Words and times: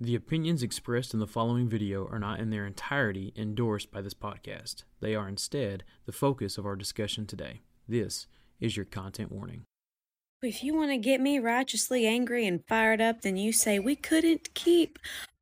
The 0.00 0.16
opinions 0.16 0.64
expressed 0.64 1.14
in 1.14 1.20
the 1.20 1.26
following 1.26 1.68
video 1.68 2.08
are 2.08 2.18
not 2.18 2.40
in 2.40 2.50
their 2.50 2.66
entirety 2.66 3.32
endorsed 3.36 3.92
by 3.92 4.02
this 4.02 4.12
podcast. 4.12 4.82
They 5.00 5.14
are 5.14 5.28
instead 5.28 5.84
the 6.04 6.10
focus 6.10 6.58
of 6.58 6.66
our 6.66 6.74
discussion 6.74 7.26
today. 7.26 7.60
This 7.86 8.26
is 8.58 8.76
your 8.76 8.86
content 8.86 9.30
warning. 9.30 9.66
If 10.42 10.64
you 10.64 10.74
want 10.74 10.90
to 10.90 10.96
get 10.96 11.20
me 11.20 11.38
righteously 11.38 12.08
angry 12.08 12.44
and 12.44 12.66
fired 12.66 13.00
up, 13.00 13.22
then 13.22 13.36
you 13.36 13.52
say 13.52 13.78
we 13.78 13.94
couldn't 13.94 14.52
keep 14.54 14.98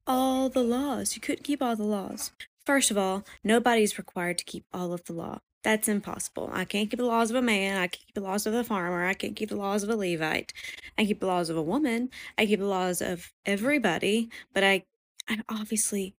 all 0.07 0.51
the 0.51 0.63
laws. 0.63 1.15
You 1.15 1.23
couldn't 1.23 1.45
keep 1.45 1.63
all 1.63 1.75
the 1.75 1.85
laws. 1.85 2.31
First 2.67 2.91
of 2.91 2.99
all, 2.99 3.25
nobody's 3.43 3.97
required 3.97 4.37
to 4.39 4.45
keep 4.45 4.67
all 4.71 4.93
of 4.93 5.03
the 5.05 5.15
law. 5.15 5.39
That's 5.63 5.87
impossible. 5.89 6.51
I 6.53 6.65
can't 6.65 6.91
keep 6.91 6.99
the 6.99 7.07
laws 7.07 7.31
of 7.31 7.37
a 7.37 7.43
man. 7.43 7.77
I 7.77 7.87
can't 7.87 8.07
keep 8.07 8.15
the 8.15 8.21
laws 8.21 8.47
of 8.47 8.55
a 8.55 8.65
farmer. 8.65 9.05
I 9.05 9.15
can't 9.15 9.37
keep 9.37 9.49
the 9.49 9.57
laws 9.57 9.85
of 9.85 9.91
a 9.91 9.97
Levite. 9.97 10.53
I 10.99 11.05
keep 11.05 11.21
the 11.21 11.27
laws 11.27 11.51
of 11.51 11.57
a 11.57 11.63
woman. 11.63 12.11
I 12.37 12.47
keep 12.47 12.59
the 12.59 12.67
laws 12.67 13.01
of 13.01 13.33
everybody. 13.47 14.29
But 14.53 14.65
I, 14.65 14.85
I 15.29 15.39
obviously, 15.49 16.15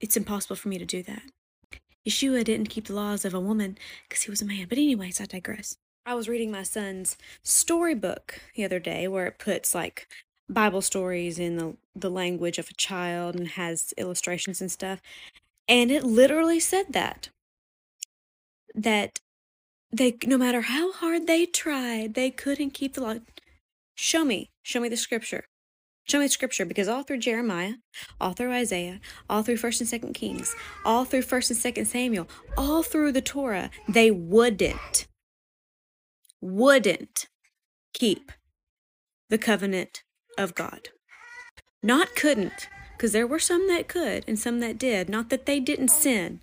it's 0.00 0.16
impossible 0.16 0.56
for 0.56 0.68
me 0.68 0.78
to 0.78 0.84
do 0.84 1.02
that. 1.02 1.22
Yeshua 2.08 2.44
didn't 2.44 2.70
keep 2.70 2.86
the 2.86 2.94
laws 2.94 3.24
of 3.24 3.34
a 3.34 3.40
woman 3.40 3.76
because 4.08 4.22
he 4.22 4.30
was 4.30 4.40
a 4.40 4.46
man. 4.46 4.66
But 4.68 4.78
anyways, 4.78 5.20
I 5.20 5.26
digress. 5.26 5.76
I 6.06 6.14
was 6.14 6.28
reading 6.28 6.50
my 6.50 6.62
son's 6.62 7.18
storybook 7.42 8.40
the 8.54 8.64
other 8.64 8.78
day 8.78 9.08
where 9.08 9.26
it 9.26 9.38
puts 9.38 9.74
like 9.74 10.06
Bible 10.48 10.80
stories 10.80 11.38
in 11.38 11.56
the, 11.56 11.76
the 11.94 12.10
language 12.10 12.58
of 12.58 12.70
a 12.70 12.74
child 12.74 13.34
and 13.34 13.48
has 13.48 13.92
illustrations 13.98 14.60
and 14.60 14.70
stuff. 14.70 15.00
And 15.68 15.90
it 15.90 16.04
literally 16.04 16.60
said 16.60 16.92
that. 16.92 17.30
That 18.74 19.18
they, 19.92 20.16
no 20.24 20.38
matter 20.38 20.62
how 20.62 20.92
hard 20.92 21.26
they 21.26 21.46
tried, 21.46 22.14
they 22.14 22.30
couldn't 22.30 22.70
keep 22.70 22.94
the 22.94 23.02
law. 23.02 23.14
Show 23.94 24.24
me, 24.24 24.50
show 24.62 24.80
me 24.80 24.88
the 24.88 24.96
scripture. 24.96 25.44
Show 26.04 26.18
me 26.18 26.26
the 26.26 26.30
scripture 26.30 26.64
because 26.64 26.88
all 26.88 27.02
through 27.02 27.18
Jeremiah, 27.18 27.74
all 28.20 28.32
through 28.32 28.52
Isaiah, 28.52 29.00
all 29.28 29.42
through 29.42 29.56
1st 29.56 29.92
and 29.92 30.02
2nd 30.02 30.14
Kings, 30.14 30.56
all 30.84 31.04
through 31.04 31.22
1st 31.22 31.64
and 31.64 31.76
2nd 31.76 31.86
Samuel, 31.86 32.28
all 32.56 32.82
through 32.82 33.12
the 33.12 33.20
Torah, 33.20 33.70
they 33.88 34.10
wouldn't 34.10 35.06
wouldn't 36.40 37.26
keep 37.92 38.32
the 39.28 39.38
covenant 39.38 40.02
of 40.38 40.54
God. 40.54 40.88
Not 41.82 42.16
couldn't, 42.16 42.68
because 42.96 43.12
there 43.12 43.26
were 43.26 43.38
some 43.38 43.68
that 43.68 43.88
could 43.88 44.24
and 44.26 44.38
some 44.38 44.60
that 44.60 44.78
did. 44.78 45.08
Not 45.08 45.28
that 45.30 45.46
they 45.46 45.60
didn't 45.60 45.88
sin. 45.88 46.40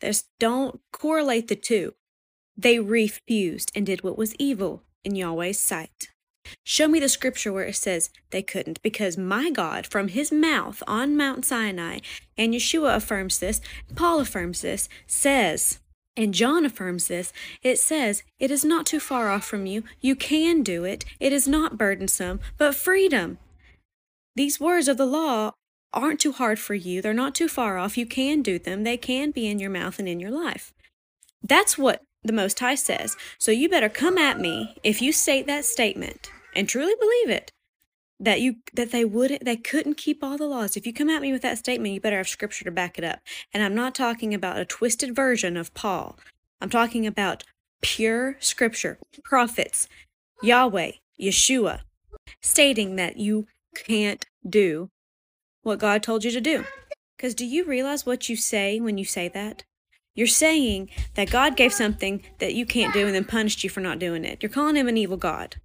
There's, 0.00 0.24
don't 0.38 0.80
correlate 0.92 1.48
the 1.48 1.56
two. 1.56 1.94
They 2.56 2.78
refused 2.78 3.70
and 3.74 3.84
did 3.84 4.02
what 4.02 4.18
was 4.18 4.34
evil 4.36 4.82
in 5.04 5.14
Yahweh's 5.14 5.58
sight. 5.60 6.08
Show 6.62 6.88
me 6.88 7.00
the 7.00 7.08
scripture 7.08 7.52
where 7.52 7.64
it 7.64 7.76
says 7.76 8.10
they 8.30 8.42
couldn't, 8.42 8.82
because 8.82 9.18
my 9.18 9.50
God, 9.50 9.86
from 9.86 10.08
his 10.08 10.30
mouth 10.30 10.82
on 10.86 11.16
Mount 11.16 11.44
Sinai, 11.44 11.98
and 12.36 12.54
Yeshua 12.54 12.96
affirms 12.96 13.40
this, 13.40 13.60
Paul 13.94 14.20
affirms 14.20 14.60
this, 14.60 14.88
says, 15.06 15.80
and 16.16 16.32
John 16.32 16.64
affirms 16.64 17.08
this. 17.08 17.32
It 17.62 17.78
says, 17.78 18.22
It 18.38 18.50
is 18.50 18.64
not 18.64 18.86
too 18.86 19.00
far 19.00 19.28
off 19.28 19.44
from 19.44 19.66
you. 19.66 19.84
You 20.00 20.16
can 20.16 20.62
do 20.62 20.84
it. 20.84 21.04
It 21.20 21.32
is 21.32 21.46
not 21.46 21.76
burdensome, 21.76 22.40
but 22.56 22.74
freedom. 22.74 23.38
These 24.34 24.60
words 24.60 24.88
of 24.88 24.96
the 24.96 25.06
law 25.06 25.52
aren't 25.92 26.20
too 26.20 26.32
hard 26.32 26.58
for 26.58 26.74
you. 26.74 27.00
They're 27.00 27.14
not 27.14 27.34
too 27.34 27.48
far 27.48 27.78
off. 27.78 27.96
You 27.96 28.06
can 28.06 28.42
do 28.42 28.58
them. 28.58 28.84
They 28.84 28.96
can 28.96 29.30
be 29.30 29.46
in 29.46 29.58
your 29.58 29.70
mouth 29.70 29.98
and 29.98 30.08
in 30.08 30.20
your 30.20 30.30
life. 30.30 30.72
That's 31.42 31.78
what 31.78 32.02
the 32.22 32.32
Most 32.32 32.58
High 32.58 32.74
says. 32.74 33.16
So 33.38 33.50
you 33.50 33.68
better 33.68 33.88
come 33.88 34.18
at 34.18 34.40
me 34.40 34.76
if 34.82 35.00
you 35.00 35.12
state 35.12 35.46
that 35.46 35.64
statement 35.64 36.30
and 36.54 36.68
truly 36.68 36.94
believe 36.98 37.30
it 37.30 37.52
that 38.18 38.40
you 38.40 38.56
that 38.72 38.92
they 38.92 39.04
wouldn't 39.04 39.44
they 39.44 39.56
couldn't 39.56 39.96
keep 39.96 40.24
all 40.24 40.38
the 40.38 40.46
laws 40.46 40.76
if 40.76 40.86
you 40.86 40.92
come 40.92 41.10
at 41.10 41.20
me 41.20 41.32
with 41.32 41.42
that 41.42 41.58
statement 41.58 41.92
you 41.92 42.00
better 42.00 42.16
have 42.16 42.28
scripture 42.28 42.64
to 42.64 42.70
back 42.70 42.98
it 42.98 43.04
up 43.04 43.20
and 43.52 43.62
i'm 43.62 43.74
not 43.74 43.94
talking 43.94 44.32
about 44.32 44.58
a 44.58 44.64
twisted 44.64 45.14
version 45.14 45.56
of 45.56 45.74
paul 45.74 46.18
i'm 46.60 46.70
talking 46.70 47.06
about 47.06 47.44
pure 47.82 48.36
scripture 48.40 48.98
prophets 49.22 49.86
yahweh 50.42 50.92
yeshua 51.20 51.80
stating 52.40 52.96
that 52.96 53.18
you 53.18 53.46
can't 53.74 54.24
do 54.48 54.88
what 55.66 55.78
god 55.78 56.02
told 56.02 56.24
you 56.24 56.30
to 56.30 56.40
do 56.40 56.64
because 57.16 57.34
do 57.34 57.44
you 57.44 57.64
realize 57.64 58.06
what 58.06 58.28
you 58.28 58.36
say 58.36 58.80
when 58.80 58.98
you 58.98 59.04
say 59.04 59.28
that 59.28 59.64
you're 60.14 60.26
saying 60.26 60.88
that 61.14 61.30
god 61.30 61.56
gave 61.56 61.72
something 61.72 62.22
that 62.38 62.54
you 62.54 62.64
can't 62.64 62.94
do 62.94 63.06
and 63.06 63.14
then 63.14 63.24
punished 63.24 63.62
you 63.64 63.70
for 63.70 63.80
not 63.80 63.98
doing 63.98 64.24
it 64.24 64.42
you're 64.42 64.50
calling 64.50 64.76
him 64.76 64.88
an 64.88 64.96
evil 64.96 65.16
god 65.16 65.56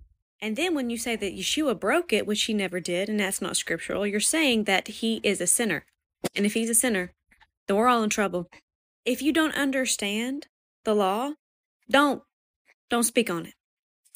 and 0.42 0.56
then 0.56 0.74
when 0.74 0.90
you 0.90 0.98
say 0.98 1.16
that 1.16 1.38
Yeshua 1.38 1.80
broke 1.80 2.12
it, 2.12 2.26
which 2.26 2.42
he 2.44 2.54
never 2.54 2.80
did, 2.80 3.10
and 3.10 3.20
that's 3.20 3.42
not 3.42 3.56
scriptural, 3.56 4.08
you're 4.08 4.20
saying 4.20 4.64
that 4.64 4.88
he 4.88 5.22
is 5.24 5.40
a 5.40 5.46
sinner. 5.46 5.86
And 6.36 6.46
if 6.46 6.56
he's 6.56 6.70
a 6.70 6.76
sinner, 6.76 7.12
then 7.68 7.78
we're 7.78 7.88
all 7.88 8.02
in 8.02 8.10
trouble. 8.10 8.50
If 9.06 9.22
you 9.22 9.32
don't 9.32 9.56
understand 9.56 10.48
the 10.84 10.96
law, 10.96 11.34
don't 11.90 12.24
don't 12.90 13.04
speak 13.04 13.30
on 13.30 13.46
it. 13.46 13.54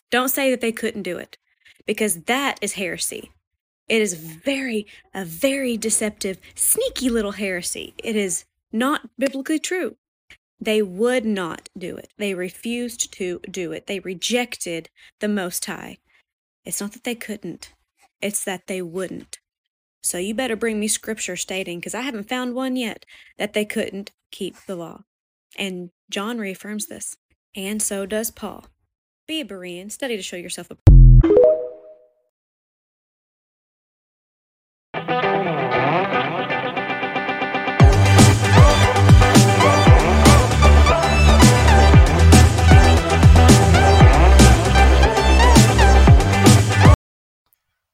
Don't 0.09 0.29
say 0.29 0.49
that 0.49 0.61
they 0.61 0.71
couldn't 0.71 1.03
do 1.03 1.17
it 1.17 1.37
because 1.85 2.23
that 2.23 2.57
is 2.61 2.73
heresy. 2.73 3.31
It 3.87 4.01
is 4.01 4.13
very 4.13 4.87
a 5.13 5.23
very 5.25 5.77
deceptive, 5.77 6.39
sneaky 6.55 7.09
little 7.09 7.33
heresy. 7.33 7.93
It 8.03 8.15
is 8.15 8.45
not 8.71 9.09
biblically 9.17 9.59
true. 9.59 9.97
They 10.59 10.81
would 10.81 11.25
not 11.25 11.69
do 11.77 11.97
it. 11.97 12.11
They 12.17 12.33
refused 12.33 13.13
to 13.13 13.39
do 13.49 13.71
it. 13.71 13.87
They 13.87 13.99
rejected 13.99 14.89
the 15.19 15.27
Most 15.27 15.65
High. 15.65 15.97
It's 16.63 16.81
not 16.81 16.93
that 16.93 17.03
they 17.03 17.15
couldn't, 17.15 17.73
it's 18.21 18.43
that 18.43 18.67
they 18.67 18.81
wouldn't. 18.81 19.39
So 20.01 20.17
you 20.17 20.33
better 20.33 20.55
bring 20.55 20.79
me 20.79 20.87
scripture 20.87 21.35
stating, 21.35 21.79
because 21.79 21.95
I 21.95 22.01
haven't 22.01 22.29
found 22.29 22.55
one 22.55 22.75
yet, 22.75 23.05
that 23.37 23.53
they 23.53 23.65
couldn't 23.65 24.11
keep 24.31 24.55
the 24.65 24.75
law. 24.75 25.03
And 25.57 25.91
John 26.09 26.37
reaffirms 26.37 26.87
this. 26.87 27.17
And 27.55 27.81
so 27.81 28.05
does 28.05 28.31
Paul. 28.31 28.65
Be 29.27 29.41
a 29.41 29.45
Berean, 29.45 29.91
study 29.91 30.15
to 30.15 30.23
show 30.23 30.37
yourself 30.37 30.71
a 30.71 30.77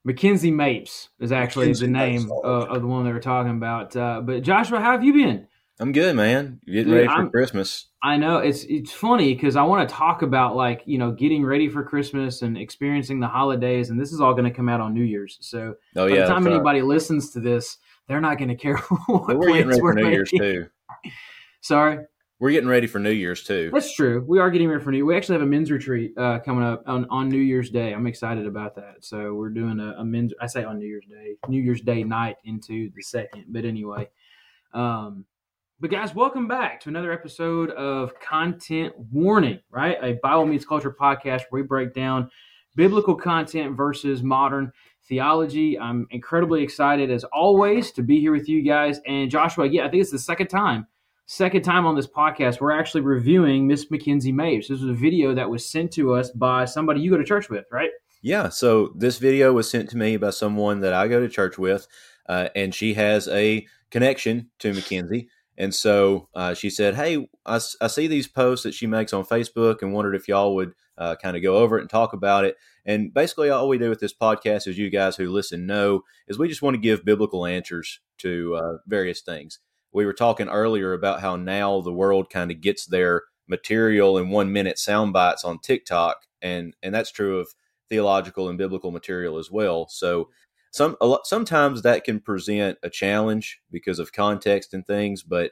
Mackenzie 0.04 0.52
Mapes 0.52 1.10
is 1.20 1.32
actually 1.32 1.68
Mackenzie 1.68 1.86
the 1.86 1.92
name 1.92 2.22
Mapes. 2.24 2.32
uh, 2.44 2.48
of 2.48 2.82
the 2.82 2.88
one 2.88 3.06
they 3.06 3.12
were 3.14 3.20
talking 3.20 3.52
about. 3.52 3.96
Uh, 3.96 4.22
but 4.22 4.42
Joshua, 4.44 4.80
how 4.80 4.92
have 4.92 5.04
you 5.04 5.14
been? 5.14 5.48
I'm 5.80 5.92
good, 5.94 6.16
man. 6.16 6.60
Getting 6.68 6.86
Dude, 6.86 6.94
ready 6.94 7.08
for 7.08 7.14
I'm- 7.14 7.30
Christmas. 7.32 7.88
I 8.04 8.18
know 8.18 8.38
it's 8.38 8.64
it's 8.64 8.92
funny 8.92 9.34
because 9.36 9.56
I 9.56 9.64
want 9.64 9.88
to 9.88 9.94
talk 9.96 10.22
about 10.24 10.56
like 10.56 10.82
you 10.86 10.98
know 10.98 11.12
getting 11.12 11.44
ready 11.46 11.70
for 11.70 11.84
Christmas 11.84 12.42
and 12.42 12.58
experiencing 12.58 13.20
the 13.20 13.28
holidays, 13.28 13.90
and 13.92 14.00
this 14.00 14.12
is 14.12 14.22
all 14.22 14.34
going 14.34 14.46
to 14.46 14.52
come 14.56 14.70
out 14.70 14.80
on 14.82 14.94
New 14.94 15.04
Year's. 15.04 15.38
So 15.42 15.76
Oh 15.96 16.08
by 16.10 16.16
yeah, 16.16 16.22
the 16.22 16.28
time 16.28 16.44
that's 16.44 16.48
right. 16.52 16.56
anybody 16.56 16.82
listens 16.82 17.32
to 17.32 17.40
this, 17.40 17.78
they're 18.08 18.22
not 18.22 18.38
going 18.40 18.50
to 18.56 18.56
care 18.56 18.78
what 19.08 19.28
But 19.28 19.38
we're 19.38 19.54
getting 19.54 19.68
ready 19.68 19.80
for 19.80 19.94
New 19.94 20.04
we're 20.04 20.12
Year's 20.12 20.32
too. 20.32 20.66
Sorry, 21.62 22.00
We're 22.42 22.50
getting 22.50 22.70
ready 22.70 22.88
for 22.88 22.98
New 22.98 23.12
Year's 23.12 23.44
too. 23.44 23.70
that's 23.72 23.94
true. 23.94 24.26
We 24.28 24.40
are 24.40 24.50
getting 24.50 24.68
ready 24.68 24.84
for 24.84 24.90
New. 24.90 25.06
We 25.06 25.16
actually 25.16 25.36
have 25.36 25.44
a 25.44 25.46
men's 25.46 25.70
retreat 25.70 26.18
uh, 26.18 26.40
coming 26.40 26.64
up 26.64 26.82
on, 26.88 27.06
on 27.12 27.30
New 27.30 27.38
Year's 27.38 27.70
Day. 27.70 27.94
I'm 27.94 28.08
excited 28.08 28.48
about 28.48 28.76
that. 28.78 28.96
So 29.02 29.36
we're 29.36 29.52
doing 29.52 29.80
a, 29.80 29.92
a 30.00 30.04
men's. 30.04 30.34
I 30.42 30.48
say 30.48 30.64
on 30.64 30.80
New 30.80 30.88
Year's 30.88 31.06
Day, 31.06 31.36
New 31.48 31.62
Year's 31.62 31.82
Day 31.82 32.04
night 32.04 32.38
into 32.44 32.90
the 32.96 33.04
second. 33.04 33.46
But 33.50 33.64
anyway, 33.64 34.10
um, 34.74 35.24
but 35.80 35.92
guys, 35.92 36.16
welcome 36.16 36.48
back 36.48 36.80
to 36.80 36.90
another 36.90 37.12
episode 37.12 37.70
of 37.74 38.20
Content 38.20 38.96
Warning. 39.12 39.60
Right, 39.70 40.00
a 40.02 40.14
Bible 40.14 40.48
meets 40.48 40.66
culture 40.66 40.96
podcast 41.00 41.44
where 41.52 41.62
we 41.62 41.68
break 41.68 41.94
down 41.94 42.28
biblical 42.76 43.14
content 43.14 43.78
versus 43.78 44.24
modern 44.24 44.72
theology. 45.08 45.78
I'm 45.78 46.08
incredibly 46.10 46.64
excited 46.64 47.12
as 47.12 47.24
always 47.26 47.92
to 47.92 48.02
be 48.02 48.20
here 48.20 48.32
with 48.32 48.50
you 48.50 48.64
guys. 48.64 49.00
And 49.06 49.30
Joshua, 49.30 49.68
yeah, 49.68 49.86
I 49.86 49.90
think 49.92 50.02
it's 50.02 50.10
the 50.10 50.18
second 50.18 50.48
time 50.48 50.88
second 51.32 51.62
time 51.62 51.86
on 51.86 51.96
this 51.96 52.08
podcast, 52.08 52.60
we're 52.60 52.78
actually 52.78 53.00
reviewing 53.00 53.66
Miss 53.66 53.90
Mackenzie 53.90 54.34
Mapes. 54.34 54.68
This 54.68 54.82
was 54.82 54.90
a 54.90 54.94
video 54.94 55.34
that 55.34 55.50
was 55.50 55.68
sent 55.68 55.94
to 55.94 56.14
us 56.14 56.30
by 56.30 56.66
somebody 56.66 57.00
you 57.00 57.10
go 57.10 57.18
to 57.18 57.24
church 57.24 57.50
with, 57.50 57.66
right? 57.72 57.90
Yeah. 58.22 58.50
So 58.50 58.92
this 58.98 59.18
video 59.18 59.54
was 59.54 59.70
sent 59.70 59.90
to 59.92 59.98
me 59.98 60.18
by 60.18 60.32
someone 60.32 60.82
that 60.82 60.94
I 60.94 61.08
go 61.08 61.22
to 61.22 61.30
church 61.30 61.58
with, 61.58 61.88
uh, 62.28 62.50
and 62.54 62.76
she 62.76 62.96
has 62.96 63.30
a 63.30 63.66
connection 63.92 64.50
to 64.60 64.74
Mackenzie. 64.74 65.30
And 65.58 65.74
so 65.74 66.28
uh, 66.36 66.54
she 66.54 66.70
said, 66.70 66.96
"Hey, 66.96 67.28
I 67.46 67.60
see 67.60 68.08
these 68.08 68.28
posts 68.28 68.64
that 68.64 68.74
she 68.74 68.88
makes 68.88 69.14
on 69.14 69.24
Facebook, 69.24 69.82
and 69.82 69.94
wondered 69.94 70.16
if 70.16 70.28
y'all 70.28 70.56
would 70.56 70.74
uh, 70.98 71.16
kind 71.22 71.38
of 71.38 71.44
go 71.44 71.58
over 71.58 71.78
it 71.78 71.82
and 71.82 71.90
talk 71.90 72.14
about 72.14 72.46
it." 72.46 72.58
And 72.86 73.14
basically, 73.14 73.50
all 73.50 73.68
we 73.68 73.78
do 73.78 73.90
with 73.90 74.00
this 74.00 74.14
podcast, 74.14 74.68
as 74.68 74.78
you 74.78 74.90
guys 74.90 75.16
who 75.16 75.30
listen 75.30 75.66
know, 75.66 76.02
is 76.28 76.40
we 76.40 76.48
just 76.48 76.62
want 76.62 76.76
to 76.76 76.82
give 76.82 77.06
biblical 77.06 77.46
answers 77.46 78.00
to 78.20 78.56
uh, 78.56 78.78
various 78.88 79.22
things. 79.22 79.60
We 79.94 80.06
were 80.06 80.14
talking 80.14 80.48
earlier 80.50 80.94
about 80.94 81.22
how 81.22 81.36
now 81.36 81.82
the 81.82 81.92
world 81.94 82.30
kind 82.30 82.52
of 82.52 82.62
gets 82.62 82.86
their 82.86 83.24
material 83.48 84.18
in 84.18 84.30
one 84.30 84.52
minute 84.54 84.80
sound 84.80 85.14
bites 85.14 85.44
on 85.44 85.60
TikTok, 85.60 86.18
and 86.42 86.76
and 86.82 86.94
that's 86.96 87.12
true 87.12 87.40
of 87.40 87.50
theological 87.90 88.48
and 88.50 88.58
biblical 88.58 88.92
material 88.92 89.38
as 89.38 89.52
well. 89.52 89.88
So 89.90 90.30
some 90.72 90.96
a 91.02 91.06
lot, 91.06 91.28
sometimes 91.28 91.82
that 91.82 92.06
can 92.06 92.20
present 92.22 92.78
a 92.84 92.90
challenge 92.90 93.60
because 93.72 94.00
of 94.00 94.14
context 94.14 94.74
and 94.74 94.88
things, 94.88 95.24
but 95.24 95.52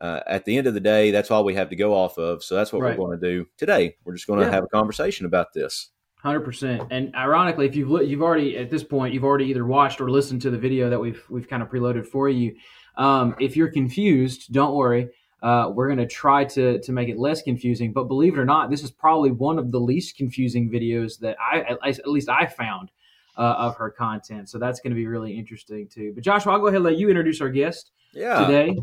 uh, 0.00 0.20
at 0.26 0.44
the 0.44 0.56
end 0.56 0.66
of 0.66 0.74
the 0.74 0.80
day, 0.80 1.10
that's 1.10 1.30
all 1.30 1.44
we 1.44 1.54
have 1.54 1.70
to 1.70 1.76
go 1.76 1.94
off 1.94 2.18
of. 2.18 2.42
So 2.44 2.54
that's 2.54 2.72
what 2.72 2.82
Right. 2.82 2.98
we're 2.98 3.06
going 3.06 3.18
to 3.20 3.26
do 3.26 3.46
today. 3.56 3.96
We're 4.04 4.14
just 4.14 4.26
going 4.26 4.40
to 4.40 4.46
Yeah. 4.46 4.50
have 4.52 4.64
a 4.64 4.68
conversation 4.68 5.24
about 5.26 5.52
this. 5.54 5.90
Hundred 6.16 6.40
percent. 6.40 6.82
And 6.90 7.14
ironically, 7.14 7.66
if 7.66 7.76
you've 7.76 7.90
you've 8.08 8.22
already 8.22 8.56
at 8.56 8.70
this 8.70 8.82
point 8.82 9.12
you've 9.12 9.24
already 9.24 9.44
either 9.46 9.66
watched 9.66 10.00
or 10.00 10.10
listened 10.10 10.40
to 10.42 10.50
the 10.50 10.56
video 10.58 10.88
that 10.88 10.98
we've 10.98 11.22
we've 11.28 11.48
kind 11.48 11.62
of 11.62 11.68
preloaded 11.68 12.06
for 12.06 12.28
you. 12.30 12.54
Um, 12.96 13.34
if 13.40 13.56
you're 13.56 13.70
confused, 13.70 14.52
don't 14.52 14.74
worry. 14.74 15.08
Uh, 15.42 15.70
we're 15.74 15.88
going 15.88 15.98
to 15.98 16.06
try 16.06 16.44
to 16.44 16.78
to 16.80 16.92
make 16.92 17.08
it 17.08 17.18
less 17.18 17.42
confusing. 17.42 17.92
But 17.92 18.04
believe 18.04 18.34
it 18.34 18.38
or 18.40 18.44
not, 18.46 18.70
this 18.70 18.82
is 18.82 18.90
probably 18.90 19.30
one 19.30 19.58
of 19.58 19.70
the 19.72 19.80
least 19.80 20.16
confusing 20.16 20.70
videos 20.70 21.18
that 21.20 21.36
I 21.38 21.60
at 21.60 21.82
least, 21.82 21.98
at 22.00 22.08
least 22.08 22.28
I 22.30 22.46
found 22.46 22.90
uh, 23.36 23.54
of 23.58 23.76
her 23.76 23.90
content. 23.90 24.48
So 24.48 24.58
that's 24.58 24.80
going 24.80 24.92
to 24.92 24.96
be 24.96 25.06
really 25.06 25.36
interesting 25.36 25.88
too. 25.88 26.12
But 26.14 26.24
Joshua, 26.24 26.52
I'll 26.52 26.60
go 26.60 26.68
ahead 26.68 26.76
and 26.76 26.84
let 26.84 26.96
you 26.96 27.08
introduce 27.08 27.40
our 27.40 27.50
guest 27.50 27.90
Yeah. 28.12 28.46
today. 28.46 28.78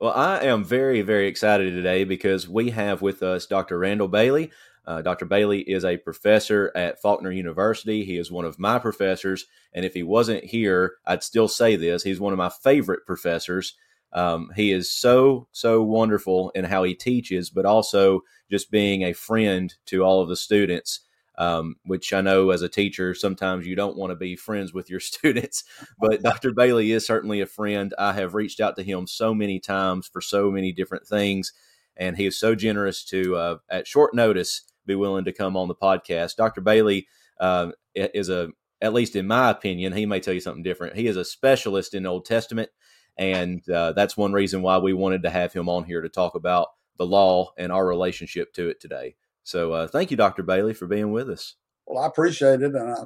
Well, 0.00 0.12
I 0.12 0.44
am 0.44 0.64
very, 0.64 1.00
very 1.02 1.26
excited 1.28 1.72
today 1.72 2.04
because 2.04 2.48
we 2.48 2.70
have 2.70 3.00
with 3.00 3.22
us 3.22 3.46
Dr. 3.46 3.78
Randall 3.78 4.08
Bailey. 4.08 4.50
Uh, 4.86 5.00
Dr. 5.02 5.24
Bailey 5.24 5.60
is 5.60 5.84
a 5.84 5.96
professor 5.96 6.70
at 6.74 7.00
Faulkner 7.00 7.30
University. 7.30 8.04
He 8.04 8.18
is 8.18 8.30
one 8.30 8.44
of 8.44 8.58
my 8.58 8.78
professors. 8.78 9.46
And 9.72 9.84
if 9.84 9.94
he 9.94 10.02
wasn't 10.02 10.44
here, 10.44 10.96
I'd 11.06 11.22
still 11.22 11.48
say 11.48 11.76
this. 11.76 12.02
He's 12.02 12.20
one 12.20 12.32
of 12.32 12.38
my 12.38 12.50
favorite 12.50 13.06
professors. 13.06 13.74
Um, 14.12 14.50
he 14.54 14.72
is 14.72 14.90
so, 14.90 15.48
so 15.52 15.82
wonderful 15.82 16.50
in 16.54 16.64
how 16.64 16.84
he 16.84 16.94
teaches, 16.94 17.50
but 17.50 17.64
also 17.64 18.20
just 18.50 18.70
being 18.70 19.02
a 19.02 19.12
friend 19.12 19.74
to 19.86 20.04
all 20.04 20.20
of 20.20 20.28
the 20.28 20.36
students. 20.36 21.00
Um, 21.36 21.74
which 21.84 22.12
I 22.12 22.20
know 22.20 22.50
as 22.50 22.62
a 22.62 22.68
teacher, 22.68 23.12
sometimes 23.12 23.66
you 23.66 23.74
don't 23.74 23.96
want 23.96 24.12
to 24.12 24.14
be 24.14 24.36
friends 24.36 24.72
with 24.72 24.88
your 24.88 25.00
students, 25.00 25.64
but 25.98 26.22
Dr. 26.22 26.52
Bailey 26.52 26.92
is 26.92 27.04
certainly 27.04 27.40
a 27.40 27.46
friend. 27.46 27.92
I 27.98 28.12
have 28.12 28.34
reached 28.34 28.60
out 28.60 28.76
to 28.76 28.84
him 28.84 29.08
so 29.08 29.34
many 29.34 29.58
times 29.58 30.06
for 30.06 30.20
so 30.20 30.52
many 30.52 30.70
different 30.70 31.08
things, 31.08 31.52
and 31.96 32.16
he 32.16 32.26
is 32.26 32.38
so 32.38 32.54
generous 32.54 33.04
to, 33.06 33.34
uh, 33.34 33.56
at 33.68 33.88
short 33.88 34.14
notice, 34.14 34.62
be 34.86 34.94
willing 34.94 35.24
to 35.24 35.32
come 35.32 35.56
on 35.56 35.68
the 35.68 35.74
podcast. 35.74 36.36
Dr. 36.36 36.60
Bailey 36.60 37.06
uh, 37.40 37.70
is 37.94 38.28
a, 38.28 38.48
at 38.80 38.92
least 38.92 39.16
in 39.16 39.26
my 39.26 39.50
opinion, 39.50 39.92
he 39.92 40.06
may 40.06 40.20
tell 40.20 40.34
you 40.34 40.40
something 40.40 40.62
different. 40.62 40.96
He 40.96 41.06
is 41.06 41.16
a 41.16 41.24
specialist 41.24 41.94
in 41.94 42.06
Old 42.06 42.24
Testament, 42.26 42.70
and 43.16 43.66
uh, 43.68 43.92
that's 43.92 44.16
one 44.16 44.32
reason 44.32 44.62
why 44.62 44.78
we 44.78 44.92
wanted 44.92 45.22
to 45.22 45.30
have 45.30 45.52
him 45.52 45.68
on 45.68 45.84
here 45.84 46.02
to 46.02 46.08
talk 46.08 46.34
about 46.34 46.68
the 46.98 47.06
law 47.06 47.52
and 47.58 47.72
our 47.72 47.86
relationship 47.86 48.52
to 48.54 48.68
it 48.68 48.80
today. 48.80 49.16
So, 49.42 49.72
uh, 49.72 49.86
thank 49.88 50.10
you, 50.10 50.16
Dr. 50.16 50.42
Bailey, 50.42 50.74
for 50.74 50.86
being 50.86 51.12
with 51.12 51.28
us. 51.28 51.54
Well, 51.86 52.02
I 52.02 52.06
appreciate 52.06 52.62
it, 52.62 52.74
and 52.74 52.90
I, 52.90 53.04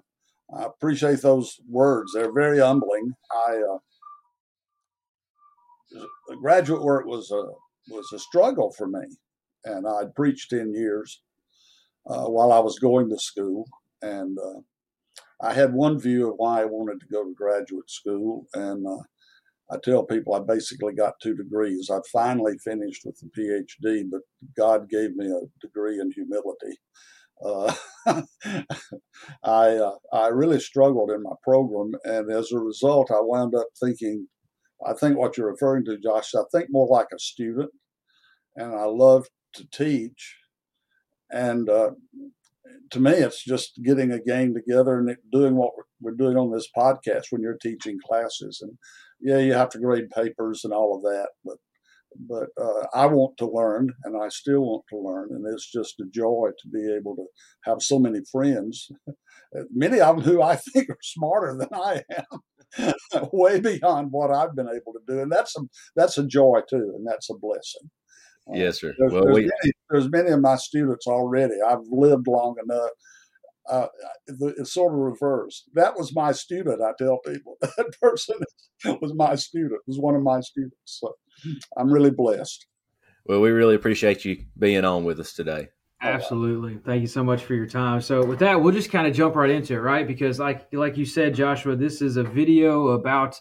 I 0.56 0.64
appreciate 0.64 1.20
those 1.20 1.60
words. 1.68 2.12
They're 2.14 2.32
very 2.32 2.60
humbling. 2.60 3.12
I 3.32 3.60
uh, 3.74 3.78
graduate 6.40 6.82
work 6.82 7.06
was 7.06 7.30
a 7.30 7.42
was 7.92 8.12
a 8.12 8.18
struggle 8.18 8.70
for 8.70 8.86
me, 8.86 9.00
and 9.64 9.86
I'd 9.86 10.14
preached 10.14 10.50
ten 10.50 10.72
years 10.74 11.20
uh, 12.08 12.26
while 12.26 12.52
I 12.52 12.58
was 12.58 12.78
going 12.78 13.08
to 13.10 13.18
school, 13.18 13.66
and 14.02 14.38
uh, 14.38 14.60
I 15.42 15.52
had 15.52 15.72
one 15.72 15.98
view 16.00 16.30
of 16.30 16.34
why 16.36 16.62
I 16.62 16.66
wanted 16.66 17.00
to 17.00 17.06
go 17.12 17.24
to 17.24 17.34
graduate 17.36 17.90
school, 17.90 18.46
and 18.54 18.86
uh, 18.86 19.02
I 19.70 19.76
tell 19.84 20.04
people 20.04 20.34
I 20.34 20.40
basically 20.40 20.94
got 20.94 21.20
two 21.22 21.36
degrees. 21.36 21.90
I 21.92 21.98
finally 22.12 22.56
finished 22.64 23.02
with 23.04 23.20
the 23.20 23.30
PhD, 23.38 24.04
but 24.10 24.22
God 24.56 24.88
gave 24.88 25.14
me 25.14 25.26
a 25.26 25.40
degree 25.60 26.00
in 26.00 26.10
humility. 26.10 26.78
Uh, 27.44 27.74
I 29.44 29.76
uh, 29.76 29.96
I 30.12 30.28
really 30.28 30.60
struggled 30.60 31.10
in 31.10 31.22
my 31.22 31.34
program, 31.44 31.92
and 32.04 32.32
as 32.32 32.50
a 32.52 32.58
result, 32.58 33.10
I 33.10 33.20
wound 33.20 33.54
up 33.54 33.68
thinking. 33.78 34.28
I 34.86 34.92
think 34.92 35.18
what 35.18 35.36
you're 35.36 35.50
referring 35.50 35.84
to, 35.86 35.98
Josh. 35.98 36.34
I 36.34 36.42
think 36.52 36.68
more 36.70 36.86
like 36.88 37.08
a 37.14 37.18
student, 37.18 37.70
and 38.56 38.74
I 38.74 38.84
love 38.84 39.26
to 39.54 39.66
teach. 39.72 40.37
And 41.30 41.68
uh, 41.68 41.90
to 42.90 43.00
me, 43.00 43.12
it's 43.12 43.44
just 43.44 43.80
getting 43.84 44.12
a 44.12 44.20
gang 44.20 44.54
together 44.54 44.98
and 44.98 45.16
doing 45.32 45.56
what 45.56 45.72
we're, 46.00 46.12
doing 46.12 46.36
on 46.36 46.52
this 46.52 46.68
podcast 46.76 47.26
when 47.30 47.42
you're 47.42 47.58
teaching 47.60 47.98
classes. 48.06 48.60
And 48.62 48.78
yeah, 49.20 49.38
you 49.38 49.52
have 49.52 49.68
to 49.70 49.78
grade 49.78 50.10
papers 50.10 50.62
and 50.64 50.72
all 50.72 50.96
of 50.96 51.02
that, 51.02 51.28
but 51.44 51.56
but 52.16 52.48
uh, 52.60 52.86
I 52.94 53.06
want 53.06 53.36
to 53.38 53.50
learn, 53.50 53.90
and 54.04 54.20
I 54.20 54.28
still 54.28 54.62
want 54.62 54.84
to 54.90 54.98
learn, 54.98 55.28
and 55.30 55.44
it's 55.46 55.70
just 55.70 56.00
a 56.00 56.06
joy 56.10 56.48
to 56.58 56.68
be 56.68 56.92
able 56.92 57.14
to 57.16 57.26
have 57.64 57.82
so 57.82 57.98
many 57.98 58.20
friends, 58.32 58.90
many 59.70 60.00
of 60.00 60.16
them 60.16 60.24
who 60.24 60.42
I 60.42 60.56
think 60.72 60.88
are 60.90 60.98
smarter 61.02 61.56
than 61.56 61.68
I 61.72 62.02
am, 62.16 62.94
way 63.32 63.60
beyond 63.60 64.08
what 64.10 64.30
I've 64.30 64.56
been 64.56 64.68
able 64.68 64.92
to 64.94 65.00
do, 65.06 65.20
and 65.20 65.30
that's 65.30 65.56
a 65.56 65.60
that's 65.96 66.18
a 66.18 66.26
joy 66.26 66.60
too, 66.68 66.92
and 66.96 67.06
that's 67.06 67.30
a 67.30 67.34
blessing. 67.34 67.90
Yes, 68.52 68.80
sir. 68.80 68.94
there's, 68.98 69.12
Well, 69.12 69.24
there's 69.24 69.34
we, 69.34 69.40
many, 69.42 69.72
there's 69.90 70.10
many 70.10 70.30
of 70.30 70.40
my 70.40 70.56
students 70.56 71.06
already. 71.06 71.54
I've 71.66 71.86
lived 71.90 72.26
long 72.28 72.56
enough. 72.64 72.90
Uh, 73.68 73.86
it's 74.56 74.72
sort 74.72 74.94
of 74.94 74.98
reversed. 74.98 75.68
That 75.74 75.96
was 75.98 76.14
my 76.14 76.32
student. 76.32 76.80
I 76.80 76.92
tell 76.98 77.18
people 77.18 77.56
that 77.60 77.94
person 78.00 78.36
was 79.02 79.12
my 79.14 79.34
student. 79.34 79.80
Was 79.86 79.98
one 79.98 80.14
of 80.14 80.22
my 80.22 80.40
students. 80.40 80.76
So 80.84 81.14
I'm 81.76 81.92
really 81.92 82.10
blessed. 82.10 82.66
well, 83.26 83.40
we 83.40 83.50
really 83.50 83.74
appreciate 83.74 84.24
you 84.24 84.44
being 84.58 84.84
on 84.84 85.04
with 85.04 85.20
us 85.20 85.34
today. 85.34 85.68
Absolutely. 86.00 86.78
Thank 86.86 87.00
you 87.00 87.08
so 87.08 87.24
much 87.24 87.42
for 87.44 87.54
your 87.54 87.66
time. 87.66 88.00
So 88.00 88.24
with 88.24 88.38
that, 88.38 88.62
we'll 88.62 88.72
just 88.72 88.90
kind 88.90 89.06
of 89.08 89.14
jump 89.14 89.34
right 89.34 89.50
into 89.50 89.74
it, 89.74 89.78
right? 89.80 90.06
Because 90.06 90.38
like 90.38 90.72
like 90.72 90.96
you 90.96 91.04
said, 91.04 91.34
Joshua, 91.34 91.76
this 91.76 92.00
is 92.00 92.16
a 92.16 92.22
video 92.22 92.88
about 92.88 93.38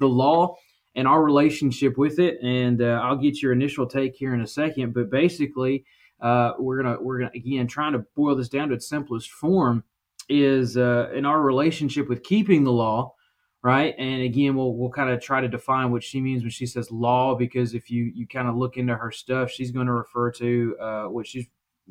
the 0.00 0.08
law 0.08 0.56
and 0.94 1.06
our 1.06 1.22
relationship 1.22 1.96
with 1.96 2.18
it. 2.18 2.38
And 2.42 2.82
uh, 2.82 3.00
I'll 3.02 3.16
get 3.16 3.42
your 3.42 3.52
initial 3.52 3.86
take 3.86 4.14
here 4.14 4.34
in 4.34 4.40
a 4.40 4.46
second. 4.46 4.94
But 4.94 5.10
basically, 5.10 5.84
uh, 6.20 6.52
we're 6.58 6.82
gonna 6.82 6.98
we're 7.00 7.18
gonna 7.18 7.30
again 7.34 7.66
trying 7.66 7.92
to 7.92 8.04
boil 8.14 8.36
this 8.36 8.48
down 8.48 8.68
to 8.68 8.74
its 8.74 8.88
simplest 8.88 9.30
form 9.30 9.84
is 10.28 10.76
uh, 10.76 11.10
in 11.14 11.26
our 11.26 11.42
relationship 11.42 12.08
with 12.08 12.22
keeping 12.22 12.62
the 12.64 12.72
law, 12.72 13.14
right? 13.62 13.94
And 13.98 14.22
again, 14.22 14.56
we'll 14.56 14.74
we'll 14.74 14.90
kind 14.90 15.10
of 15.10 15.20
try 15.20 15.40
to 15.40 15.48
define 15.48 15.90
what 15.90 16.02
she 16.02 16.20
means 16.20 16.42
when 16.42 16.50
she 16.50 16.66
says 16.66 16.90
law, 16.90 17.34
because 17.34 17.74
if 17.74 17.90
you 17.90 18.12
you 18.14 18.26
kind 18.26 18.48
of 18.48 18.56
look 18.56 18.76
into 18.76 18.94
her 18.94 19.10
stuff, 19.10 19.50
she's 19.50 19.70
going 19.70 19.86
to 19.86 19.92
refer 19.92 20.30
to 20.32 20.76
uh, 20.80 21.04
what 21.04 21.26
she's 21.26 21.46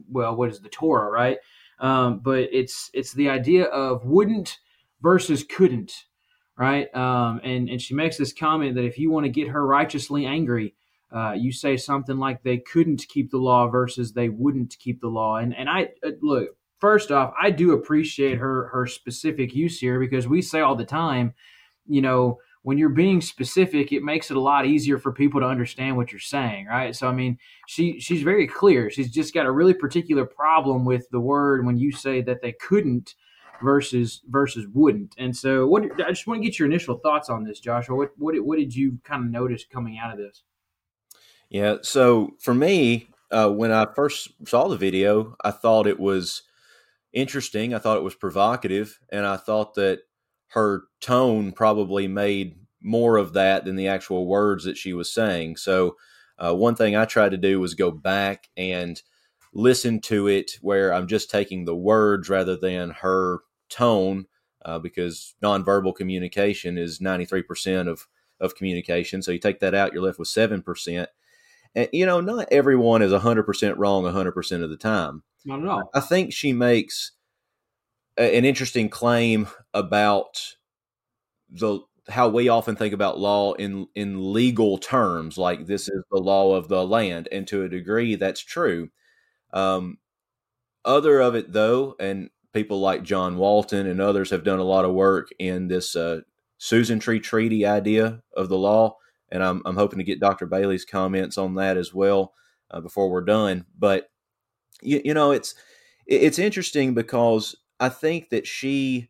well, 0.09 0.35
what 0.35 0.49
is 0.49 0.59
the 0.61 0.69
Torah, 0.69 1.09
right? 1.09 1.37
Um, 1.79 2.19
but 2.19 2.47
it's 2.51 2.89
it's 2.93 3.13
the 3.13 3.29
idea 3.29 3.65
of 3.65 4.05
wouldn't 4.05 4.59
versus 5.01 5.43
couldn't, 5.43 6.05
right? 6.59 6.93
Um, 6.93 7.39
and 7.43 7.69
and 7.69 7.81
she 7.81 7.95
makes 7.95 8.17
this 8.17 8.33
comment 8.33 8.75
that 8.75 8.83
if 8.83 8.99
you 8.99 9.09
want 9.09 9.23
to 9.25 9.31
get 9.31 9.47
her 9.47 9.65
righteously 9.65 10.25
angry, 10.25 10.75
uh, 11.11 11.31
you 11.31 11.53
say 11.53 11.77
something 11.77 12.17
like 12.17 12.43
they 12.43 12.57
couldn't 12.57 13.07
keep 13.07 13.31
the 13.31 13.37
law 13.37 13.69
versus 13.69 14.11
they 14.11 14.27
wouldn't 14.27 14.77
keep 14.77 14.99
the 14.99 15.07
law. 15.07 15.37
And 15.37 15.55
and 15.55 15.69
I 15.69 15.89
uh, 16.05 16.11
look 16.21 16.49
first 16.79 17.11
off, 17.11 17.33
I 17.41 17.49
do 17.49 17.71
appreciate 17.71 18.37
her 18.37 18.67
her 18.67 18.85
specific 18.85 19.55
use 19.55 19.79
here 19.79 19.99
because 19.99 20.27
we 20.27 20.41
say 20.41 20.59
all 20.59 20.75
the 20.75 20.85
time, 20.85 21.33
you 21.87 22.01
know, 22.01 22.39
when 22.63 22.77
you're 22.77 22.89
being 22.89 23.21
specific, 23.21 23.93
it 23.93 24.03
makes 24.03 24.29
it 24.29 24.35
a 24.35 24.41
lot 24.41 24.65
easier 24.65 24.97
for 24.97 25.13
people 25.13 25.39
to 25.39 25.47
understand 25.47 25.95
what 25.95 26.11
you're 26.11 26.19
saying, 26.19 26.65
right? 26.65 26.93
So 26.93 27.07
I 27.07 27.13
mean, 27.13 27.37
she 27.67 28.01
she's 28.01 28.21
very 28.21 28.47
clear. 28.47 28.89
She's 28.89 29.11
just 29.11 29.33
got 29.33 29.45
a 29.45 29.51
really 29.51 29.73
particular 29.73 30.25
problem 30.25 30.83
with 30.83 31.09
the 31.09 31.21
word 31.21 31.65
when 31.65 31.77
you 31.77 31.93
say 31.93 32.21
that 32.23 32.41
they 32.41 32.51
couldn't 32.51 33.15
versus 33.61 34.21
versus 34.29 34.65
wouldn't. 34.73 35.15
And 35.17 35.35
so, 35.35 35.67
what 35.67 35.83
I 36.05 36.09
just 36.09 36.27
want 36.27 36.41
to 36.41 36.47
get 36.47 36.59
your 36.59 36.67
initial 36.67 36.97
thoughts 36.97 37.29
on 37.29 37.43
this, 37.43 37.59
Joshua. 37.59 37.95
What 37.95 38.11
what 38.17 38.33
did, 38.33 38.41
what 38.41 38.57
did 38.57 38.75
you 38.75 38.99
kind 39.03 39.23
of 39.23 39.31
notice 39.31 39.65
coming 39.65 39.97
out 39.97 40.11
of 40.11 40.17
this? 40.17 40.43
Yeah. 41.49 41.77
So 41.81 42.31
for 42.39 42.53
me, 42.53 43.09
uh, 43.31 43.49
when 43.49 43.71
I 43.71 43.87
first 43.95 44.29
saw 44.47 44.67
the 44.67 44.77
video, 44.77 45.35
I 45.43 45.51
thought 45.51 45.87
it 45.87 45.99
was 45.99 46.43
interesting. 47.13 47.73
I 47.73 47.79
thought 47.79 47.97
it 47.97 48.03
was 48.03 48.15
provocative, 48.15 48.99
and 49.11 49.25
I 49.25 49.37
thought 49.37 49.75
that 49.75 50.01
her 50.49 50.83
tone 51.01 51.51
probably 51.51 52.07
made 52.07 52.55
more 52.81 53.17
of 53.17 53.33
that 53.33 53.65
than 53.65 53.75
the 53.75 53.87
actual 53.87 54.27
words 54.27 54.63
that 54.63 54.77
she 54.77 54.93
was 54.93 55.11
saying. 55.11 55.57
So 55.57 55.97
uh, 56.37 56.55
one 56.55 56.75
thing 56.75 56.95
I 56.95 57.05
tried 57.05 57.31
to 57.31 57.37
do 57.37 57.59
was 57.59 57.73
go 57.73 57.91
back 57.91 58.47
and 58.55 59.01
listen 59.53 59.99
to 59.99 60.27
it 60.27 60.57
where 60.61 60.93
I'm 60.93 61.07
just 61.07 61.29
taking 61.29 61.65
the 61.65 61.75
words 61.75 62.29
rather 62.29 62.55
than 62.55 62.91
her 62.91 63.39
tone, 63.69 64.25
uh, 64.65 64.79
because 64.79 65.35
nonverbal 65.43 65.95
communication 65.95 66.77
is 66.77 66.99
93% 66.99 67.87
of 67.89 68.07
of 68.41 68.55
communication. 68.55 69.21
So 69.21 69.31
you 69.31 69.39
take 69.39 69.59
that 69.59 69.75
out, 69.75 69.93
you're 69.93 70.03
left 70.03 70.19
with 70.19 70.27
seven 70.29 70.61
percent. 70.61 71.09
And 71.75 71.89
you 71.93 72.05
know, 72.05 72.21
not 72.21 72.47
everyone 72.51 73.01
is 73.01 73.11
100% 73.11 73.77
wrong 73.77 74.05
100% 74.05 74.63
of 74.63 74.69
the 74.69 74.77
time. 74.77 75.23
Not 75.45 75.61
at 75.61 75.67
all. 75.67 75.89
I 75.93 75.99
think 75.99 76.33
she 76.33 76.53
makes 76.53 77.11
a- 78.17 78.37
an 78.37 78.45
interesting 78.45 78.89
claim 78.89 79.47
about 79.73 80.55
the 81.49 81.79
how 82.07 82.27
we 82.27 82.49
often 82.49 82.75
think 82.75 82.93
about 82.93 83.19
law 83.19 83.53
in 83.53 83.87
in 83.95 84.33
legal 84.33 84.77
terms, 84.77 85.37
like 85.37 85.67
this 85.67 85.87
is 85.87 86.03
the 86.11 86.17
law 86.19 86.55
of 86.55 86.67
the 86.67 86.85
land, 86.85 87.27
and 87.31 87.47
to 87.47 87.63
a 87.63 87.69
degree, 87.69 88.15
that's 88.15 88.41
true. 88.41 88.89
Um, 89.53 89.99
other 90.85 91.19
of 91.19 91.35
it, 91.35 91.53
though, 91.53 91.95
and 91.99 92.29
people 92.53 92.79
like 92.79 93.03
John 93.03 93.37
Walton 93.37 93.87
and 93.87 94.01
others 94.01 94.29
have 94.31 94.43
done 94.43 94.59
a 94.59 94.63
lot 94.63 94.85
of 94.85 94.93
work 94.93 95.29
in 95.39 95.67
this 95.67 95.95
uh, 95.95 96.21
Suzerain 96.57 96.99
Tree 96.99 97.19
Treaty 97.19 97.65
idea 97.65 98.21
of 98.35 98.49
the 98.49 98.57
law, 98.57 98.97
and 99.31 99.43
I'm 99.43 99.61
I'm 99.65 99.75
hoping 99.75 99.99
to 99.99 100.05
get 100.05 100.19
Dr. 100.19 100.45
Bailey's 100.45 100.85
comments 100.85 101.37
on 101.37 101.55
that 101.55 101.77
as 101.77 101.93
well 101.93 102.33
uh, 102.71 102.81
before 102.81 103.09
we're 103.09 103.21
done. 103.21 103.65
But 103.77 104.09
you, 104.81 105.01
you 105.05 105.13
know, 105.13 105.31
it's 105.31 105.55
it's 106.05 106.39
interesting 106.39 106.93
because 106.93 107.55
I 107.79 107.89
think 107.89 108.29
that 108.29 108.47
she 108.47 109.09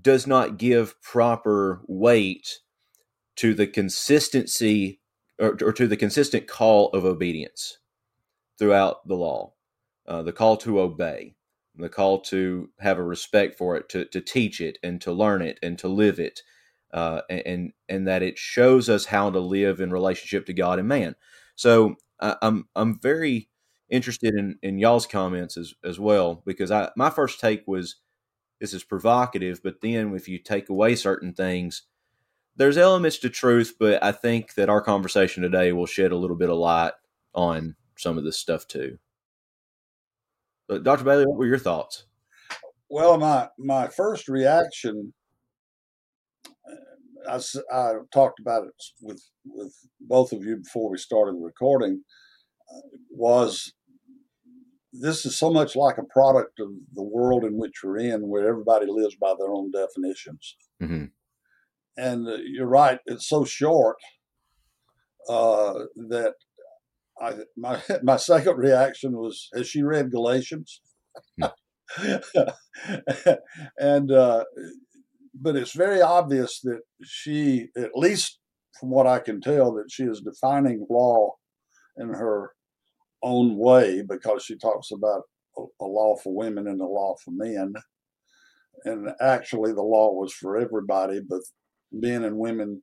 does 0.00 0.26
not 0.26 0.58
give 0.58 1.00
proper 1.02 1.82
weight 1.86 2.60
to 3.36 3.54
the 3.54 3.66
consistency 3.66 5.00
or, 5.38 5.56
or 5.62 5.72
to 5.72 5.86
the 5.86 5.96
consistent 5.96 6.46
call 6.46 6.90
of 6.90 7.04
obedience 7.04 7.78
throughout 8.58 9.06
the 9.08 9.14
law, 9.14 9.52
uh, 10.06 10.22
the 10.22 10.32
call 10.32 10.56
to 10.58 10.80
obey, 10.80 11.34
the 11.76 11.88
call 11.88 12.20
to 12.20 12.70
have 12.80 12.98
a 12.98 13.02
respect 13.02 13.56
for 13.58 13.76
it, 13.76 13.88
to, 13.90 14.04
to 14.06 14.20
teach 14.20 14.60
it 14.60 14.78
and 14.82 15.00
to 15.00 15.12
learn 15.12 15.42
it 15.42 15.58
and 15.62 15.78
to 15.80 15.88
live 15.88 16.18
it, 16.20 16.42
uh, 16.92 17.22
and 17.28 17.72
and 17.88 18.06
that 18.06 18.22
it 18.22 18.38
shows 18.38 18.88
us 18.88 19.06
how 19.06 19.30
to 19.30 19.40
live 19.40 19.80
in 19.80 19.90
relationship 19.90 20.46
to 20.46 20.52
God 20.52 20.78
and 20.78 20.88
man. 20.88 21.16
So 21.56 21.96
I, 22.20 22.36
I'm 22.42 22.68
I'm 22.76 22.98
very 23.00 23.48
interested 23.90 24.34
in, 24.34 24.58
in 24.62 24.78
y'all's 24.78 25.06
comments 25.06 25.56
as 25.56 25.74
as 25.84 25.98
well 26.00 26.42
because 26.46 26.70
I 26.70 26.90
my 26.96 27.10
first 27.10 27.40
take 27.40 27.64
was 27.66 27.96
this 28.60 28.74
is 28.74 28.84
provocative, 28.84 29.62
but 29.62 29.80
then 29.82 30.14
if 30.14 30.28
you 30.28 30.38
take 30.38 30.68
away 30.68 30.96
certain 30.96 31.32
things, 31.34 31.82
there's 32.56 32.78
elements 32.78 33.18
to 33.18 33.30
truth, 33.30 33.74
but 33.78 34.02
I 34.02 34.12
think 34.12 34.54
that 34.54 34.68
our 34.68 34.80
conversation 34.80 35.42
today 35.42 35.72
will 35.72 35.86
shed 35.86 36.12
a 36.12 36.16
little 36.16 36.36
bit 36.36 36.50
of 36.50 36.56
light 36.58 36.92
on 37.34 37.76
some 37.96 38.18
of 38.18 38.24
this 38.24 38.38
stuff 38.38 38.66
too. 38.68 38.98
But 40.68 40.82
Dr. 40.82 41.04
Bailey, 41.04 41.26
what 41.26 41.38
were 41.38 41.46
your 41.46 41.58
thoughts? 41.58 42.06
Well, 42.88 43.18
my 43.18 43.48
my 43.58 43.88
first 43.88 44.28
reaction, 44.28 45.12
I, 47.28 47.40
I 47.72 47.92
talked 48.12 48.40
about 48.40 48.64
it 48.66 48.84
with 49.00 49.22
with 49.44 49.74
both 50.00 50.32
of 50.32 50.44
you 50.44 50.56
before 50.56 50.90
we 50.90 50.98
started 50.98 51.34
the 51.36 51.44
recording, 51.44 52.02
uh, 52.72 52.80
was 53.10 53.72
this 54.92 55.26
is 55.26 55.36
so 55.36 55.50
much 55.50 55.74
like 55.74 55.98
a 55.98 56.04
product 56.04 56.60
of 56.60 56.68
the 56.94 57.02
world 57.02 57.44
in 57.44 57.58
which 57.58 57.82
we're 57.82 57.98
in, 57.98 58.28
where 58.28 58.48
everybody 58.48 58.86
lives 58.86 59.16
by 59.16 59.34
their 59.36 59.52
own 59.52 59.72
definitions. 59.72 60.56
Mm-hmm. 60.80 61.06
And 61.96 62.28
uh, 62.28 62.36
you're 62.44 62.66
right; 62.66 63.00
it's 63.06 63.28
so 63.28 63.44
short 63.44 63.96
uh, 65.28 65.84
that 66.08 66.34
I 67.20 67.34
my 67.56 67.80
my 68.02 68.16
second 68.16 68.56
reaction 68.56 69.16
was, 69.16 69.48
"Has 69.54 69.68
she 69.68 69.82
read 69.82 70.10
Galatians?" 70.10 70.80
and 73.78 74.10
uh, 74.10 74.44
but 75.40 75.56
it's 75.56 75.72
very 75.72 76.00
obvious 76.00 76.60
that 76.60 76.80
she, 77.04 77.68
at 77.76 77.94
least 77.94 78.38
from 78.78 78.90
what 78.90 79.06
I 79.06 79.18
can 79.18 79.40
tell, 79.40 79.72
that 79.74 79.90
she 79.90 80.04
is 80.04 80.20
defining 80.20 80.86
law 80.90 81.34
in 81.96 82.08
her 82.08 82.52
own 83.22 83.56
way 83.56 84.02
because 84.02 84.44
she 84.44 84.56
talks 84.56 84.90
about 84.90 85.22
a, 85.56 85.62
a 85.80 85.86
law 85.86 86.16
for 86.16 86.34
women 86.34 86.66
and 86.66 86.80
a 86.80 86.86
law 86.86 87.14
for 87.24 87.30
men. 87.30 87.74
And 88.84 89.10
actually, 89.20 89.72
the 89.72 89.82
law 89.82 90.12
was 90.12 90.32
for 90.32 90.56
everybody, 90.56 91.20
but 91.26 91.40
men 91.92 92.24
and 92.24 92.36
women 92.36 92.82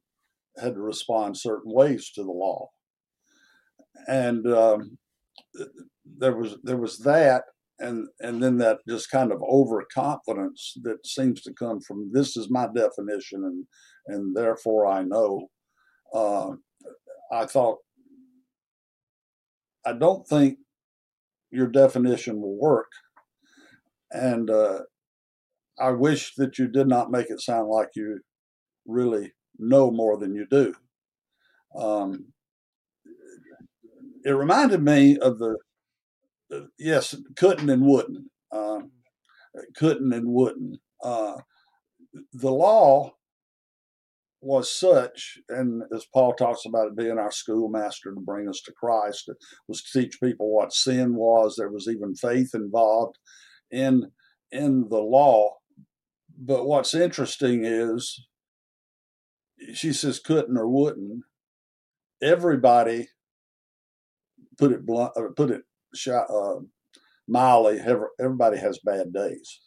had 0.57 0.75
to 0.75 0.81
respond 0.81 1.37
certain 1.37 1.71
ways 1.73 2.11
to 2.15 2.23
the 2.23 2.31
law 2.31 2.69
and 4.07 4.45
um, 4.47 4.97
there 6.17 6.35
was 6.35 6.57
there 6.63 6.77
was 6.77 6.99
that, 6.99 7.43
and 7.79 8.07
and 8.19 8.41
then 8.41 8.57
that 8.57 8.79
just 8.87 9.11
kind 9.11 9.31
of 9.31 9.41
overconfidence 9.41 10.77
that 10.83 11.05
seems 11.05 11.41
to 11.41 11.53
come 11.53 11.79
from 11.81 12.11
this 12.13 12.37
is 12.37 12.49
my 12.49 12.67
definition, 12.73 13.43
and 13.43 13.65
and 14.07 14.35
therefore 14.35 14.87
I 14.87 15.03
know. 15.03 15.47
Uh, 16.13 16.51
I 17.31 17.45
thought 17.45 17.77
I 19.85 19.93
don't 19.93 20.27
think 20.27 20.57
your 21.51 21.67
definition 21.67 22.41
will 22.41 22.59
work, 22.59 22.91
and 24.11 24.49
uh, 24.49 24.81
I 25.79 25.91
wish 25.91 26.35
that 26.35 26.59
you 26.59 26.67
did 26.67 26.87
not 26.87 27.11
make 27.11 27.29
it 27.29 27.41
sound 27.41 27.69
like 27.69 27.89
you 27.95 28.19
really 28.85 29.33
know 29.57 29.91
more 29.91 30.17
than 30.17 30.35
you 30.35 30.45
do. 30.49 30.73
Um, 31.75 32.33
it 34.23 34.31
reminded 34.31 34.83
me 34.83 35.17
of 35.17 35.39
the 35.39 35.57
uh, 36.53 36.61
yes, 36.77 37.15
couldn't 37.37 37.69
and 37.69 37.83
wouldn't, 37.83 38.29
uh, 38.51 38.79
couldn't 39.75 40.11
and 40.13 40.27
wouldn't. 40.27 40.79
Uh, 41.03 41.37
the 42.33 42.51
law 42.51 43.11
was 44.41 44.71
such, 44.71 45.37
and 45.49 45.83
as 45.95 46.05
Paul 46.11 46.33
talks 46.33 46.65
about 46.65 46.87
it 46.87 46.97
being 46.97 47.19
our 47.19 47.31
schoolmaster 47.31 48.13
to 48.13 48.19
bring 48.19 48.49
us 48.49 48.61
to 48.65 48.73
Christ, 48.73 49.25
it 49.29 49.37
was 49.67 49.83
to 49.83 50.01
teach 50.01 50.19
people 50.19 50.53
what 50.53 50.73
sin 50.73 51.15
was. 51.15 51.55
There 51.55 51.69
was 51.69 51.87
even 51.87 52.15
faith 52.15 52.51
involved 52.53 53.17
in 53.69 54.11
in 54.51 54.89
the 54.89 54.99
law. 54.99 55.57
But 56.37 56.65
what's 56.65 56.95
interesting 56.95 57.63
is 57.63 58.25
she 59.73 59.93
says 59.93 60.19
couldn't 60.19 60.57
or 60.57 60.67
wouldn't. 60.67 61.23
Everybody 62.21 63.09
put 64.61 64.71
it 64.71 64.85
blunt, 64.85 65.11
put 65.35 65.49
it 65.49 65.63
uh, 66.07 66.59
mildly, 67.27 67.79
everybody 68.19 68.57
has 68.57 68.77
bad 68.85 69.11
days. 69.11 69.59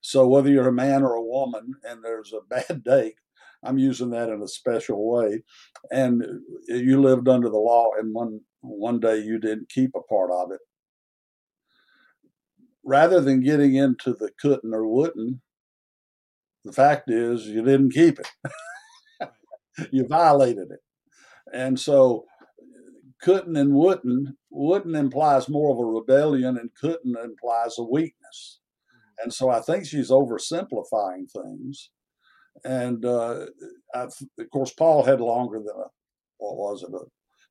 So 0.00 0.24
whether 0.28 0.48
you're 0.48 0.68
a 0.68 0.72
man 0.72 1.02
or 1.02 1.14
a 1.14 1.22
woman 1.22 1.74
and 1.82 2.02
there's 2.02 2.32
a 2.32 2.46
bad 2.48 2.84
day, 2.84 3.14
I'm 3.64 3.76
using 3.76 4.10
that 4.10 4.28
in 4.28 4.40
a 4.40 4.46
special 4.46 5.10
way, 5.10 5.42
and 5.90 6.22
you 6.68 7.00
lived 7.00 7.26
under 7.26 7.48
the 7.48 7.58
law, 7.58 7.90
and 7.98 8.14
one 8.14 8.40
one 8.60 9.00
day 9.00 9.18
you 9.18 9.40
didn't 9.40 9.68
keep 9.68 9.90
a 9.96 10.02
part 10.02 10.30
of 10.30 10.52
it. 10.52 10.60
Rather 12.84 13.20
than 13.20 13.42
getting 13.42 13.74
into 13.74 14.12
the 14.12 14.30
couldn't 14.40 14.72
or 14.72 14.86
wouldn't, 14.86 15.38
the 16.64 16.72
fact 16.72 17.10
is 17.10 17.48
you 17.48 17.64
didn't 17.64 17.92
keep 17.92 18.20
it. 18.20 19.30
you 19.90 20.06
violated 20.06 20.70
it, 20.70 20.80
and 21.52 21.80
so 21.80 22.26
couldn't 23.20 23.56
and 23.56 23.74
wouldn't 23.74 24.36
wouldn't 24.50 24.96
implies 24.96 25.48
more 25.48 25.70
of 25.72 25.78
a 25.78 25.84
rebellion 25.84 26.56
and 26.56 26.70
couldn't 26.80 27.16
implies 27.22 27.76
a 27.78 27.84
weakness. 27.84 28.60
And 29.18 29.32
so 29.32 29.48
i 29.50 29.60
think 29.60 29.86
she's 29.86 30.10
oversimplifying 30.10 31.30
things. 31.30 31.90
And 32.64 33.04
uh, 33.04 33.46
I, 33.94 34.02
of 34.02 34.50
course 34.52 34.72
paul 34.72 35.04
had 35.04 35.20
longer 35.20 35.58
than 35.58 35.76
a 35.76 35.88
what 36.38 36.56
was 36.56 36.82
it 36.82 36.94
a 36.94 37.04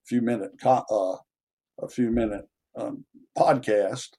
few 0.05 0.21
minute 0.21 0.51
uh, 0.63 1.15
a 1.81 1.89
few 1.89 2.11
minute 2.11 2.47
um, 2.77 3.05
podcast 3.37 4.09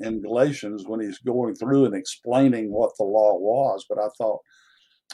in 0.00 0.22
galatians 0.22 0.84
when 0.86 1.00
he's 1.00 1.18
going 1.18 1.54
through 1.54 1.84
and 1.84 1.94
explaining 1.94 2.72
what 2.72 2.92
the 2.98 3.04
law 3.04 3.36
was. 3.38 3.84
But 3.88 3.98
i 3.98 4.08
thought 4.18 4.40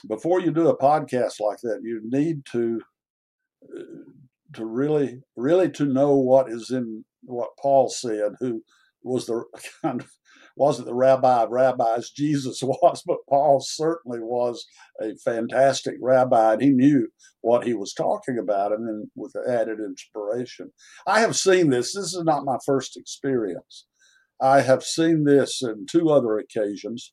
before 0.08 0.40
you 0.40 0.50
do 0.50 0.68
a 0.68 0.78
podcast 0.78 1.40
like 1.40 1.58
that 1.62 1.80
you 1.82 2.00
need 2.04 2.44
to 2.52 2.80
uh, 3.64 3.82
to 4.54 4.64
really 4.64 5.21
really 5.37 5.71
to 5.71 5.85
know 5.85 6.16
what 6.16 6.50
is 6.50 6.71
in 6.71 7.04
what 7.23 7.50
Paul 7.61 7.88
said, 7.88 8.33
who 8.40 8.62
was 9.02 9.26
the 9.26 9.45
kind 9.83 10.00
of 10.00 10.11
wasn't 10.57 10.87
the 10.87 10.95
rabbi 10.95 11.42
of 11.42 11.50
rabbis 11.50 12.11
Jesus 12.11 12.61
was, 12.62 13.02
but 13.07 13.19
Paul 13.28 13.61
certainly 13.61 14.21
was 14.21 14.66
a 15.00 15.16
fantastic 15.25 15.95
rabbi, 16.02 16.54
and 16.54 16.62
he 16.62 16.71
knew 16.71 17.09
what 17.40 17.66
he 17.66 17.73
was 17.73 17.95
talking 17.95 18.38
about, 18.38 18.73
and 18.73 18.87
then 18.87 19.11
with 19.14 19.35
added 19.49 19.78
inspiration. 19.78 20.73
I 21.07 21.21
have 21.21 21.37
seen 21.37 21.71
this. 21.71 21.95
This 21.95 22.12
is 22.14 22.23
not 22.25 22.45
my 22.45 22.59
first 22.66 22.97
experience. 22.97 23.87
I 24.40 24.62
have 24.62 24.83
seen 24.83 25.25
this 25.25 25.62
in 25.62 25.87
two 25.90 26.11
other 26.11 26.38
occasions. 26.38 27.12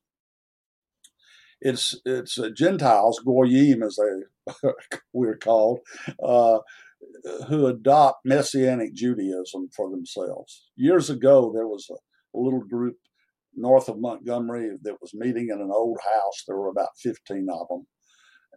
It's 1.59 1.99
it's 2.05 2.37
Gentiles, 2.55 3.21
goyim 3.25 3.81
as 3.81 3.97
they 3.97 4.69
we're 5.13 5.37
called, 5.37 5.79
uh, 6.23 6.59
who 7.47 7.67
adopt 7.67 8.25
Messianic 8.25 8.93
Judaism 8.93 9.69
for 9.75 9.89
themselves. 9.89 10.69
Years 10.75 11.09
ago, 11.09 11.51
there 11.53 11.67
was 11.67 11.87
a, 11.89 12.37
a 12.37 12.39
little 12.39 12.63
group 12.63 12.95
north 13.55 13.89
of 13.89 13.99
Montgomery 13.99 14.71
that 14.83 15.01
was 15.01 15.13
meeting 15.13 15.49
in 15.51 15.59
an 15.59 15.71
old 15.71 15.97
house. 16.03 16.43
There 16.47 16.57
were 16.57 16.69
about 16.69 16.89
15 17.01 17.47
of 17.51 17.67
them. 17.69 17.87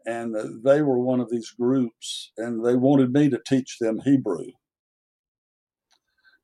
And 0.07 0.65
they 0.65 0.83
were 0.83 0.99
one 0.99 1.21
of 1.21 1.31
these 1.31 1.51
groups, 1.51 2.33
and 2.39 2.65
they 2.65 2.75
wanted 2.75 3.13
me 3.13 3.29
to 3.29 3.41
teach 3.47 3.77
them 3.79 4.01
Hebrew. 4.05 4.47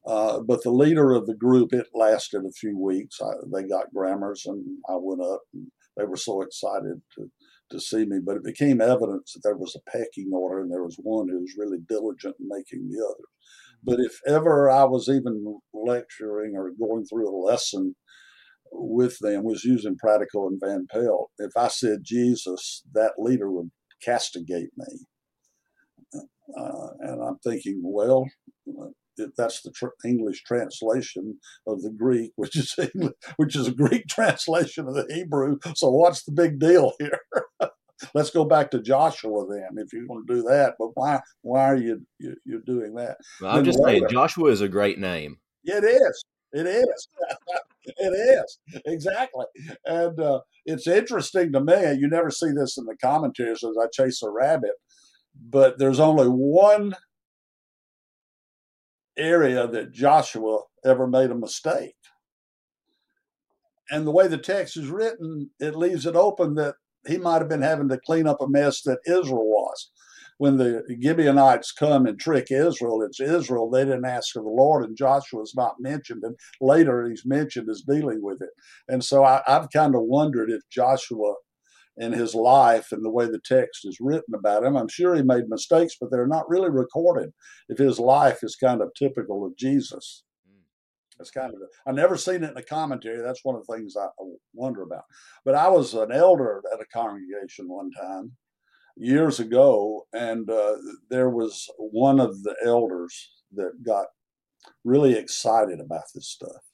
Uh, 0.07 0.41
but 0.41 0.63
the 0.63 0.71
leader 0.71 1.13
of 1.13 1.27
the 1.27 1.35
group, 1.35 1.73
it 1.73 1.87
lasted 1.95 2.45
a 2.45 2.53
few 2.53 2.79
weeks. 2.79 3.19
I, 3.21 3.33
they 3.53 3.67
got 3.67 3.93
grammars, 3.95 4.45
and 4.47 4.63
I 4.89 4.97
went 5.01 5.23
up, 5.23 5.41
and 5.55 5.69
they 5.97 6.05
were 6.05 6.19
so 6.19 6.43
excited 6.43 7.01
to 7.17 7.31
to 7.71 7.81
see 7.81 8.05
me, 8.05 8.19
but 8.25 8.37
it 8.37 8.45
became 8.45 8.81
evidence 8.81 9.33
that 9.33 9.41
there 9.43 9.57
was 9.57 9.77
a 9.77 9.91
pecking 9.91 10.31
order 10.33 10.61
and 10.63 10.71
there 10.71 10.85
was 10.85 10.99
one 11.03 11.29
who 11.29 11.41
was 11.41 11.57
really 11.59 11.79
diligent 11.89 12.37
in 12.41 12.49
making 12.49 12.89
the 12.89 13.05
other. 13.05 13.25
But 13.83 14.01
if 14.01 14.21
ever 14.27 14.71
I 14.71 14.85
was 14.85 15.09
even 15.09 15.61
lecturing 15.73 16.55
or 16.57 16.71
going 16.79 17.05
through 17.05 17.29
a 17.29 17.43
lesson 17.45 17.95
with 18.73 19.19
them 19.21 19.45
was 19.45 19.65
using 19.65 19.97
Pratico 19.97 20.49
and 20.49 20.61
Van 20.63 20.87
Pelt. 20.91 21.31
If 21.39 21.53
I 21.57 21.69
said 21.69 22.01
Jesus, 22.03 22.83
that 22.95 23.13
leader 23.19 23.51
would 23.51 23.71
castigate 24.03 24.71
me. 24.77 25.07
Uh, 26.57 26.89
and 27.01 27.23
I'm 27.23 27.39
thinking, 27.39 27.81
well, 27.85 28.27
that's 29.37 29.63
the 29.63 29.71
tr- 29.71 29.87
English 30.05 30.43
translation 30.45 31.39
of 31.67 31.83
the 31.83 31.91
Greek, 31.91 32.33
which 32.37 32.57
is 32.57 32.75
English, 32.79 33.15
which 33.37 33.57
is 33.57 33.69
a 33.69 33.73
Greek 33.73 34.07
translation 34.09 34.87
of 34.89 34.95
the 34.95 35.07
Hebrew. 35.13 35.59
So 35.75 35.91
what's 35.91 36.25
the 36.25 36.33
big 36.33 36.59
deal 36.59 36.93
here? 36.99 37.21
Let's 38.15 38.31
go 38.31 38.45
back 38.45 38.71
to 38.73 38.83
Joshua 38.83 39.47
then, 39.49 39.79
if 39.83 39.91
you're 39.93 40.07
going 40.07 40.27
to 40.27 40.35
do 40.35 40.43
that. 40.43 40.75
But 40.79 40.91
why 40.95 41.21
why 41.41 41.65
are 41.65 41.77
you, 41.77 42.07
you 42.19 42.37
you're 42.45 42.61
doing 42.61 42.95
that? 42.97 43.17
Well, 43.41 43.57
I'm 43.57 43.65
just 43.65 43.81
later, 43.81 44.01
saying, 44.01 44.11
Joshua 44.11 44.51
is 44.51 44.61
a 44.61 44.69
great 44.69 44.99
name. 44.99 45.39
It 45.65 45.83
is. 45.83 46.25
It 46.53 46.67
is. 46.67 47.09
it 47.85 48.13
is 48.13 48.59
exactly, 48.87 49.45
and 49.85 50.19
uh, 50.19 50.41
it's 50.65 50.87
interesting 50.87 51.53
to 51.53 51.61
me. 51.61 51.95
You 51.95 52.09
never 52.09 52.31
see 52.31 52.51
this 52.51 52.79
in 52.79 52.85
the 52.85 52.97
commentaries 52.97 53.65
as 53.65 53.77
I 53.81 53.87
chase 53.93 54.23
a 54.23 54.31
rabbit, 54.31 54.73
but 55.51 55.79
there's 55.79 56.01
only 56.01 56.27
one 56.29 56.95
area 59.17 59.67
that 59.67 59.93
Joshua 59.93 60.61
ever 60.85 61.07
made 61.07 61.31
a 61.31 61.35
mistake. 61.35 61.97
And 63.91 64.07
the 64.07 64.13
way 64.13 64.27
the 64.27 64.39
text 64.39 64.77
is 64.77 64.89
written, 64.89 65.51
it 65.61 65.77
leaves 65.77 66.07
it 66.07 66.17
open 66.17 66.55
that 66.55 66.75
he 67.07 67.19
might 67.19 67.39
have 67.39 67.49
been 67.49 67.63
having 67.63 67.89
to 67.89 68.01
clean 68.05 68.27
up 68.27 68.41
a 68.41 68.49
mess 68.49 68.83
that 68.83 68.99
Israel 69.07 69.49
was. 69.49 69.91
When 70.39 70.59
the 70.59 70.83
Gibeonites 71.03 71.73
come 71.73 72.05
and 72.05 72.19
trick 72.19 72.51
Israel, 72.51 73.01
it's 73.01 73.21
Israel. 73.21 73.71
They 73.71 73.85
didn't 73.85 74.05
ask 74.05 74.37
of 74.37 74.43
the 74.43 74.51
Lord, 74.51 74.85
and 74.85 74.97
Joshua's 74.97 75.55
not 75.57 75.77
mentioned. 75.81 76.25
And 76.25 76.37
later 76.61 77.09
he's 77.09 77.23
mentioned 77.25 77.71
as 77.71 77.83
dealing 77.89 78.21
with 78.23 78.43
it. 78.43 78.51
And 78.87 79.03
so 79.03 79.25
I, 79.25 79.41
I've 79.47 79.71
kind 79.71 79.95
of 79.95 80.03
wondered 80.03 80.51
if 80.51 80.61
Joshua 80.71 81.35
in 81.99 82.13
his 82.13 82.35
life 82.35 82.93
and 82.93 83.05
the 83.05 83.11
way 83.11 83.27
the 83.27 83.41
text 83.45 83.87
is 83.87 83.99
written 84.01 84.35
about 84.35 84.65
him. 84.65 84.77
I'm 84.77 84.89
sure 84.89 85.15
he 85.15 85.23
made 85.23 85.49
mistakes, 85.49 85.97
but 86.01 86.11
they're 86.11 86.27
not 86.27 86.49
really 86.49 86.71
recorded. 86.71 87.33
If 87.69 87.79
his 87.79 87.99
life 87.99 88.41
is 88.43 88.57
kind 88.57 88.83
of 88.83 88.93
typical 88.95 89.47
of 89.47 89.57
Jesus, 89.57 90.25
it's 91.19 91.31
kind 91.31 91.55
of 91.55 91.61
I 91.87 91.93
never 91.93 92.17
seen 92.17 92.45
it 92.45 92.51
in 92.51 92.57
a 92.57 92.63
commentary. 92.63 93.23
That's 93.23 93.45
one 93.45 93.57
of 93.57 93.67
the 93.67 93.75
things 93.75 93.97
I 93.97 94.09
wonder 94.53 94.83
about. 94.83 95.05
But 95.45 95.55
I 95.55 95.69
was 95.69 95.95
an 95.95 96.13
elder 96.13 96.63
at 96.73 96.81
a 96.81 96.87
congregation 96.87 97.69
one 97.69 97.91
time 97.91 98.33
years 98.97 99.41
ago, 99.41 100.07
and 100.13 100.49
uh, 100.51 100.77
there 101.09 101.31
was 101.31 101.69
one 101.79 102.21
of 102.21 102.43
the 102.43 102.55
elders 102.65 103.31
that 103.55 103.83
got 103.83 104.07
really 104.85 105.15
excited 105.15 105.81
about 105.81 106.05
this 106.15 106.29
stuff 106.29 106.66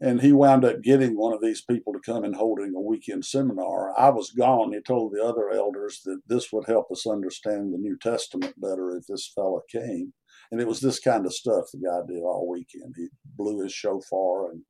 and 0.00 0.22
he 0.22 0.32
wound 0.32 0.64
up 0.64 0.80
getting 0.82 1.16
one 1.16 1.34
of 1.34 1.42
these 1.42 1.60
people 1.60 1.92
to 1.92 2.00
come 2.00 2.24
and 2.24 2.34
holding 2.34 2.74
a 2.74 2.80
weekend 2.80 3.24
seminar. 3.24 3.98
I 3.98 4.08
was 4.08 4.30
gone. 4.30 4.72
He 4.72 4.80
told 4.80 5.12
the 5.12 5.22
other 5.22 5.50
elders 5.50 6.00
that 6.06 6.20
this 6.26 6.50
would 6.52 6.66
help 6.66 6.90
us 6.90 7.06
understand 7.06 7.72
the 7.72 7.78
New 7.78 7.98
Testament 7.98 8.54
better 8.58 8.96
if 8.96 9.06
this 9.06 9.30
fella 9.34 9.60
came. 9.70 10.14
And 10.50 10.60
it 10.60 10.66
was 10.66 10.80
this 10.80 10.98
kind 10.98 11.26
of 11.26 11.34
stuff 11.34 11.66
the 11.72 11.78
guy 11.78 12.00
did 12.12 12.22
all 12.22 12.48
weekend. 12.48 12.94
He 12.96 13.08
blew 13.36 13.62
his 13.62 13.72
shofar 13.72 14.52
and 14.52 14.62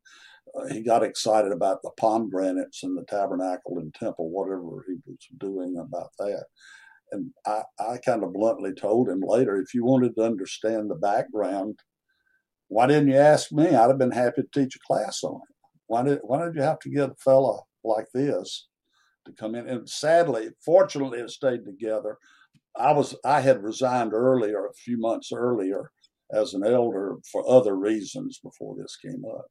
uh, 0.55 0.67
he 0.75 0.83
got 0.83 1.05
excited 1.05 1.53
about 1.53 1.81
the 1.83 1.93
pomegranates 1.97 2.83
and 2.83 2.99
the 2.99 3.05
tabernacle 3.05 3.79
and 3.79 3.95
temple, 3.95 4.31
whatever 4.31 4.85
he 4.89 4.97
was 5.07 5.29
doing 5.39 5.77
about 5.79 6.11
that. 6.19 6.45
And 7.13 7.31
I, 7.47 7.63
I 7.79 7.99
kind 7.99 8.25
of 8.25 8.33
bluntly 8.33 8.73
told 8.73 9.09
him 9.09 9.23
later 9.25 9.61
if 9.61 9.75
you 9.75 9.85
wanted 9.85 10.17
to 10.17 10.25
understand 10.25 10.91
the 10.91 10.97
background 10.97 11.79
why 12.71 12.87
didn't 12.87 13.09
you 13.09 13.17
ask 13.17 13.51
me? 13.51 13.67
I'd 13.67 13.89
have 13.89 13.99
been 13.99 14.13
happy 14.13 14.43
to 14.43 14.49
teach 14.55 14.77
a 14.77 14.87
class 14.87 15.25
on 15.25 15.41
it. 15.43 15.55
Why 15.89 16.05
did 16.05 16.21
why 16.23 16.45
did 16.45 16.55
you 16.55 16.63
have 16.63 16.79
to 16.81 16.89
get 16.89 17.11
a 17.11 17.15
fella 17.17 17.59
like 17.83 18.07
this 18.15 18.69
to 19.27 19.33
come 19.33 19.57
in? 19.57 19.69
And 19.69 19.89
sadly, 19.89 20.51
fortunately, 20.65 21.19
it 21.19 21.31
stayed 21.31 21.65
together. 21.65 22.17
I 22.77 22.93
was 22.93 23.17
I 23.25 23.41
had 23.41 23.65
resigned 23.65 24.15
earlier, 24.15 24.67
a 24.67 24.73
few 24.73 24.99
months 24.99 25.33
earlier, 25.35 25.91
as 26.33 26.55
an 26.55 26.65
elder 26.65 27.17
for 27.33 27.43
other 27.51 27.77
reasons 27.77 28.39
before 28.41 28.77
this 28.77 28.97
came 29.05 29.25
up. 29.29 29.47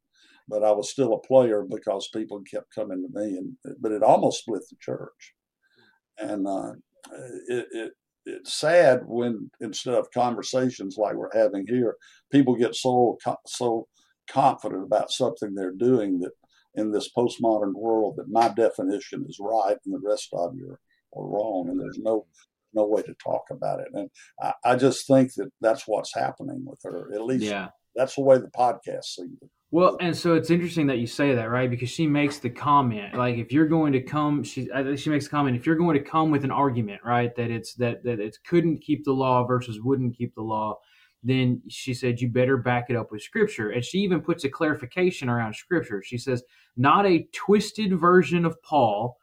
But 0.48 0.64
I 0.64 0.72
was 0.72 0.90
still 0.90 1.14
a 1.14 1.28
player 1.28 1.66
because 1.70 2.10
people 2.16 2.42
kept 2.50 2.74
coming 2.74 3.06
to 3.06 3.20
me, 3.20 3.38
and 3.38 3.58
but 3.82 3.92
it 3.92 4.02
almost 4.02 4.40
split 4.40 4.62
the 4.70 4.78
church. 4.80 5.34
And 6.20 6.48
uh, 6.48 6.72
it, 7.50 7.68
it 7.74 7.92
it's 8.30 8.54
sad 8.54 9.02
when 9.06 9.50
instead 9.60 9.96
of 9.96 10.12
conversations 10.12 10.98
like 10.98 11.16
we're 11.16 11.30
having 11.34 11.66
here, 11.68 11.96
people 12.32 12.56
get 12.56 12.76
so 12.76 13.18
so 13.46 13.88
confident 14.30 14.84
about 14.84 15.12
something 15.12 15.54
they're 15.54 15.72
doing 15.72 16.20
that 16.20 16.32
in 16.76 16.92
this 16.92 17.10
postmodern 17.18 17.74
world 17.74 18.16
that 18.18 18.30
my 18.30 18.48
definition 18.50 19.26
is 19.28 19.38
right 19.40 19.78
and 19.86 19.94
the 19.94 20.08
rest 20.08 20.30
of 20.34 20.54
you 20.56 20.70
are, 20.70 20.80
are 21.20 21.28
wrong, 21.28 21.68
and 21.70 21.80
there's 21.80 22.00
no 22.00 22.26
no 22.74 22.86
way 22.86 23.02
to 23.02 23.16
talk 23.24 23.44
about 23.52 23.80
it. 23.80 23.88
And 23.94 24.10
I, 24.42 24.54
I 24.64 24.76
just 24.76 25.08
think 25.08 25.34
that 25.36 25.50
that's 25.62 25.88
what's 25.88 26.14
happening 26.14 26.64
with 26.66 26.80
her. 26.84 27.12
At 27.14 27.24
least 27.24 27.46
yeah. 27.46 27.70
that's 27.96 28.16
the 28.16 28.22
way 28.22 28.38
the 28.38 28.52
podcast 28.56 29.06
sees 29.06 29.38
it. 29.42 29.50
Well, 29.72 29.98
and 30.02 30.18
so 30.18 30.34
it's 30.34 30.50
interesting 30.50 30.88
that 30.88 30.98
you 30.98 31.06
say 31.06 31.36
that, 31.36 31.50
right? 31.50 31.70
Because 31.70 31.90
she 31.90 32.08
makes 32.08 32.40
the 32.40 32.50
comment, 32.50 33.16
like 33.16 33.38
if 33.38 33.52
you're 33.52 33.68
going 33.68 33.94
to 33.94 34.02
come, 34.02 34.44
she 34.44 34.68
she 34.96 35.10
makes 35.12 35.28
a 35.28 35.30
comment, 35.30 35.56
if 35.56 35.68
you're 35.68 35.76
going 35.76 35.96
to 35.96 36.04
come 36.04 36.32
with 36.32 36.44
an 36.44 36.50
argument, 36.50 37.02
right, 37.06 37.36
that 37.36 37.52
it's 37.52 37.76
that 37.76 38.04
that 38.04 38.20
it 38.20 38.36
couldn't 38.48 38.80
keep 38.80 39.06
the 39.06 39.12
law 39.12 39.46
versus 39.46 39.80
wouldn't 39.80 40.18
keep 40.18 40.34
the 40.34 40.42
law, 40.42 40.80
then 41.24 41.62
she 41.68 41.94
said 41.94 42.20
you 42.20 42.30
better 42.30 42.58
back 42.58 42.90
it 42.90 42.96
up 42.96 43.12
with 43.12 43.22
scripture. 43.22 43.70
And 43.70 43.86
she 43.86 44.00
even 44.00 44.22
puts 44.22 44.44
a 44.44 44.50
clarification 44.50 45.30
around 45.30 45.54
scripture. 45.56 46.02
She 46.04 46.18
says 46.18 46.44
not 46.76 47.06
a 47.06 47.28
twisted 47.32 47.94
version 48.00 48.46
of 48.46 48.60
Paul, 48.64 49.18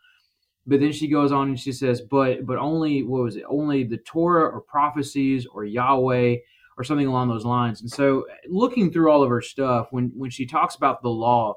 but 0.65 0.79
then 0.79 0.93
she 0.93 1.09
goes 1.09 1.33
on 1.33 1.49
and 1.49 1.59
she 1.59 1.73
says, 1.73 2.03
but 2.03 2.47
but 2.47 2.59
only 2.59 3.03
what 3.03 3.23
was 3.25 3.37
it? 3.37 3.45
Only 3.49 3.83
the 3.83 3.99
Torah 3.99 4.49
or 4.49 4.61
prophecies 4.61 5.45
or 5.47 5.65
Yahweh 5.65 6.37
or 6.79 6.85
something 6.85 7.07
along 7.07 7.29
those 7.29 7.45
lines. 7.45 7.81
And 7.81 7.91
so, 7.91 8.27
looking 8.49 8.93
through 8.93 9.11
all 9.11 9.23
of 9.23 9.31
her 9.31 9.41
stuff, 9.41 9.89
when 9.91 10.13
when 10.15 10.31
she 10.31 10.47
talks 10.47 10.75
about 10.75 11.03
the 11.03 11.09
law, 11.09 11.55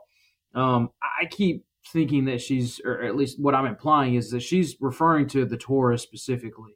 um, 0.56 0.90
I 1.22 1.26
keep 1.26 1.66
thinking 1.92 2.26
that 2.26 2.42
she's, 2.42 2.80
or 2.84 3.02
at 3.02 3.16
least 3.16 3.40
what 3.40 3.56
I'm 3.56 3.66
implying 3.66 4.16
is 4.16 4.30
that 4.32 4.42
she's 4.42 4.76
referring 4.80 5.28
to 5.30 5.46
the 5.46 5.58
Torah 5.58 5.98
specifically. 5.98 6.74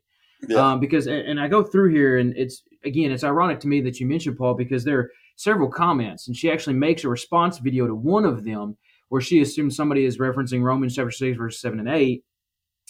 Yeah. 0.47 0.71
Um, 0.71 0.79
because, 0.79 1.07
and 1.07 1.39
I 1.39 1.47
go 1.47 1.63
through 1.63 1.93
here, 1.93 2.17
and 2.17 2.35
it's 2.35 2.63
again, 2.83 3.11
it's 3.11 3.23
ironic 3.23 3.59
to 3.61 3.67
me 3.67 3.81
that 3.81 3.99
you 3.99 4.07
mentioned 4.07 4.37
Paul 4.37 4.55
because 4.55 4.83
there 4.83 4.99
are 4.99 5.11
several 5.37 5.69
comments, 5.69 6.27
and 6.27 6.35
she 6.35 6.51
actually 6.51 6.75
makes 6.75 7.03
a 7.03 7.09
response 7.09 7.59
video 7.59 7.87
to 7.87 7.95
one 7.95 8.25
of 8.25 8.43
them 8.43 8.77
where 9.09 9.21
she 9.21 9.41
assumes 9.41 9.75
somebody 9.75 10.05
is 10.05 10.17
referencing 10.17 10.61
Romans 10.61 10.95
chapter 10.95 11.11
six, 11.11 11.37
verse 11.37 11.61
seven 11.61 11.79
and 11.79 11.89
eight, 11.89 12.23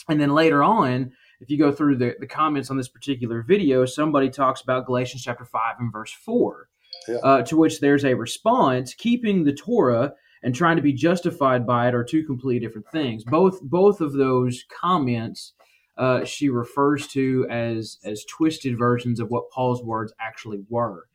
and 0.10 0.20
then 0.20 0.34
later 0.34 0.63
on 0.63 1.12
if 1.39 1.50
you 1.50 1.58
go 1.58 1.72
through 1.72 1.98
the, 1.98 2.15
the 2.19 2.28
comments 2.28 2.69
on 2.69 2.78
this 2.78 2.88
particular 2.88 3.41
video, 3.41 3.86
somebody 3.86 4.30
talks 4.30 4.62
about 4.62 4.86
Galatians 4.86 5.24
chapter 5.24 5.46
5 5.46 5.76
and 5.80 5.91
verse 5.91 6.12
4, 6.12 6.69
yeah. 7.08 7.15
uh, 7.17 7.41
to 7.43 7.58
which 7.58 7.80
there's 7.80 8.06
a 8.06 8.13
response 8.13 8.93
keeping 8.93 9.43
the 9.43 9.54
Torah 9.54 10.13
and 10.43 10.54
trying 10.54 10.76
to 10.76 10.82
be 10.82 10.93
justified 10.93 11.65
by 11.65 11.88
it 11.88 11.96
are 11.96 12.04
two 12.04 12.24
completely 12.24 12.65
different 12.65 12.88
things. 12.91 13.24
Both 13.24 13.62
both 13.62 14.02
of 14.02 14.13
those 14.13 14.65
comments 14.69 15.54
uh, 15.98 16.26
she 16.26 16.50
refers 16.50 17.08
to 17.10 17.48
as 17.50 18.00
as 18.04 18.26
twisted 18.26 18.78
versions 18.78 19.19
of 19.19 19.30
what 19.30 19.50
Paul's 19.52 19.84
words 19.84 20.13
actually 20.19 20.63
were. 20.69 21.08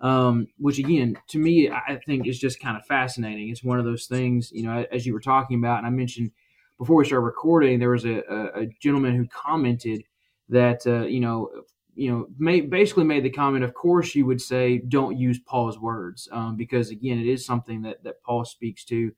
Um, 0.00 0.48
which 0.58 0.78
again, 0.78 1.16
to 1.28 1.38
me, 1.38 1.70
I 1.70 1.98
think 2.04 2.26
is 2.26 2.38
just 2.38 2.60
kind 2.60 2.76
of 2.76 2.84
fascinating. 2.84 3.48
It's 3.48 3.64
one 3.64 3.78
of 3.78 3.86
those 3.86 4.06
things, 4.06 4.50
you 4.52 4.64
know, 4.64 4.84
as 4.92 5.06
you 5.06 5.14
were 5.14 5.20
talking 5.20 5.58
about, 5.58 5.78
and 5.78 5.86
I 5.86 5.90
mentioned 5.90 6.32
before 6.78 6.96
we 6.96 7.04
started 7.04 7.24
recording, 7.24 7.78
there 7.78 7.90
was 7.90 8.04
a, 8.04 8.22
a, 8.28 8.62
a 8.62 8.66
gentleman 8.80 9.14
who 9.14 9.26
commented 9.28 10.04
that 10.48 10.86
uh, 10.86 11.06
you 11.06 11.20
know 11.20 11.50
you 11.94 12.10
know 12.10 12.62
basically 12.68 13.04
made 13.04 13.24
the 13.24 13.30
comment. 13.30 13.64
Of 13.64 13.74
course, 13.74 14.14
you 14.14 14.26
would 14.26 14.40
say 14.40 14.78
don't 14.88 15.16
use 15.16 15.38
Paul's 15.38 15.78
words 15.78 16.28
um, 16.32 16.56
because 16.56 16.90
again, 16.90 17.18
it 17.18 17.26
is 17.26 17.46
something 17.46 17.82
that 17.82 18.02
that 18.04 18.22
Paul 18.22 18.44
speaks 18.44 18.84
to 18.86 19.12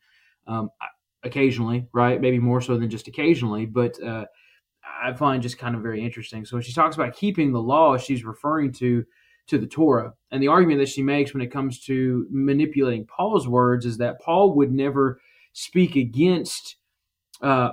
um, 0.47 0.71
occasionally, 1.23 1.87
right? 1.93 2.21
Maybe 2.21 2.39
more 2.39 2.61
so 2.61 2.77
than 2.77 2.91
just 2.91 3.09
occasionally, 3.09 3.67
but. 3.67 4.03
Uh, 4.03 4.27
I 5.03 5.13
find 5.13 5.43
just 5.43 5.59
kind 5.59 5.75
of 5.75 5.83
very 5.83 6.03
interesting. 6.03 6.45
So 6.45 6.57
when 6.57 6.63
she 6.63 6.73
talks 6.73 6.95
about 6.95 7.15
keeping 7.15 7.53
the 7.53 7.61
law, 7.61 7.99
she's 7.99 8.25
referring 8.25 8.73
to 8.75 9.05
to 9.47 9.59
the 9.59 9.67
Torah. 9.67 10.13
And 10.31 10.43
the 10.43 10.49
argument 10.49 10.81
that 10.81 10.89
she 10.89 11.03
makes 11.03 11.33
when 11.33 11.43
it 11.43 11.53
comes 11.53 11.81
to 11.85 12.27
manipulating 12.31 13.07
Paul's 13.07 13.47
words 13.47 13.87
is 13.87 13.99
that 13.99 14.21
Paul 14.21 14.55
would 14.57 14.73
never 14.73 15.21
speak 15.53 15.97
against 15.97 16.77
uh, 17.43 17.73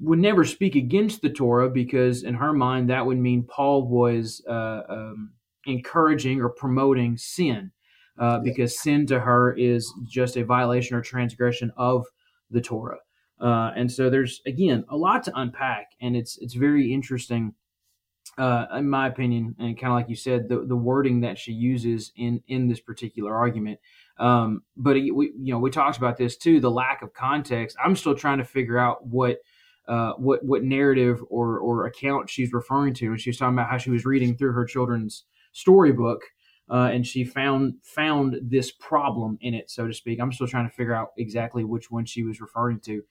would 0.00 0.18
never 0.18 0.44
speak 0.44 0.74
against 0.74 1.22
the 1.22 1.30
Torah 1.30 1.70
because, 1.70 2.24
in 2.24 2.34
her 2.34 2.52
mind, 2.52 2.90
that 2.90 3.04
would 3.04 3.18
mean 3.18 3.44
Paul 3.44 3.86
was 3.86 4.42
uh, 4.48 4.82
um, 4.88 5.32
encouraging 5.66 6.40
or 6.40 6.50
promoting 6.50 7.16
sin, 7.16 7.70
uh, 8.18 8.38
because 8.40 8.80
sin 8.80 9.06
to 9.06 9.20
her 9.20 9.54
is 9.54 9.92
just 10.08 10.36
a 10.36 10.44
violation 10.44 10.96
or 10.96 11.00
transgression 11.00 11.72
of 11.76 12.04
the 12.50 12.60
Torah. 12.60 12.98
Uh, 13.40 13.72
and 13.76 13.90
so 13.90 14.08
there's 14.08 14.40
again 14.46 14.84
a 14.88 14.96
lot 14.96 15.22
to 15.24 15.32
unpack, 15.34 15.88
and 16.00 16.16
it's 16.16 16.38
it's 16.38 16.54
very 16.54 16.92
interesting 16.92 17.54
uh, 18.36 18.66
in 18.76 18.88
my 18.88 19.06
opinion, 19.06 19.54
and 19.58 19.78
kind 19.78 19.92
of 19.92 19.96
like 19.96 20.08
you 20.08 20.16
said, 20.16 20.48
the, 20.48 20.64
the 20.66 20.76
wording 20.76 21.20
that 21.20 21.38
she 21.38 21.52
uses 21.52 22.12
in 22.16 22.42
in 22.48 22.68
this 22.68 22.80
particular 22.80 23.34
argument. 23.34 23.78
Um, 24.18 24.62
but 24.76 24.94
we, 24.94 25.32
you 25.38 25.52
know, 25.52 25.58
we 25.58 25.70
talked 25.70 25.98
about 25.98 26.16
this 26.16 26.36
too. 26.36 26.60
The 26.60 26.70
lack 26.70 27.02
of 27.02 27.12
context. 27.14 27.76
I'm 27.82 27.96
still 27.96 28.14
trying 28.14 28.38
to 28.38 28.44
figure 28.44 28.78
out 28.78 29.06
what 29.06 29.38
uh, 29.86 30.12
what 30.14 30.44
what 30.44 30.64
narrative 30.64 31.22
or 31.28 31.58
or 31.58 31.86
account 31.86 32.28
she's 32.30 32.52
referring 32.52 32.94
to. 32.94 33.06
And 33.06 33.20
she 33.20 33.30
was 33.30 33.38
talking 33.38 33.54
about 33.54 33.70
how 33.70 33.78
she 33.78 33.90
was 33.90 34.04
reading 34.04 34.36
through 34.36 34.52
her 34.52 34.64
children's 34.64 35.24
storybook, 35.52 36.22
uh, 36.70 36.90
and 36.92 37.06
she 37.06 37.24
found 37.24 37.74
found 37.82 38.36
this 38.42 38.72
problem 38.72 39.38
in 39.40 39.54
it, 39.54 39.70
so 39.70 39.86
to 39.86 39.94
speak. 39.94 40.20
I'm 40.20 40.32
still 40.32 40.48
trying 40.48 40.68
to 40.68 40.74
figure 40.74 40.94
out 40.94 41.10
exactly 41.18 41.64
which 41.64 41.90
one 41.90 42.04
she 42.04 42.24
was 42.24 42.40
referring 42.40 42.80
to. 42.80 43.02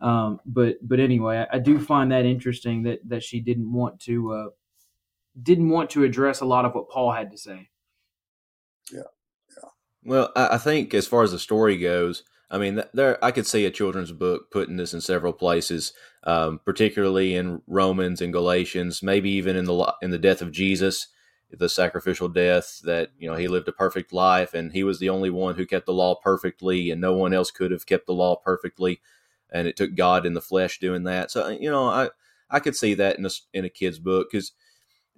Um, 0.00 0.40
but 0.44 0.76
but 0.82 0.98
anyway, 0.98 1.46
I, 1.52 1.56
I, 1.56 1.58
do 1.60 1.78
find 1.78 2.10
that 2.10 2.24
interesting 2.24 2.82
that 2.82 2.98
that 3.08 3.22
she 3.22 3.38
didn't 3.38 3.72
want 3.72 4.00
to 4.00 4.32
uh, 4.32 4.46
didn't 5.40 5.70
want 5.70 5.90
to 5.90 6.04
address 6.04 6.40
a 6.40 6.46
lot 6.46 6.64
of 6.64 6.74
what 6.74 6.90
Paul 6.90 7.12
had 7.12 7.30
to 7.30 7.38
say. 7.38 7.70
Yeah, 8.92 9.00
yeah. 9.56 9.68
Well, 10.04 10.32
I, 10.36 10.54
I 10.54 10.58
think 10.58 10.94
as 10.94 11.06
far 11.06 11.22
as 11.22 11.32
the 11.32 11.38
story 11.38 11.78
goes, 11.78 12.24
I 12.50 12.58
mean, 12.58 12.82
there 12.92 13.22
I 13.24 13.30
could 13.30 13.46
see 13.46 13.64
a 13.64 13.70
children's 13.70 14.12
book 14.12 14.50
putting 14.50 14.76
this 14.76 14.92
in 14.92 15.00
several 15.00 15.32
places, 15.32 15.94
um, 16.24 16.60
particularly 16.64 17.34
in 17.34 17.62
Romans 17.66 18.20
and 18.20 18.32
Galatians, 18.32 19.02
maybe 19.02 19.30
even 19.30 19.56
in 19.56 19.64
the 19.64 19.94
in 20.02 20.10
the 20.10 20.18
death 20.18 20.42
of 20.42 20.52
Jesus, 20.52 21.08
the 21.50 21.68
sacrificial 21.68 22.28
death 22.28 22.80
that 22.84 23.10
you 23.18 23.30
know 23.30 23.36
he 23.36 23.48
lived 23.48 23.68
a 23.68 23.72
perfect 23.72 24.12
life 24.12 24.52
and 24.52 24.72
he 24.72 24.84
was 24.84 24.98
the 24.98 25.08
only 25.08 25.30
one 25.30 25.54
who 25.54 25.64
kept 25.64 25.86
the 25.86 25.94
law 25.94 26.14
perfectly, 26.14 26.90
and 26.90 27.00
no 27.00 27.14
one 27.14 27.32
else 27.32 27.50
could 27.50 27.70
have 27.70 27.86
kept 27.86 28.06
the 28.06 28.12
law 28.12 28.36
perfectly, 28.36 29.00
and 29.50 29.66
it 29.66 29.76
took 29.76 29.94
God 29.94 30.26
in 30.26 30.34
the 30.34 30.42
flesh 30.42 30.78
doing 30.78 31.04
that. 31.04 31.30
So 31.30 31.48
you 31.48 31.70
know, 31.70 31.88
I 31.88 32.10
I 32.50 32.60
could 32.60 32.76
see 32.76 32.92
that 32.94 33.18
in 33.18 33.24
a 33.24 33.30
in 33.54 33.64
a 33.64 33.70
kid's 33.70 33.98
book 33.98 34.28
because 34.30 34.52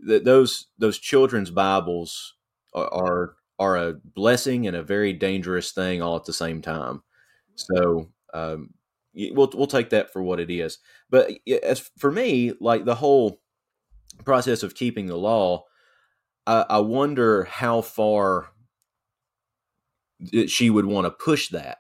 th- 0.07 0.25
those 0.25 0.67
those 0.79 0.99
children's 0.99 1.51
Bibles 1.51 2.35
are, 2.75 2.93
are 2.93 3.37
are 3.59 3.77
a 3.77 3.95
blessing 3.95 4.67
and 4.67 4.77
a 4.77 4.83
very 4.83 5.13
dangerous 5.13 5.73
thing 5.73 6.03
all 6.03 6.17
at 6.17 6.25
the 6.25 6.33
same 6.33 6.61
time. 6.61 7.03
So 7.55 8.11
um, 8.33 8.71
we'll 9.15 9.51
we'll 9.55 9.67
take 9.67 9.91
that 9.91 10.13
for 10.13 10.23
what 10.23 10.41
it 10.41 10.51
is. 10.51 10.79
But 11.11 11.31
as 11.63 11.91
for 11.99 12.11
me, 12.11 12.53
like 12.61 12.85
the 12.85 12.97
whole 12.97 13.41
process 14.25 14.63
of 14.63 14.75
keeping 14.75 15.07
the 15.07 15.17
law, 15.17 15.65
I, 16.47 16.65
I 16.69 16.79
wonder 16.79 17.45
how 17.45 17.81
far 17.81 18.51
she 20.47 20.71
would 20.71 20.87
want 20.87 21.07
to 21.07 21.11
push 21.11 21.51
that 21.51 21.79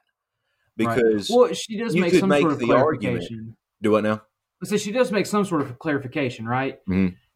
because 0.76 1.30
right. 1.30 1.36
well, 1.36 1.52
she 1.52 1.78
does 1.78 1.94
make 1.94 2.14
some 2.14 2.28
make 2.28 2.42
sort 2.42 2.52
of 2.52 2.60
clarification. 2.60 3.36
Argument. 3.36 3.56
Do 3.82 3.90
what 3.90 4.04
now? 4.04 4.22
So 4.62 4.76
she 4.76 4.92
does 4.92 5.12
make 5.12 5.26
some 5.26 5.44
sort 5.44 5.60
of 5.60 5.78
clarification, 5.78 6.46
right? 6.46 6.78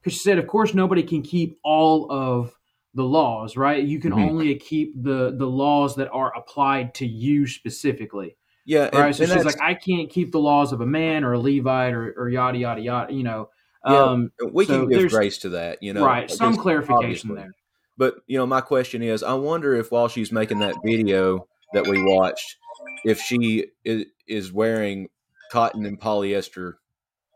Because 0.08 0.18
she 0.22 0.24
said, 0.24 0.38
of 0.38 0.46
course, 0.46 0.72
nobody 0.72 1.02
can 1.02 1.22
keep 1.22 1.58
all 1.62 2.10
of 2.10 2.54
the 2.94 3.04
laws, 3.04 3.56
right? 3.56 3.84
You 3.84 4.00
can 4.00 4.12
mm-hmm. 4.12 4.30
only 4.30 4.54
keep 4.56 4.94
the 5.02 5.34
the 5.36 5.46
laws 5.46 5.96
that 5.96 6.10
are 6.10 6.32
applied 6.34 6.94
to 6.94 7.06
you 7.06 7.46
specifically. 7.46 8.36
Yeah, 8.64 8.84
right. 8.84 9.06
And, 9.06 9.16
so 9.16 9.24
and 9.24 9.32
she's 9.32 9.44
like, 9.44 9.60
I 9.60 9.74
can't 9.74 10.10
keep 10.10 10.32
the 10.32 10.40
laws 10.40 10.72
of 10.72 10.80
a 10.80 10.86
man 10.86 11.24
or 11.24 11.34
a 11.34 11.38
Levite 11.38 11.92
or, 11.92 12.14
or 12.16 12.28
yada 12.28 12.58
yada 12.58 12.80
yada. 12.80 13.12
You 13.12 13.22
know, 13.22 13.50
yeah, 13.86 14.02
um, 14.02 14.32
we 14.52 14.64
so 14.64 14.80
can 14.80 14.88
give 14.88 15.10
grace 15.10 15.38
to 15.38 15.50
that. 15.50 15.82
You 15.82 15.92
know, 15.92 16.04
right? 16.04 16.30
Some 16.30 16.56
clarification 16.56 17.30
obviously. 17.30 17.34
there. 17.34 17.52
But 17.98 18.14
you 18.26 18.38
know, 18.38 18.46
my 18.46 18.62
question 18.62 19.02
is, 19.02 19.22
I 19.22 19.34
wonder 19.34 19.74
if 19.74 19.90
while 19.90 20.08
she's 20.08 20.32
making 20.32 20.60
that 20.60 20.76
video 20.82 21.46
that 21.74 21.86
we 21.86 22.02
watched, 22.02 22.56
if 23.04 23.20
she 23.20 23.66
is, 23.84 24.06
is 24.26 24.52
wearing 24.52 25.08
cotton 25.52 25.84
and 25.84 26.00
polyester, 26.00 26.74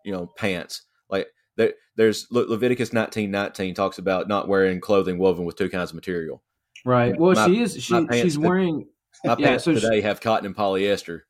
you 0.04 0.12
know, 0.12 0.30
pants, 0.36 0.82
there, 1.62 1.74
there's 1.96 2.26
Le- 2.30 2.48
Leviticus 2.48 2.92
nineteen 2.92 3.30
nineteen 3.30 3.74
talks 3.74 3.98
about 3.98 4.28
not 4.28 4.48
wearing 4.48 4.80
clothing 4.80 5.18
woven 5.18 5.44
with 5.44 5.56
two 5.56 5.68
kinds 5.68 5.90
of 5.90 5.94
material. 5.94 6.42
Right. 6.84 7.18
Well, 7.18 7.34
my, 7.34 7.46
she 7.46 7.60
is. 7.60 7.82
She, 7.82 8.06
she's 8.12 8.38
wearing. 8.38 8.86
My 9.24 9.36
yeah, 9.38 9.46
pants 9.48 9.64
so 9.64 9.74
today 9.74 10.00
she, 10.00 10.02
have 10.02 10.20
cotton 10.20 10.46
and 10.46 10.56
polyester. 10.56 11.20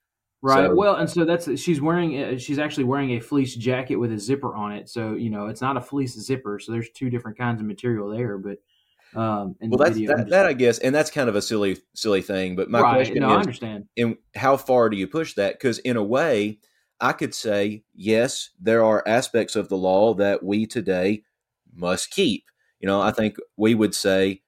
Right. 0.40 0.66
So, 0.66 0.74
well, 0.74 0.96
and 0.96 1.10
so 1.10 1.24
that's 1.24 1.60
she's 1.60 1.80
wearing. 1.80 2.38
She's 2.38 2.58
actually 2.58 2.84
wearing 2.84 3.10
a 3.12 3.20
fleece 3.20 3.54
jacket 3.54 3.96
with 3.96 4.12
a 4.12 4.18
zipper 4.18 4.54
on 4.54 4.72
it. 4.72 4.88
So 4.88 5.14
you 5.14 5.30
know, 5.30 5.46
it's 5.48 5.60
not 5.60 5.76
a 5.76 5.80
fleece 5.80 6.18
zipper. 6.18 6.58
So 6.58 6.72
there's 6.72 6.90
two 6.90 7.10
different 7.10 7.36
kinds 7.36 7.60
of 7.60 7.66
material 7.66 8.08
there. 8.08 8.38
But 8.38 8.58
um, 9.14 9.56
well, 9.60 9.78
that's 9.78 9.96
video, 9.96 10.16
that, 10.16 10.30
that, 10.30 10.46
I 10.46 10.54
guess, 10.54 10.78
and 10.78 10.94
that's 10.94 11.10
kind 11.10 11.28
of 11.28 11.36
a 11.36 11.42
silly, 11.42 11.76
silly 11.94 12.22
thing. 12.22 12.56
But 12.56 12.70
my 12.70 12.80
right. 12.80 12.94
question 12.94 13.18
no, 13.18 13.30
is, 13.30 13.36
I 13.36 13.40
understand. 13.40 13.84
And 13.98 14.16
how 14.34 14.56
far 14.56 14.88
do 14.88 14.96
you 14.96 15.06
push 15.06 15.34
that? 15.34 15.54
Because 15.54 15.78
in 15.80 15.96
a 15.96 16.02
way, 16.02 16.60
I 17.02 17.12
could 17.12 17.34
say, 17.34 17.82
yes, 17.92 18.50
there 18.60 18.84
are 18.84 19.02
aspects 19.08 19.56
of 19.56 19.68
the 19.68 19.76
law 19.76 20.14
that 20.14 20.44
we 20.44 20.66
today 20.66 21.24
must 21.74 22.12
keep. 22.12 22.44
You 22.78 22.86
know, 22.86 23.00
I 23.00 23.10
think 23.10 23.36
we 23.56 23.74
would 23.74 23.94
say 23.94 24.42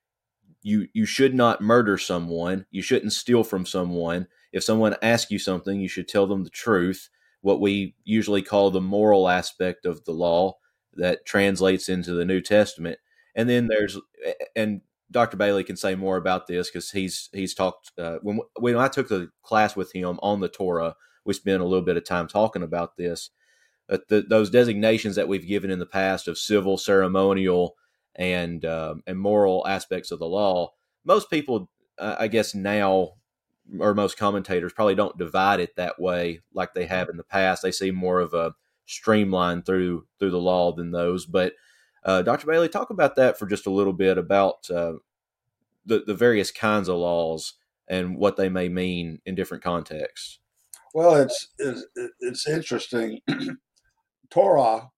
you 0.62 0.87
you 0.95 1.05
should 1.05 1.35
not 1.35 1.61
murder 1.61 1.99
someone, 1.99 2.67
you 2.71 2.81
shouldn't 2.81 3.12
steal 3.12 3.43
from 3.43 3.67
someone. 3.67 4.29
If 4.53 4.62
someone 4.62 4.95
asks 5.03 5.33
you 5.33 5.38
something, 5.40 5.81
you 5.81 5.88
should 5.88 6.07
tell 6.07 6.29
them 6.29 6.45
the 6.45 6.51
truth. 6.51 7.11
What 7.40 7.61
we 7.61 7.97
usually 8.05 8.40
call 8.40 8.71
the 8.71 8.81
moral 8.81 9.29
aspect 9.29 9.85
of 9.85 10.05
the 10.05 10.12
law 10.12 10.59
that 10.95 11.27
translates 11.27 11.88
into 11.88 12.12
the 12.14 12.25
New 12.25 12.40
Testament. 12.40 12.99
And 13.35 13.49
then 13.49 13.67
there's 13.67 13.99
and 14.55 14.81
Dr. 15.11 15.37
Bailey 15.37 15.64
can 15.64 15.77
say 15.77 15.97
more 15.97 16.17
about 16.17 16.47
this 16.47 16.71
because 16.71 16.93
he's 16.93 17.31
he's 17.33 17.53
talked 17.53 17.90
uh, 17.99 18.19
when 18.23 18.38
when 18.61 18.77
I 18.77 18.87
took 18.87 19.09
the 19.09 19.31
class 19.43 19.75
with 19.75 19.93
him 19.93 20.21
on 20.23 20.38
the 20.38 20.49
Torah 20.49 20.95
we 21.24 21.34
spent 21.34 21.62
a 21.62 21.66
little 21.66 21.84
bit 21.84 21.96
of 21.96 22.04
time 22.04 22.28
talking 22.28 22.62
about 22.62 22.96
this. 22.96 23.30
But 23.87 24.08
the, 24.08 24.22
those 24.22 24.50
designations 24.50 25.16
that 25.16 25.28
we've 25.28 25.46
given 25.46 25.70
in 25.70 25.78
the 25.78 25.87
past 25.87 26.26
of 26.28 26.38
civil, 26.38 26.78
ceremonial, 26.78 27.76
and 28.16 28.64
um, 28.64 29.02
and 29.06 29.18
moral 29.18 29.66
aspects 29.66 30.10
of 30.10 30.18
the 30.18 30.26
law, 30.26 30.72
most 31.04 31.28
people, 31.30 31.70
uh, 31.98 32.16
I 32.18 32.28
guess 32.28 32.54
now, 32.54 33.14
or 33.78 33.94
most 33.94 34.16
commentators 34.16 34.72
probably 34.72 34.94
don't 34.94 35.18
divide 35.18 35.60
it 35.60 35.76
that 35.76 36.00
way 36.00 36.40
like 36.54 36.72
they 36.74 36.87
have 36.87 37.08
in 37.08 37.16
the 37.16 37.24
past. 37.24 37.62
They 37.62 37.72
see 37.72 37.90
more 37.90 38.20
of 38.20 38.32
a 38.32 38.54
streamline 38.87 39.62
through 39.62 40.06
through 40.18 40.30
the 40.30 40.38
law 40.38 40.72
than 40.72 40.90
those. 40.90 41.26
But 41.26 41.54
uh, 42.04 42.22
Dr. 42.22 42.46
Bailey, 42.46 42.68
talk 42.68 42.90
about 42.90 43.16
that 43.16 43.38
for 43.38 43.46
just 43.46 43.66
a 43.66 43.70
little 43.70 43.92
bit 43.92 44.16
about 44.16 44.70
uh, 44.70 44.94
the 45.84 46.04
the 46.06 46.14
various 46.14 46.50
kinds 46.50 46.88
of 46.88 46.96
laws 46.96 47.54
and 47.88 48.16
what 48.16 48.37
they 48.37 48.48
may 48.48 48.68
mean 48.68 49.20
in 49.26 49.34
different 49.34 49.62
contexts. 49.62 50.38
Well, 50.94 51.16
it's 51.16 51.48
it's, 51.59 51.85
it's 52.20 52.48
interesting. 52.48 53.20
Torah, 54.30 54.88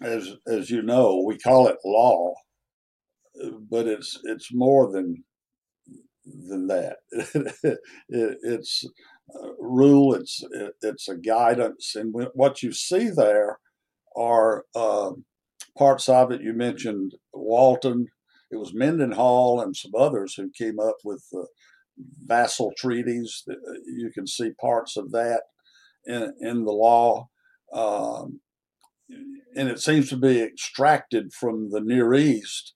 as 0.00 0.34
as 0.46 0.70
you 0.70 0.82
know, 0.82 1.22
we 1.26 1.38
call 1.38 1.68
it 1.68 1.78
law, 1.84 2.34
but 3.70 3.86
it's 3.86 4.18
it's 4.24 4.50
more 4.52 4.90
than 4.92 5.24
than 6.24 6.68
that. 6.68 6.98
it, 7.12 7.78
it's 8.08 8.84
a 9.34 9.48
rule. 9.60 10.14
It's 10.14 10.42
it, 10.52 10.74
it's 10.82 11.08
a 11.08 11.16
guidance, 11.16 11.94
and 11.96 12.14
what 12.34 12.62
you 12.62 12.72
see 12.72 13.10
there 13.10 13.58
are 14.16 14.64
uh, 14.74 15.12
parts 15.76 16.08
of 16.08 16.32
it. 16.32 16.42
You 16.42 16.52
mentioned 16.54 17.12
Walton. 17.32 18.08
It 18.52 18.56
was 18.56 18.74
Mendenhall 18.74 19.60
and 19.60 19.74
some 19.76 19.92
others 19.98 20.34
who 20.34 20.50
came 20.56 20.78
up 20.78 20.96
with 21.04 21.24
the 21.32 21.46
vassal 21.98 22.72
treaties. 22.76 23.42
Uh, 23.48 23.54
you 23.86 24.10
can 24.12 24.26
see 24.26 24.50
parts 24.60 24.96
of 24.96 25.10
that 25.12 25.42
in, 26.06 26.32
in 26.40 26.64
the 26.64 26.72
law. 26.72 27.28
Um, 27.72 28.40
and 29.56 29.68
it 29.68 29.80
seems 29.80 30.08
to 30.08 30.16
be 30.16 30.40
extracted 30.40 31.32
from 31.32 31.70
the 31.70 31.80
Near 31.80 32.14
East. 32.14 32.74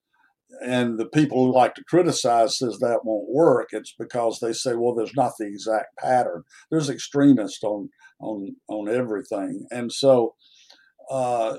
And 0.64 0.98
the 0.98 1.07
people 1.07 1.44
who 1.44 1.54
like 1.54 1.74
to 1.74 1.85
criticize 1.85 2.59
says 2.59 2.78
that 2.78 3.04
won't 3.04 3.28
work. 3.28 3.68
It's 3.72 3.94
because 3.98 4.40
they 4.40 4.52
say, 4.52 4.74
well, 4.74 4.94
there's 4.94 5.14
not 5.14 5.33
the 5.38 5.46
exact 5.46 5.96
pattern. 5.98 6.42
There's 6.70 6.88
extremists 6.88 7.62
on 7.62 7.90
on 8.20 8.57
on 8.66 8.88
everything, 8.88 9.66
and 9.70 9.92
so 9.92 10.35
uh, 11.11 11.59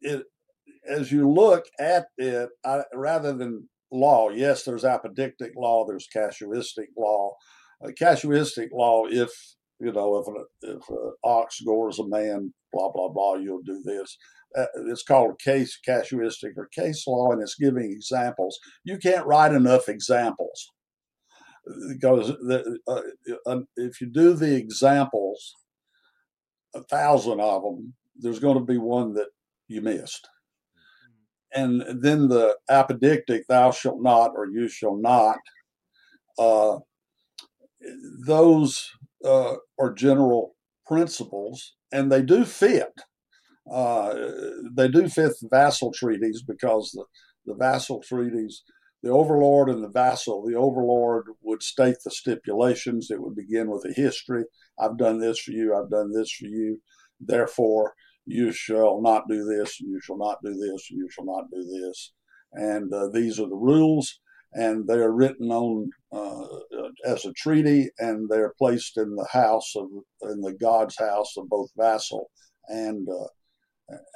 it 0.00 0.22
as 0.88 1.12
you 1.12 1.28
look 1.28 1.64
at 1.78 2.06
it, 2.18 2.50
I, 2.64 2.82
rather 2.94 3.32
than 3.32 3.68
law. 3.90 4.30
Yes, 4.30 4.64
there's 4.64 4.84
apodictic 4.84 5.54
law, 5.56 5.86
there's 5.86 6.08
casuistic 6.14 6.88
law. 6.96 7.34
Uh, 7.84 7.90
casuistic 7.98 8.70
law, 8.72 9.06
if 9.06 9.30
you 9.80 9.92
know, 9.92 10.18
if 10.18 10.26
an, 10.28 10.44
if 10.62 10.88
an 10.88 11.12
ox 11.24 11.60
gores 11.60 11.98
a 11.98 12.06
man, 12.06 12.52
blah 12.72 12.90
blah 12.92 13.08
blah, 13.08 13.34
you'll 13.34 13.62
do 13.62 13.82
this. 13.84 14.16
Uh, 14.56 14.66
it's 14.88 15.02
called 15.02 15.40
case 15.40 15.78
casuistic 15.86 16.52
or 16.56 16.68
case 16.74 17.06
law, 17.06 17.32
and 17.32 17.42
it's 17.42 17.54
giving 17.54 17.90
examples. 17.90 18.58
You 18.84 18.98
can't 18.98 19.26
write 19.26 19.52
enough 19.52 19.88
examples 19.88 20.70
because 21.88 22.28
the, 22.28 22.78
uh, 22.88 23.00
uh 23.46 23.60
if 23.76 24.00
you 24.00 24.08
do 24.08 24.34
the 24.34 24.54
examples, 24.54 25.54
a 26.74 26.82
thousand 26.82 27.40
of 27.40 27.62
them, 27.62 27.94
there's 28.16 28.40
going 28.40 28.58
to 28.58 28.64
be 28.64 28.78
one 28.78 29.14
that 29.14 29.28
you 29.68 29.80
missed 29.80 30.28
and 31.54 31.82
then 32.02 32.28
the 32.28 32.56
apodictic, 32.70 33.42
thou 33.48 33.70
shalt 33.70 34.00
not 34.00 34.32
or 34.36 34.46
you 34.46 34.68
shall 34.68 34.96
not, 34.96 35.38
uh, 36.38 36.78
those 38.26 38.90
uh, 39.24 39.54
are 39.78 39.92
general 39.92 40.54
principles 40.86 41.74
and 41.92 42.10
they 42.10 42.22
do 42.22 42.44
fit. 42.44 42.92
Uh, 43.70 44.14
they 44.74 44.88
do 44.88 45.08
fit 45.08 45.32
the 45.40 45.48
vassal 45.50 45.92
treaties 45.92 46.42
because 46.42 46.90
the, 46.92 47.04
the 47.46 47.54
vassal 47.54 48.02
treaties, 48.02 48.62
the 49.02 49.10
overlord 49.10 49.68
and 49.68 49.82
the 49.82 49.88
vassal, 49.88 50.44
the 50.44 50.56
overlord 50.56 51.26
would 51.42 51.62
state 51.62 51.96
the 52.04 52.10
stipulations. 52.10 53.10
It 53.10 53.20
would 53.22 53.36
begin 53.36 53.70
with 53.70 53.84
a 53.84 53.92
history. 53.92 54.44
I've 54.78 54.98
done 54.98 55.18
this 55.20 55.38
for 55.38 55.52
you. 55.52 55.74
I've 55.74 55.90
done 55.90 56.12
this 56.12 56.30
for 56.32 56.46
you. 56.46 56.80
Therefore, 57.20 57.94
you 58.30 58.52
shall 58.52 59.00
not 59.00 59.28
do 59.28 59.44
this, 59.44 59.80
and 59.80 59.90
you 59.90 60.00
shall 60.00 60.18
not 60.18 60.38
do 60.44 60.52
this, 60.52 60.88
and 60.90 60.98
you 60.98 61.08
shall 61.10 61.26
not 61.26 61.44
do 61.52 61.62
this. 61.62 62.12
And 62.52 62.92
uh, 62.92 63.08
these 63.08 63.38
are 63.38 63.48
the 63.48 63.54
rules, 63.54 64.20
and 64.52 64.86
they 64.86 64.94
are 64.94 65.12
written 65.12 65.50
on 65.50 65.90
uh, 66.12 66.46
as 67.04 67.24
a 67.24 67.32
treaty, 67.32 67.88
and 67.98 68.28
they 68.28 68.38
are 68.38 68.54
placed 68.58 68.96
in 68.96 69.14
the 69.14 69.28
house 69.30 69.74
of 69.76 69.88
in 70.22 70.40
the 70.40 70.54
God's 70.54 70.96
house 70.96 71.36
of 71.36 71.48
both 71.48 71.70
vassal 71.76 72.30
and 72.68 73.08
uh, 73.08 73.26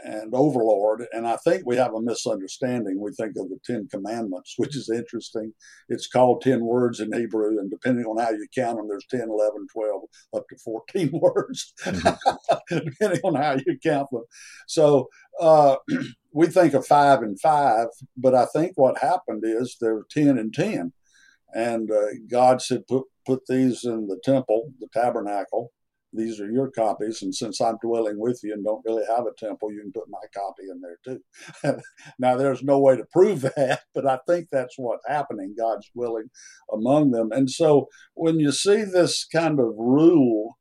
and 0.05 0.35
overlord. 0.35 1.07
And 1.13 1.27
I 1.27 1.37
think 1.37 1.65
we 1.67 1.77
have 1.77 1.95
a 1.95 2.01
misunderstanding. 2.01 3.01
We 3.01 3.13
think 3.13 3.37
of 3.37 3.49
the 3.49 3.59
Ten 3.65 3.89
Commandments, 3.91 4.55
which 4.57 4.77
is 4.77 4.91
interesting. 4.91 5.53
It's 5.89 6.07
called 6.07 6.43
10 6.43 6.65
words 6.65 7.01
in 7.01 7.13
Hebrew, 7.13 7.59
and 7.59 7.71
depending 7.71 8.05
on 8.05 8.19
how 8.19 8.31
you 8.31 8.47
count 8.55 8.77
them, 8.77 8.89
there's 8.89 9.07
10, 9.11 9.29
11, 9.29 9.67
12, 9.73 10.03
up 10.37 10.49
to 10.49 10.57
14 10.59 11.11
words, 11.15 11.73
mm-hmm. 11.85 12.79
depending 12.85 13.21
on 13.25 13.35
how 13.35 13.57
you 13.67 13.79
count 13.83 14.09
them. 14.11 14.25
So 14.67 15.09
uh, 15.41 15.77
we 16.33 16.47
think 16.47 16.75
of 16.75 16.87
five 16.87 17.23
and 17.23 17.41
five, 17.41 17.89
but 18.17 18.35
I 18.35 18.47
think 18.47 18.73
what 18.77 18.99
happened 18.99 19.43
is 19.45 19.77
there 19.81 19.95
were 19.95 20.07
10 20.11 20.39
and 20.39 20.53
10. 20.53 20.93
And 21.55 21.91
uh, 21.91 22.07
God 22.29 22.61
said, 22.63 22.87
put, 22.89 23.05
put 23.25 23.47
these 23.49 23.85
in 23.85 24.09
the 24.09 24.21
temple, 24.25 24.73
the 24.81 24.89
tabernacle, 24.93 25.71
these 26.15 26.41
are 26.41 26.51
your 26.51 26.71
copies. 26.71 27.23
And 27.23 27.35
since 27.35 27.61
I'm 27.61 27.77
dwelling 27.83 28.19
with 28.19 28.41
you 28.43 28.55
and 28.55 28.65
don't 28.65 28.85
really 28.85 29.05
have 29.09 29.27
a 29.27 29.35
temple, 29.37 29.73
you 29.73 29.81
can 29.81 29.93
put 29.93 30.09
my 30.09 30.19
copy 30.35 30.63
in 30.71 30.81
there 30.81 30.99
too. 31.05 31.81
now, 32.19 32.37
there's 32.37 32.63
no 32.63 32.79
way 32.79 32.97
to 32.97 33.05
prove 33.13 33.41
that, 33.57 33.81
but 33.95 34.07
I 34.07 34.19
think 34.27 34.49
that's 34.51 34.79
what's 34.79 35.07
happening. 35.07 35.55
God's 35.59 35.91
dwelling 35.95 36.31
among 36.73 37.11
them. 37.11 37.33
And 37.33 37.51
so 37.51 37.89
when 38.15 38.39
you 38.39 38.53
see 38.53 38.85
this 38.85 39.25
kind 39.25 39.59
of 39.59 39.75
rule 39.77 40.59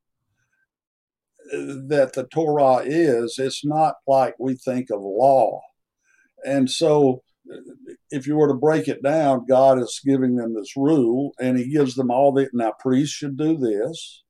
uh, 1.54 1.78
that 1.88 2.14
the 2.14 2.28
Torah 2.32 2.84
is, 2.86 3.38
it's 3.38 3.64
not 3.64 3.96
like 4.08 4.36
we 4.40 4.56
think 4.56 4.90
of 4.90 5.02
law. 5.02 5.62
And 6.46 6.70
so 6.70 7.22
uh, 7.52 7.58
if 8.10 8.28
you 8.28 8.36
were 8.36 8.48
to 8.48 8.54
break 8.54 8.88
it 8.88 9.04
down, 9.04 9.46
God 9.48 9.80
is 9.80 10.02
giving 10.04 10.36
them 10.36 10.56
this 10.56 10.76
rule, 10.76 11.34
and 11.40 11.58
He 11.58 11.70
gives 11.70 11.96
them 11.96 12.12
all 12.12 12.32
the 12.32 12.50
now 12.54 12.74
priests 12.80 13.16
should 13.16 13.38
do 13.38 13.58
this, 13.58 14.24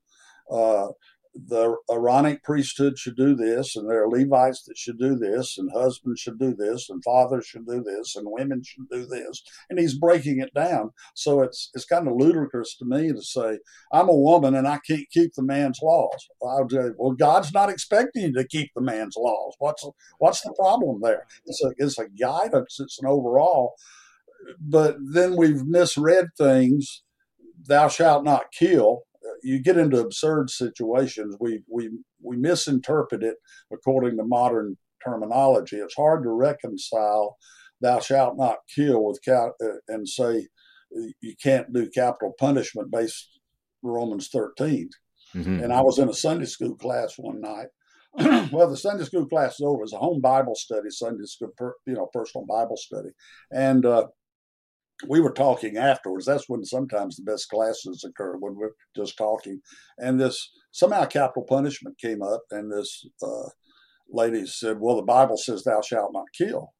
uh, 0.51 0.87
the 1.35 1.75
Aaronic 1.89 2.43
priesthood 2.43 2.97
should 2.97 3.15
do 3.15 3.35
this, 3.35 3.75
and 3.75 3.89
there 3.89 4.03
are 4.03 4.09
Levites 4.09 4.63
that 4.63 4.77
should 4.77 4.99
do 4.99 5.15
this, 5.15 5.57
and 5.57 5.71
husbands 5.73 6.19
should 6.19 6.37
do 6.37 6.53
this, 6.53 6.89
and 6.89 7.03
fathers 7.03 7.45
should 7.45 7.65
do 7.65 7.83
this, 7.83 8.15
and 8.15 8.27
women 8.29 8.61
should 8.63 8.87
do 8.91 9.05
this. 9.05 9.43
And 9.69 9.79
he's 9.79 9.97
breaking 9.97 10.39
it 10.39 10.53
down. 10.53 10.91
So 11.15 11.41
it's 11.41 11.71
it's 11.73 11.85
kind 11.85 12.07
of 12.07 12.15
ludicrous 12.15 12.75
to 12.77 12.85
me 12.85 13.11
to 13.11 13.21
say, 13.21 13.59
I'm 13.91 14.09
a 14.09 14.15
woman 14.15 14.55
and 14.55 14.67
I 14.67 14.79
can't 14.87 15.09
keep 15.11 15.33
the 15.33 15.43
man's 15.43 15.79
laws. 15.81 16.27
I'll 16.43 16.69
say, 16.69 16.91
well, 16.97 17.13
God's 17.13 17.53
not 17.53 17.69
expecting 17.69 18.23
you 18.23 18.33
to 18.33 18.47
keep 18.47 18.71
the 18.75 18.81
man's 18.81 19.15
laws. 19.17 19.55
What's 19.57 19.87
what's 20.19 20.41
the 20.41 20.53
problem 20.53 21.01
there? 21.01 21.25
It's 21.45 21.63
a 21.63 21.73
it's 21.77 21.97
a 21.97 22.09
guidance, 22.09 22.79
it's 22.79 22.99
an 23.01 23.07
overall. 23.07 23.73
But 24.59 24.97
then 25.01 25.35
we've 25.35 25.65
misread 25.65 26.27
things. 26.37 27.03
Thou 27.65 27.87
shalt 27.87 28.23
not 28.23 28.51
kill 28.51 29.03
you 29.43 29.59
get 29.59 29.77
into 29.77 29.99
absurd 29.99 30.49
situations. 30.49 31.35
We 31.39 31.61
we 31.69 31.91
we 32.21 32.37
misinterpret 32.37 33.23
it 33.23 33.35
according 33.71 34.17
to 34.17 34.23
modern 34.25 34.77
terminology. 35.03 35.77
It's 35.77 35.95
hard 35.95 36.23
to 36.23 36.29
reconcile 36.29 37.37
"thou 37.81 37.99
shalt 37.99 38.37
not 38.37 38.57
kill" 38.73 39.05
with 39.05 39.19
uh, 39.27 39.49
and 39.87 40.07
say 40.07 40.47
you 41.21 41.35
can't 41.41 41.73
do 41.73 41.89
capital 41.89 42.33
punishment 42.39 42.91
based 42.91 43.39
Romans 43.81 44.29
13. 44.31 44.89
Mm-hmm. 45.35 45.63
And 45.63 45.73
I 45.73 45.81
was 45.81 45.99
in 45.99 46.09
a 46.09 46.13
Sunday 46.13 46.45
school 46.45 46.75
class 46.75 47.15
one 47.17 47.41
night. 47.41 47.67
well, 48.51 48.69
the 48.69 48.77
Sunday 48.77 49.03
school 49.03 49.27
class 49.27 49.55
is 49.55 49.61
over. 49.65 49.83
It's 49.83 49.93
a 49.93 49.97
home 49.97 50.21
Bible 50.21 50.55
study, 50.55 50.89
Sunday 50.89 51.25
school, 51.25 51.49
you 51.87 51.93
know, 51.93 52.09
personal 52.13 52.45
Bible 52.45 52.77
study, 52.77 53.09
and 53.51 53.85
uh, 53.85 54.05
we 55.07 55.19
were 55.19 55.31
talking 55.31 55.77
afterwards. 55.77 56.25
That's 56.25 56.47
when 56.47 56.63
sometimes 56.63 57.15
the 57.15 57.23
best 57.23 57.49
classes 57.49 58.03
occur 58.03 58.37
when 58.37 58.55
we're 58.55 58.71
just 58.95 59.17
talking. 59.17 59.61
And 59.97 60.19
this 60.19 60.49
somehow 60.71 61.05
capital 61.05 61.45
punishment 61.47 61.99
came 61.99 62.21
up, 62.21 62.43
and 62.51 62.71
this 62.71 63.05
uh, 63.21 63.49
lady 64.09 64.45
said, 64.45 64.77
"Well, 64.79 64.95
the 64.95 65.03
Bible 65.03 65.37
says 65.37 65.63
thou 65.63 65.81
shalt 65.81 66.13
not 66.13 66.27
kill." 66.37 66.73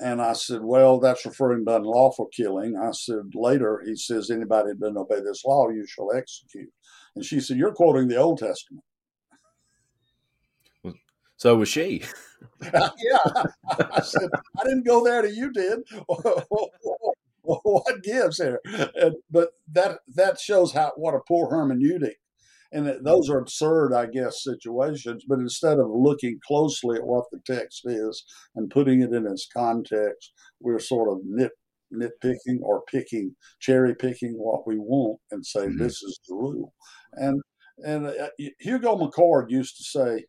And 0.00 0.20
I 0.20 0.32
said, 0.32 0.62
"Well, 0.62 0.98
that's 1.00 1.26
referring 1.26 1.64
to 1.66 1.76
unlawful 1.76 2.28
killing." 2.34 2.76
I 2.76 2.92
said, 2.92 3.34
"Later, 3.34 3.82
he 3.84 3.96
says 3.96 4.30
anybody 4.30 4.70
that 4.70 4.80
doesn't 4.80 4.96
obey 4.96 5.20
this 5.20 5.44
law, 5.44 5.68
you 5.68 5.86
shall 5.86 6.12
execute." 6.12 6.72
And 7.14 7.24
she 7.24 7.40
said, 7.40 7.56
"You're 7.56 7.74
quoting 7.74 8.08
the 8.08 8.16
Old 8.16 8.38
Testament." 8.38 8.84
So 11.36 11.56
was 11.56 11.68
she. 11.68 12.02
yeah, 12.62 13.44
I 13.92 14.00
said 14.00 14.30
I 14.58 14.64
didn't 14.64 14.86
go 14.86 15.04
there 15.04 15.22
to 15.22 15.30
you 15.30 15.52
did. 15.52 15.80
what 17.62 18.02
gives 18.02 18.38
here? 18.38 18.60
And, 18.64 19.14
but 19.30 19.50
that 19.72 19.98
that 20.14 20.40
shows 20.40 20.72
how 20.72 20.92
what 20.96 21.14
a 21.14 21.20
poor 21.26 21.50
hermeneutic. 21.50 22.14
And 22.72 22.92
those 23.04 23.30
are 23.30 23.38
absurd, 23.38 23.92
I 23.94 24.06
guess, 24.06 24.42
situations. 24.42 25.24
But 25.28 25.38
instead 25.38 25.78
of 25.78 25.86
looking 25.90 26.40
closely 26.44 26.96
at 26.96 27.06
what 27.06 27.26
the 27.30 27.38
text 27.46 27.82
is 27.84 28.24
and 28.56 28.68
putting 28.68 29.00
it 29.00 29.12
in 29.12 29.28
its 29.28 29.46
context, 29.46 30.32
we're 30.60 30.80
sort 30.80 31.08
of 31.12 31.18
nit 31.24 31.52
nitpicking 31.92 32.60
or 32.62 32.82
picking, 32.90 33.36
cherry 33.60 33.94
picking 33.94 34.32
what 34.32 34.66
we 34.66 34.76
want 34.76 35.20
and 35.30 35.46
say 35.46 35.66
mm-hmm. 35.66 35.80
this 35.80 36.02
is 36.02 36.18
the 36.28 36.34
rule. 36.34 36.74
And 37.12 37.40
and 37.78 38.06
uh, 38.06 38.28
Hugo 38.60 38.96
McCord 38.96 39.50
used 39.50 39.76
to 39.76 39.84
say, 39.84 40.24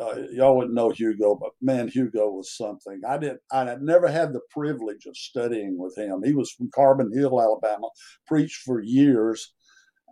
uh, 0.00 0.14
y'all 0.30 0.56
wouldn't 0.56 0.74
know 0.74 0.90
Hugo, 0.90 1.34
but 1.34 1.50
man, 1.60 1.88
Hugo 1.88 2.30
was 2.30 2.56
something. 2.56 3.00
I 3.08 3.18
did. 3.18 3.36
I 3.50 3.64
had 3.64 3.82
never 3.82 4.08
had 4.08 4.32
the 4.32 4.40
privilege 4.50 5.06
of 5.06 5.16
studying 5.16 5.76
with 5.76 5.96
him. 5.98 6.22
He 6.24 6.34
was 6.34 6.52
from 6.52 6.70
Carbon 6.72 7.10
Hill, 7.12 7.40
Alabama, 7.40 7.88
preached 8.26 8.62
for 8.64 8.80
years. 8.80 9.52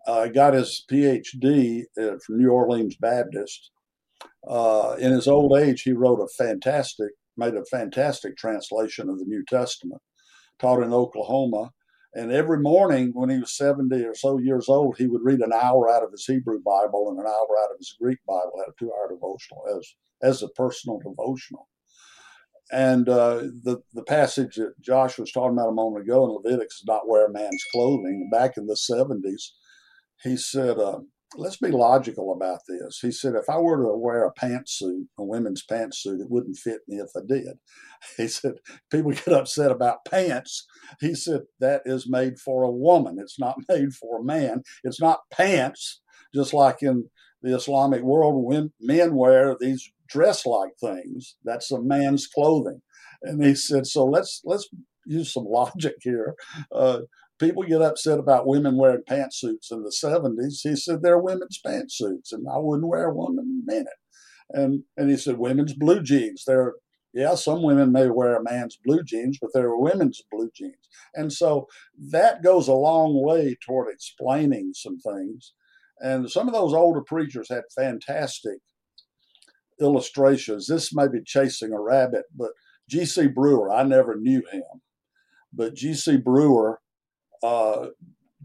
Uh, 0.06 0.26
got 0.26 0.54
his 0.54 0.84
PhD 0.90 1.82
uh, 1.98 2.16
from 2.24 2.38
New 2.38 2.50
Orleans 2.50 2.96
Baptist. 2.96 3.70
Uh, 4.48 4.96
in 4.98 5.12
his 5.12 5.28
old 5.28 5.56
age, 5.56 5.82
he 5.82 5.92
wrote 5.92 6.20
a 6.20 6.28
fantastic, 6.42 7.10
made 7.36 7.54
a 7.54 7.64
fantastic 7.64 8.36
translation 8.36 9.08
of 9.08 9.18
the 9.18 9.24
New 9.24 9.44
Testament. 9.48 10.00
Taught 10.58 10.84
in 10.84 10.92
Oklahoma, 10.92 11.70
and 12.16 12.32
every 12.32 12.58
morning 12.58 13.10
when 13.12 13.28
he 13.28 13.38
was 13.38 13.54
70 13.56 13.94
or 14.02 14.14
so 14.14 14.38
years 14.38 14.70
old, 14.70 14.96
he 14.96 15.06
would 15.06 15.22
read 15.22 15.40
an 15.40 15.52
hour 15.52 15.90
out 15.90 16.02
of 16.02 16.10
his 16.10 16.24
Hebrew 16.24 16.60
Bible 16.64 17.10
and 17.10 17.18
an 17.18 17.26
hour 17.26 17.48
out 17.62 17.72
of 17.72 17.78
his 17.78 17.94
Greek 18.00 18.18
Bible, 18.26 18.52
had 18.56 18.70
a 18.70 18.74
two 18.78 18.90
hour 18.90 19.10
devotional 19.10 19.62
as, 19.76 19.94
as 20.22 20.42
a 20.42 20.48
personal 20.48 20.98
devotional. 20.98 21.68
And 22.72 23.06
uh, 23.10 23.42
the, 23.62 23.82
the 23.92 24.02
passage 24.02 24.56
that 24.56 24.80
Josh 24.80 25.18
was 25.18 25.30
talking 25.30 25.58
about 25.58 25.68
a 25.68 25.74
moment 25.74 26.06
ago 26.06 26.24
in 26.24 26.30
Leviticus, 26.30 26.84
not 26.86 27.06
wear 27.06 27.26
a 27.26 27.32
man's 27.32 27.62
clothing, 27.70 28.30
back 28.32 28.56
in 28.56 28.66
the 28.66 28.78
70s, 28.90 29.50
he 30.22 30.38
said, 30.38 30.78
uh, 30.78 31.00
let's 31.38 31.56
be 31.56 31.70
logical 31.70 32.32
about 32.32 32.60
this. 32.68 32.98
He 33.00 33.10
said, 33.10 33.34
if 33.34 33.48
I 33.48 33.58
were 33.58 33.82
to 33.82 33.96
wear 33.96 34.26
a 34.26 34.32
pantsuit, 34.32 35.06
a 35.18 35.24
women's 35.24 35.64
pantsuit, 35.64 36.20
it 36.20 36.30
wouldn't 36.30 36.56
fit 36.56 36.80
me 36.88 36.98
if 36.98 37.10
I 37.16 37.20
did. 37.26 37.58
He 38.16 38.28
said, 38.28 38.54
people 38.90 39.12
get 39.12 39.28
upset 39.28 39.72
about 39.72 40.04
pants. 40.04 40.66
He 41.00 41.14
said, 41.14 41.42
that 41.60 41.82
is 41.86 42.08
made 42.08 42.38
for 42.38 42.62
a 42.62 42.70
woman. 42.70 43.16
It's 43.18 43.38
not 43.38 43.56
made 43.68 43.94
for 43.94 44.20
a 44.20 44.24
man. 44.24 44.62
It's 44.84 45.00
not 45.00 45.20
pants, 45.32 46.02
just 46.34 46.52
like 46.52 46.82
in 46.82 47.08
the 47.42 47.56
Islamic 47.56 48.02
world, 48.02 48.44
when 48.44 48.72
men 48.80 49.14
wear 49.14 49.56
these 49.58 49.90
dress-like 50.08 50.72
things. 50.80 51.36
That's 51.44 51.70
a 51.70 51.82
man's 51.82 52.26
clothing. 52.26 52.82
And 53.22 53.42
he 53.42 53.54
said, 53.54 53.86
so 53.86 54.04
let's 54.04 54.42
let's 54.44 54.68
use 55.06 55.32
some 55.32 55.44
logic 55.48 55.96
here. 56.00 56.34
Uh, 56.72 57.00
people 57.38 57.62
get 57.62 57.82
upset 57.82 58.18
about 58.18 58.46
women 58.46 58.76
wearing 58.76 59.02
pantsuits 59.08 59.70
in 59.70 59.82
the 59.82 59.94
70s. 60.02 60.60
He 60.62 60.76
said 60.76 61.02
they're 61.02 61.18
women's 61.18 61.60
pantsuits, 61.64 62.32
and 62.32 62.46
I 62.48 62.58
wouldn't 62.58 62.88
wear 62.88 63.10
one 63.10 63.38
in 63.38 63.62
a 63.68 63.72
minute. 63.72 63.88
And 64.50 64.84
and 64.96 65.10
he 65.10 65.16
said 65.16 65.38
women's 65.38 65.74
blue 65.74 66.02
jeans. 66.02 66.44
They're 66.46 66.74
yeah, 67.12 67.34
some 67.34 67.62
women 67.62 67.92
may 67.92 68.10
wear 68.10 68.36
a 68.36 68.42
man's 68.42 68.78
blue 68.84 69.02
jeans, 69.02 69.38
but 69.40 69.50
they're 69.54 69.74
women's 69.74 70.22
blue 70.30 70.50
jeans. 70.54 70.88
And 71.14 71.32
so 71.32 71.66
that 72.10 72.42
goes 72.42 72.68
a 72.68 72.74
long 72.74 73.22
way 73.24 73.56
toward 73.64 73.88
explaining 73.90 74.72
some 74.74 74.98
things. 74.98 75.54
And 75.98 76.30
some 76.30 76.46
of 76.46 76.52
those 76.52 76.74
older 76.74 77.00
preachers 77.00 77.48
had 77.48 77.62
fantastic 77.74 78.58
illustrations. 79.80 80.66
This 80.66 80.94
may 80.94 81.08
be 81.08 81.22
chasing 81.24 81.72
a 81.72 81.80
rabbit, 81.80 82.24
but 82.36 82.50
G.C. 82.90 83.28
Brewer, 83.28 83.72
I 83.72 83.82
never 83.82 84.16
knew 84.16 84.42
him, 84.52 84.82
but 85.52 85.74
G.C. 85.74 86.18
Brewer 86.18 86.80
uh, 87.46 87.86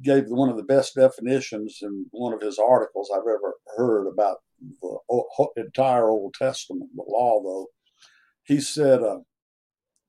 gave 0.02 0.26
one 0.28 0.50
of 0.50 0.58
the 0.58 0.64
best 0.64 0.96
definitions 0.96 1.80
in 1.82 2.06
one 2.12 2.34
of 2.34 2.42
his 2.42 2.60
articles 2.60 3.10
I've 3.14 3.22
ever 3.22 3.54
heard 3.78 4.08
about 4.08 4.38
the 4.82 5.48
entire 5.58 6.10
Old 6.10 6.34
Testament, 6.34 6.90
the 6.96 7.04
law, 7.08 7.42
though. 7.44 7.68
He 8.44 8.60
said, 8.60 9.02
uh, 9.02 9.20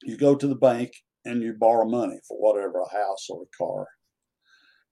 you 0.03 0.17
go 0.17 0.35
to 0.35 0.47
the 0.47 0.55
bank 0.55 0.93
and 1.25 1.43
you 1.43 1.55
borrow 1.55 1.89
money 1.89 2.19
for 2.27 2.37
whatever, 2.39 2.81
a 2.81 2.93
house 2.93 3.29
or 3.31 3.43
a 3.43 3.57
car. 3.57 3.87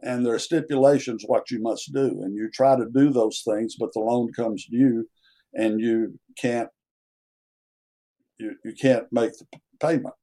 And 0.02 0.24
there 0.24 0.34
are 0.34 0.38
stipulations 0.50 1.24
what 1.26 1.50
you 1.50 1.60
must 1.60 1.92
do. 1.92 2.22
And 2.22 2.34
you 2.34 2.50
try 2.50 2.76
to 2.76 2.86
do 2.94 3.10
those 3.10 3.42
things, 3.46 3.76
but 3.78 3.92
the 3.92 4.00
loan 4.00 4.32
comes 4.32 4.64
due 4.66 5.06
and 5.54 5.80
you 5.80 6.18
can't 6.38 6.68
you, 8.38 8.54
you 8.64 8.72
can't 8.72 9.06
make 9.12 9.32
the 9.32 9.46
payment. 9.80 10.14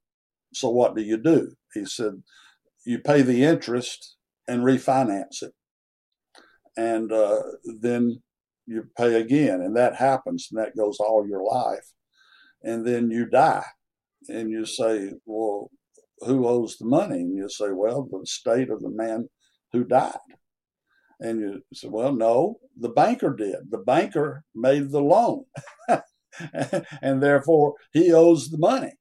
So 0.54 0.70
what 0.70 0.96
do 0.96 1.04
you 1.04 1.18
do? 1.18 1.52
He 1.74 1.86
said, 1.86 2.14
you 2.88 3.00
pay 3.00 3.22
the 3.22 3.44
interest 3.44 4.16
and 4.48 4.64
refinance 4.64 5.44
it. 5.44 5.52
And 6.78 7.12
uh, 7.12 7.42
then 7.82 8.22
you 8.66 8.86
pay 8.98 9.16
again. 9.16 9.62
And 9.62 9.76
that 9.76 9.96
happens 9.96 10.48
and 10.50 10.64
that 10.64 10.78
goes 10.78 10.98
all 11.00 11.28
your 11.28 11.44
life. 11.44 11.92
And 12.64 12.88
then 12.88 13.12
you 13.12 13.26
die. 13.26 13.66
And 14.30 14.50
you 14.52 14.66
say, 14.66 15.12
well, 15.26 15.70
who 16.20 16.48
owes 16.48 16.78
the 16.78 16.86
money? 16.86 17.20
And 17.20 17.36
you 17.36 17.50
say, 17.50 17.72
well, 17.72 18.08
the 18.10 18.26
state 18.26 18.70
of 18.70 18.82
the 18.82 18.90
man 18.90 19.28
who 19.74 19.84
died. 19.84 20.14
And 21.20 21.42
you 21.42 21.62
say, 21.74 21.90
well, 21.90 22.14
no, 22.14 22.60
the 22.80 22.90
banker 22.90 23.36
did. 23.36 23.70
The 23.70 23.80
banker 23.80 24.46
made 24.56 24.92
the 24.92 25.02
loan. 25.02 25.44
and 27.02 27.22
therefore 27.22 27.74
he 27.92 28.14
owes 28.14 28.50
the 28.50 28.58
money. 28.58 28.94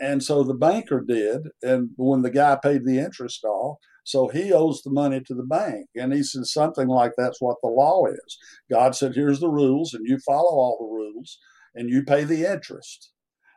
And 0.00 0.22
so 0.22 0.42
the 0.42 0.54
banker 0.54 1.00
did. 1.00 1.48
And 1.62 1.90
when 1.96 2.22
the 2.22 2.30
guy 2.30 2.56
paid 2.62 2.84
the 2.84 2.98
interest 2.98 3.44
off, 3.44 3.78
so 4.04 4.28
he 4.28 4.52
owes 4.52 4.82
the 4.82 4.90
money 4.90 5.20
to 5.20 5.34
the 5.34 5.42
bank. 5.42 5.86
And 5.94 6.12
he 6.12 6.22
said 6.22 6.46
something 6.46 6.88
like 6.88 7.12
that's 7.16 7.40
what 7.40 7.56
the 7.62 7.68
law 7.68 8.06
is. 8.06 8.38
God 8.70 8.96
said, 8.96 9.14
here's 9.14 9.40
the 9.40 9.50
rules, 9.50 9.92
and 9.92 10.06
you 10.06 10.18
follow 10.20 10.50
all 10.50 10.78
the 10.80 10.86
rules, 10.86 11.38
and 11.74 11.90
you 11.90 12.02
pay 12.02 12.24
the 12.24 12.50
interest. 12.50 13.12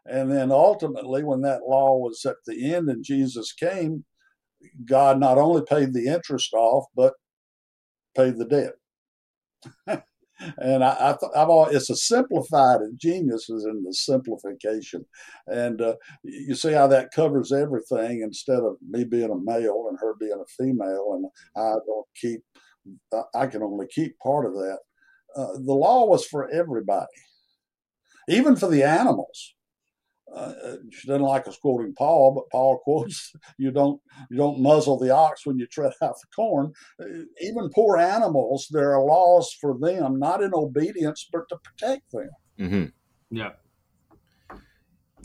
And 0.05 0.31
then 0.31 0.51
ultimately, 0.51 1.23
when 1.23 1.41
that 1.41 1.61
law 1.67 1.97
was 1.97 2.25
at 2.25 2.37
the 2.45 2.73
end 2.73 2.89
and 2.89 3.03
Jesus 3.03 3.53
came, 3.53 4.03
God 4.85 5.19
not 5.19 5.37
only 5.37 5.61
paid 5.63 5.93
the 5.93 6.07
interest 6.07 6.53
off, 6.53 6.85
but 6.95 7.13
paid 8.15 8.37
the 8.37 8.73
debt. 9.87 10.03
and 10.57 10.83
I, 10.83 11.17
I 11.23 11.39
have 11.39 11.49
all, 11.49 11.65
it's 11.65 11.89
a 11.89 11.95
simplified 11.95 12.79
genius 12.97 13.49
is 13.49 13.65
in 13.65 13.83
the 13.83 13.93
simplification, 13.93 15.05
and 15.47 15.81
uh, 15.81 15.95
you 16.23 16.55
see 16.55 16.71
how 16.71 16.87
that 16.87 17.11
covers 17.15 17.51
everything 17.51 18.21
instead 18.21 18.59
of 18.59 18.75
me 18.87 19.03
being 19.03 19.31
a 19.31 19.51
male 19.51 19.85
and 19.89 19.97
her 19.99 20.15
being 20.19 20.41
a 20.41 20.63
female, 20.63 21.13
and 21.13 21.25
I 21.55 21.75
don't 21.85 22.07
keep, 22.15 22.41
I 23.35 23.47
can 23.47 23.63
only 23.63 23.87
keep 23.93 24.17
part 24.19 24.45
of 24.45 24.53
that. 24.53 24.79
Uh, 25.35 25.53
the 25.53 25.73
law 25.73 26.05
was 26.05 26.25
for 26.25 26.49
everybody, 26.51 27.05
even 28.27 28.55
for 28.55 28.67
the 28.67 28.83
animals 28.83 29.55
uh, 30.33 30.75
she 30.91 31.07
doesn't 31.07 31.21
like 31.23 31.47
us 31.47 31.57
quoting 31.57 31.93
Paul, 31.93 32.33
but 32.33 32.49
Paul 32.51 32.79
quotes, 32.79 33.33
"You 33.57 33.71
don't 33.71 34.01
you 34.29 34.37
don't 34.37 34.61
muzzle 34.61 34.97
the 34.97 35.11
ox 35.11 35.45
when 35.45 35.59
you 35.59 35.67
tread 35.67 35.93
out 36.01 36.15
the 36.15 36.27
corn." 36.35 36.73
Uh, 36.99 37.23
even 37.41 37.69
poor 37.69 37.97
animals, 37.97 38.67
there 38.71 38.93
are 38.93 39.03
laws 39.03 39.55
for 39.59 39.77
them, 39.77 40.19
not 40.19 40.41
in 40.41 40.51
obedience, 40.53 41.27
but 41.31 41.49
to 41.49 41.57
protect 41.57 42.11
them. 42.11 42.29
Mm-hmm. 42.59 42.85
Yeah, 43.35 43.51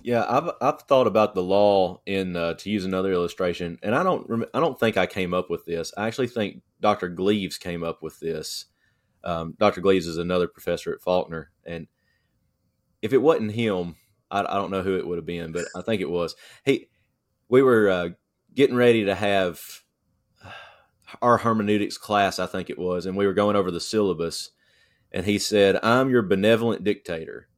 yeah. 0.02 0.24
I've 0.28 0.50
I've 0.60 0.82
thought 0.82 1.06
about 1.06 1.34
the 1.34 1.42
law 1.42 2.00
in 2.06 2.36
uh, 2.36 2.54
to 2.54 2.70
use 2.70 2.84
another 2.84 3.12
illustration, 3.12 3.78
and 3.82 3.94
I 3.94 4.02
don't 4.02 4.28
rem- 4.28 4.46
I 4.54 4.60
don't 4.60 4.78
think 4.78 4.96
I 4.96 5.06
came 5.06 5.34
up 5.34 5.50
with 5.50 5.64
this. 5.66 5.92
I 5.96 6.06
actually 6.06 6.28
think 6.28 6.62
Dr. 6.80 7.08
Gleaves 7.08 7.58
came 7.58 7.84
up 7.84 8.02
with 8.02 8.18
this. 8.20 8.66
Um, 9.22 9.54
Dr. 9.58 9.80
Gleaves 9.80 10.06
is 10.06 10.18
another 10.18 10.48
professor 10.48 10.92
at 10.92 11.02
Faulkner, 11.02 11.50
and 11.64 11.86
if 13.02 13.12
it 13.12 13.18
wasn't 13.18 13.52
him 13.52 13.96
I, 14.30 14.40
I 14.40 14.54
don't 14.54 14.70
know 14.70 14.82
who 14.82 14.96
it 14.96 15.06
would 15.06 15.18
have 15.18 15.26
been, 15.26 15.52
but 15.52 15.66
I 15.74 15.82
think 15.82 16.00
it 16.00 16.10
was. 16.10 16.34
He, 16.64 16.88
we 17.48 17.62
were 17.62 17.88
uh, 17.88 18.08
getting 18.54 18.76
ready 18.76 19.04
to 19.04 19.14
have 19.14 19.60
our 21.22 21.38
hermeneutics 21.38 21.98
class, 21.98 22.38
I 22.38 22.46
think 22.46 22.70
it 22.70 22.78
was, 22.78 23.06
and 23.06 23.16
we 23.16 23.26
were 23.26 23.34
going 23.34 23.56
over 23.56 23.70
the 23.70 23.80
syllabus, 23.80 24.50
and 25.12 25.24
he 25.24 25.38
said, 25.38 25.78
"I'm 25.82 26.10
your 26.10 26.22
benevolent 26.22 26.84
dictator. 26.84 27.48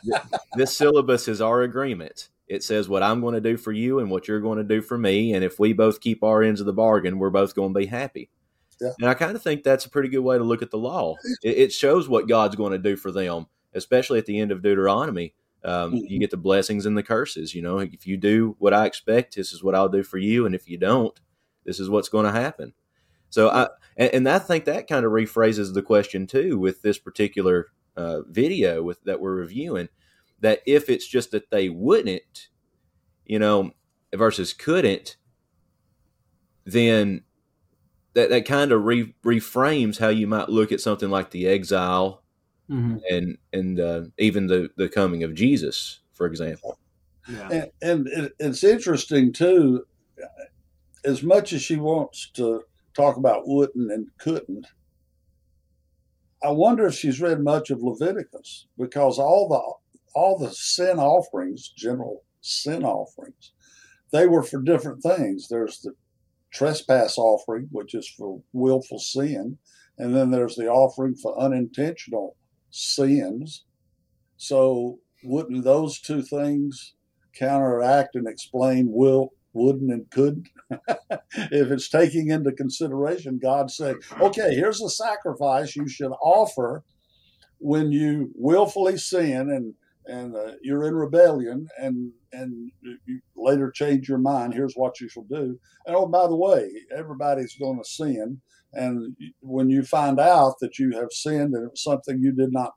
this 0.54 0.76
syllabus 0.76 1.28
is 1.28 1.40
our 1.40 1.62
agreement." 1.62 2.28
It 2.48 2.64
says 2.64 2.88
what 2.88 3.02
I'm 3.02 3.20
going 3.20 3.34
to 3.34 3.40
do 3.40 3.56
for 3.58 3.72
you 3.72 3.98
and 3.98 4.10
what 4.10 4.26
you're 4.26 4.40
going 4.40 4.56
to 4.56 4.64
do 4.64 4.80
for 4.80 4.96
me. 4.96 5.34
And 5.34 5.44
if 5.44 5.58
we 5.58 5.74
both 5.74 6.00
keep 6.00 6.24
our 6.24 6.42
ends 6.42 6.60
of 6.60 6.66
the 6.66 6.72
bargain, 6.72 7.18
we're 7.18 7.28
both 7.28 7.54
going 7.54 7.74
to 7.74 7.78
be 7.78 7.86
happy. 7.86 8.30
Yeah. 8.80 8.92
And 9.00 9.08
I 9.08 9.14
kind 9.14 9.36
of 9.36 9.42
think 9.42 9.62
that's 9.62 9.84
a 9.84 9.90
pretty 9.90 10.08
good 10.08 10.20
way 10.20 10.38
to 10.38 10.44
look 10.44 10.62
at 10.62 10.70
the 10.70 10.78
law. 10.78 11.16
It, 11.42 11.58
it, 11.58 11.72
shows 11.72 12.08
what 12.08 12.28
God's 12.28 12.56
going 12.56 12.72
to 12.72 12.78
do 12.78 12.96
for 12.96 13.10
them, 13.10 13.46
especially 13.74 14.18
at 14.18 14.26
the 14.26 14.38
end 14.38 14.52
of 14.52 14.62
Deuteronomy. 14.62 15.34
Um, 15.64 15.92
mm-hmm. 15.92 16.04
You 16.06 16.18
get 16.20 16.30
the 16.30 16.36
blessings 16.36 16.86
and 16.86 16.96
the 16.96 17.02
curses. 17.02 17.54
You 17.54 17.62
know, 17.62 17.78
if 17.78 18.06
you 18.06 18.16
do 18.16 18.56
what 18.58 18.74
I 18.74 18.86
expect, 18.86 19.36
this 19.36 19.52
is 19.52 19.62
what 19.62 19.74
I'll 19.74 19.88
do 19.88 20.02
for 20.02 20.18
you, 20.18 20.46
and 20.46 20.54
if 20.54 20.68
you 20.68 20.78
don't, 20.78 21.18
this 21.64 21.80
is 21.80 21.90
what's 21.90 22.08
going 22.08 22.26
to 22.26 22.32
happen. 22.32 22.72
So 23.30 23.50
I 23.50 23.68
and, 23.96 24.14
and, 24.14 24.28
I 24.28 24.38
think 24.38 24.64
that 24.64 24.88
kind 24.88 25.04
of 25.04 25.12
rephrases 25.12 25.74
the 25.74 25.82
question 25.82 26.26
too 26.26 26.58
with 26.58 26.82
this 26.82 26.98
particular 26.98 27.66
uh, 27.96 28.22
video 28.22 28.82
with 28.82 29.02
that 29.04 29.20
we're 29.20 29.34
reviewing. 29.34 29.88
That 30.40 30.62
if 30.66 30.88
it's 30.88 31.06
just 31.06 31.32
that 31.32 31.50
they 31.50 31.68
wouldn't, 31.68 32.48
you 33.26 33.38
know, 33.38 33.72
versus 34.14 34.52
couldn't, 34.52 35.16
then 36.64 37.24
that 38.14 38.30
that 38.30 38.46
kind 38.46 38.72
of 38.72 38.84
re- 38.84 39.14
reframes 39.24 39.98
how 39.98 40.08
you 40.08 40.26
might 40.26 40.48
look 40.48 40.72
at 40.72 40.80
something 40.80 41.10
like 41.10 41.30
the 41.30 41.46
exile 41.46 42.22
mm-hmm. 42.70 42.96
and 43.10 43.38
and 43.52 43.80
uh, 43.80 44.02
even 44.18 44.46
the 44.46 44.70
the 44.76 44.88
coming 44.88 45.22
of 45.22 45.34
Jesus, 45.34 46.00
for 46.12 46.26
example. 46.26 46.78
Yeah. 47.28 47.48
And, 47.50 47.70
and 47.82 48.08
it, 48.08 48.32
it's 48.38 48.64
interesting 48.64 49.32
too. 49.32 49.84
As 51.04 51.22
much 51.22 51.52
as 51.52 51.62
she 51.62 51.76
wants 51.76 52.30
to 52.34 52.62
talk 52.94 53.16
about 53.16 53.46
wouldn't 53.46 53.92
and 53.92 54.08
couldn't, 54.18 54.66
I 56.42 56.50
wonder 56.50 56.86
if 56.86 56.94
she's 56.94 57.20
read 57.20 57.40
much 57.40 57.70
of 57.70 57.82
Leviticus 57.82 58.66
because 58.78 59.18
all 59.18 59.48
the 59.48 60.18
all 60.18 60.38
the 60.38 60.52
sin 60.52 60.98
offerings, 60.98 61.68
general 61.76 62.24
sin 62.40 62.84
offerings, 62.84 63.52
they 64.12 64.26
were 64.26 64.42
for 64.42 64.60
different 64.60 65.02
things. 65.02 65.48
There's 65.48 65.80
the 65.80 65.92
trespass 66.52 67.18
offering, 67.18 67.68
which 67.70 67.94
is 67.94 68.08
for 68.08 68.40
willful 68.52 68.98
sin, 68.98 69.58
and 69.98 70.14
then 70.14 70.30
there's 70.30 70.56
the 70.56 70.68
offering 70.68 71.14
for 71.14 71.38
unintentional 71.38 72.36
sins. 72.70 73.64
So 74.36 74.98
wouldn't 75.24 75.64
those 75.64 76.00
two 76.00 76.22
things 76.22 76.94
counteract 77.34 78.14
and 78.14 78.26
explain 78.26 78.88
will, 78.90 79.30
wouldn't, 79.52 79.90
and 79.90 80.10
couldn't? 80.10 80.48
if 80.70 81.70
it's 81.70 81.88
taking 81.88 82.30
into 82.30 82.52
consideration 82.52 83.38
God 83.40 83.70
saying, 83.70 83.98
okay, 84.20 84.54
here's 84.54 84.82
a 84.82 84.88
sacrifice 84.88 85.76
you 85.76 85.88
should 85.88 86.12
offer 86.22 86.84
when 87.58 87.92
you 87.92 88.30
willfully 88.34 88.96
sin 88.96 89.50
and 89.50 89.74
and 90.06 90.34
uh, 90.34 90.52
you're 90.62 90.84
in 90.84 90.94
rebellion 90.94 91.68
and 91.78 92.12
and 92.32 92.70
you 92.82 93.20
later 93.36 93.70
change 93.70 94.08
your 94.08 94.18
mind 94.18 94.54
here's 94.54 94.74
what 94.74 95.00
you 95.00 95.08
shall 95.08 95.24
do 95.24 95.58
and 95.86 95.96
oh 95.96 96.06
by 96.06 96.26
the 96.26 96.36
way 96.36 96.70
everybody's 96.96 97.56
going 97.56 97.78
to 97.78 97.84
sin 97.84 98.40
and 98.72 99.16
when 99.40 99.70
you 99.70 99.82
find 99.82 100.20
out 100.20 100.54
that 100.60 100.78
you 100.78 100.92
have 100.92 101.08
sinned 101.10 101.54
and 101.54 101.70
it's 101.70 101.82
something 101.82 102.20
you 102.20 102.32
did 102.32 102.52
not 102.52 102.72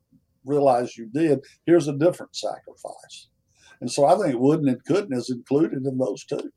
realize 0.46 0.98
you 0.98 1.10
did, 1.14 1.40
here's 1.66 1.88
a 1.88 1.98
different 1.98 2.36
sacrifice. 2.36 3.28
And 3.82 3.92
so 3.92 4.06
I 4.06 4.16
think 4.16 4.40
wouldn't 4.40 4.70
and 4.70 4.84
couldn't 4.86 5.18
is 5.18 5.30
included 5.30 5.86
in 5.86 5.98
those 5.98 6.24
two. 6.26 6.52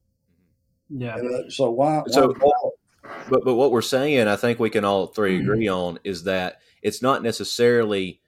Yeah. 0.91 1.17
And, 1.17 1.35
uh, 1.35 1.51
so 1.51 1.71
why? 1.71 2.03
So, 2.09 2.33
why 2.39 2.71
but 3.29 3.45
but 3.45 3.55
what 3.55 3.73
we're 3.73 3.83
saying, 3.83 4.29
I 4.29 4.37
think 4.37 4.59
we 4.59 4.71
can 4.71 4.85
all 4.85 5.09
3 5.09 5.39
mm-hmm. 5.39 5.43
agree 5.43 5.69
on, 5.69 5.99
is 6.05 6.25
that 6.25 6.61
it's 6.83 7.03
not 7.03 7.23
necessarily 7.23 8.21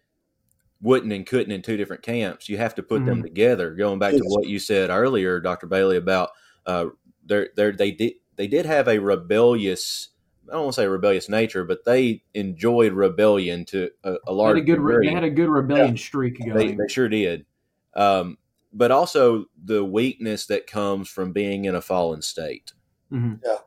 wouldn't 0.81 1.13
and 1.13 1.27
couldn't 1.27 1.53
in 1.53 1.63
two 1.63 1.77
different 1.77 2.03
camps. 2.03 2.49
You 2.49 2.59
have 2.59 2.75
to 2.75 2.83
put 2.83 2.99
mm-hmm. 2.99 3.07
them 3.07 3.23
together. 3.23 3.75
Going 3.75 3.99
back 3.99 4.13
yes. 4.13 4.23
to 4.23 4.29
what 4.29 4.47
you 4.47 4.59
said 4.59 4.91
earlier, 4.91 5.41
Dr. 5.41 5.67
Bailey, 5.67 5.97
about 5.97 6.31
uh, 6.67 6.87
they 7.27 7.49
they 7.55 7.91
did 7.93 8.15
they 8.37 8.47
did 8.47 8.67
have 8.67 8.89
a 8.89 8.99
rebellious 8.99 10.11
I 10.49 10.53
don't 10.53 10.65
want 10.65 10.75
to 10.75 10.81
say 10.81 10.87
rebellious 10.87 11.29
nature, 11.29 11.65
but 11.65 11.85
they 11.85 12.23
enjoyed 12.35 12.93
rebellion 12.93 13.65
to 13.67 13.91
a, 14.05 14.17
a 14.27 14.33
large. 14.33 14.55
They 14.55 14.61
had 14.61 14.63
a 14.63 14.67
good, 14.67 14.77
degree. 14.77 15.07
They 15.09 15.15
had 15.15 15.25
a 15.25 15.31
good 15.31 15.49
rebellion 15.49 15.97
yeah. 15.97 16.03
streak 16.03 16.39
going. 16.39 16.55
They, 16.55 16.73
they 16.75 16.89
sure 16.89 17.09
did. 17.09 17.47
Um, 17.95 18.39
but 18.73 18.91
also 18.91 19.47
the 19.63 19.85
weakness 19.85 20.47
that 20.47 20.67
comes 20.67 21.09
from 21.09 21.33
being 21.33 21.65
in 21.65 21.75
a 21.75 21.81
fallen 21.81 22.23
state. 22.23 22.73
Mm-hmm. 23.13 23.35
Yeah, 23.45 23.59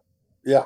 yeah. 0.45 0.63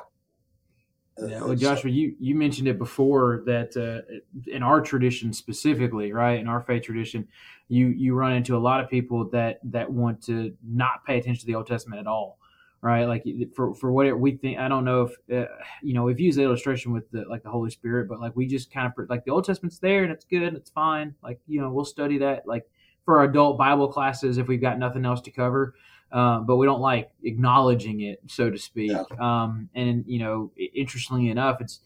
Yeah, 1.16 1.44
well, 1.44 1.54
Joshua, 1.54 1.92
you, 1.92 2.16
you 2.18 2.34
mentioned 2.34 2.66
it 2.66 2.76
before 2.76 3.44
that 3.46 3.76
uh, 3.76 4.02
in 4.48 4.64
our 4.64 4.80
tradition 4.80 5.32
specifically, 5.32 6.12
right? 6.12 6.40
In 6.40 6.48
our 6.48 6.60
faith 6.60 6.82
tradition, 6.82 7.28
you 7.68 7.86
you 7.86 8.14
run 8.14 8.32
into 8.32 8.56
a 8.56 8.58
lot 8.58 8.80
of 8.80 8.90
people 8.90 9.28
that 9.30 9.60
that 9.62 9.90
want 9.90 10.20
to 10.24 10.52
not 10.66 11.04
pay 11.06 11.18
attention 11.18 11.40
to 11.42 11.46
the 11.46 11.54
Old 11.54 11.68
Testament 11.68 12.00
at 12.00 12.08
all 12.08 12.38
right? 12.84 13.06
Like 13.06 13.24
for 13.56 13.74
for 13.74 13.90
what 13.90 14.20
we 14.20 14.32
think, 14.32 14.58
I 14.58 14.68
don't 14.68 14.84
know 14.84 15.08
if 15.08 15.12
uh, 15.34 15.50
you 15.82 15.94
know 15.94 16.02
we've 16.02 16.20
used 16.20 16.38
the 16.38 16.42
illustration 16.42 16.92
with 16.92 17.10
the 17.10 17.24
like 17.24 17.42
the 17.42 17.48
Holy 17.48 17.70
Spirit, 17.70 18.08
but 18.08 18.20
like 18.20 18.36
we 18.36 18.46
just 18.46 18.70
kind 18.70 18.86
of 18.86 19.08
like 19.08 19.24
the 19.24 19.30
Old 19.30 19.46
Testament's 19.46 19.78
there 19.78 20.04
and 20.04 20.12
it's 20.12 20.26
good, 20.26 20.42
and 20.42 20.54
it's 20.54 20.68
fine. 20.68 21.14
Like 21.22 21.40
you 21.46 21.62
know 21.62 21.70
we'll 21.70 21.86
study 21.86 22.18
that 22.18 22.46
like 22.46 22.68
for 23.06 23.18
our 23.18 23.24
adult 23.24 23.56
Bible 23.56 23.88
classes 23.88 24.36
if 24.36 24.48
we've 24.48 24.60
got 24.60 24.78
nothing 24.78 25.06
else 25.06 25.22
to 25.22 25.30
cover. 25.30 25.74
Uh, 26.12 26.40
but 26.40 26.56
we 26.56 26.66
don't 26.66 26.82
like 26.82 27.10
acknowledging 27.24 28.02
it, 28.02 28.20
so 28.26 28.50
to 28.50 28.58
speak. 28.58 28.92
Yeah. 28.92 29.04
Um, 29.18 29.70
and 29.74 30.04
you 30.06 30.18
know, 30.18 30.52
interestingly 30.74 31.30
enough, 31.30 31.62
it's 31.62 31.80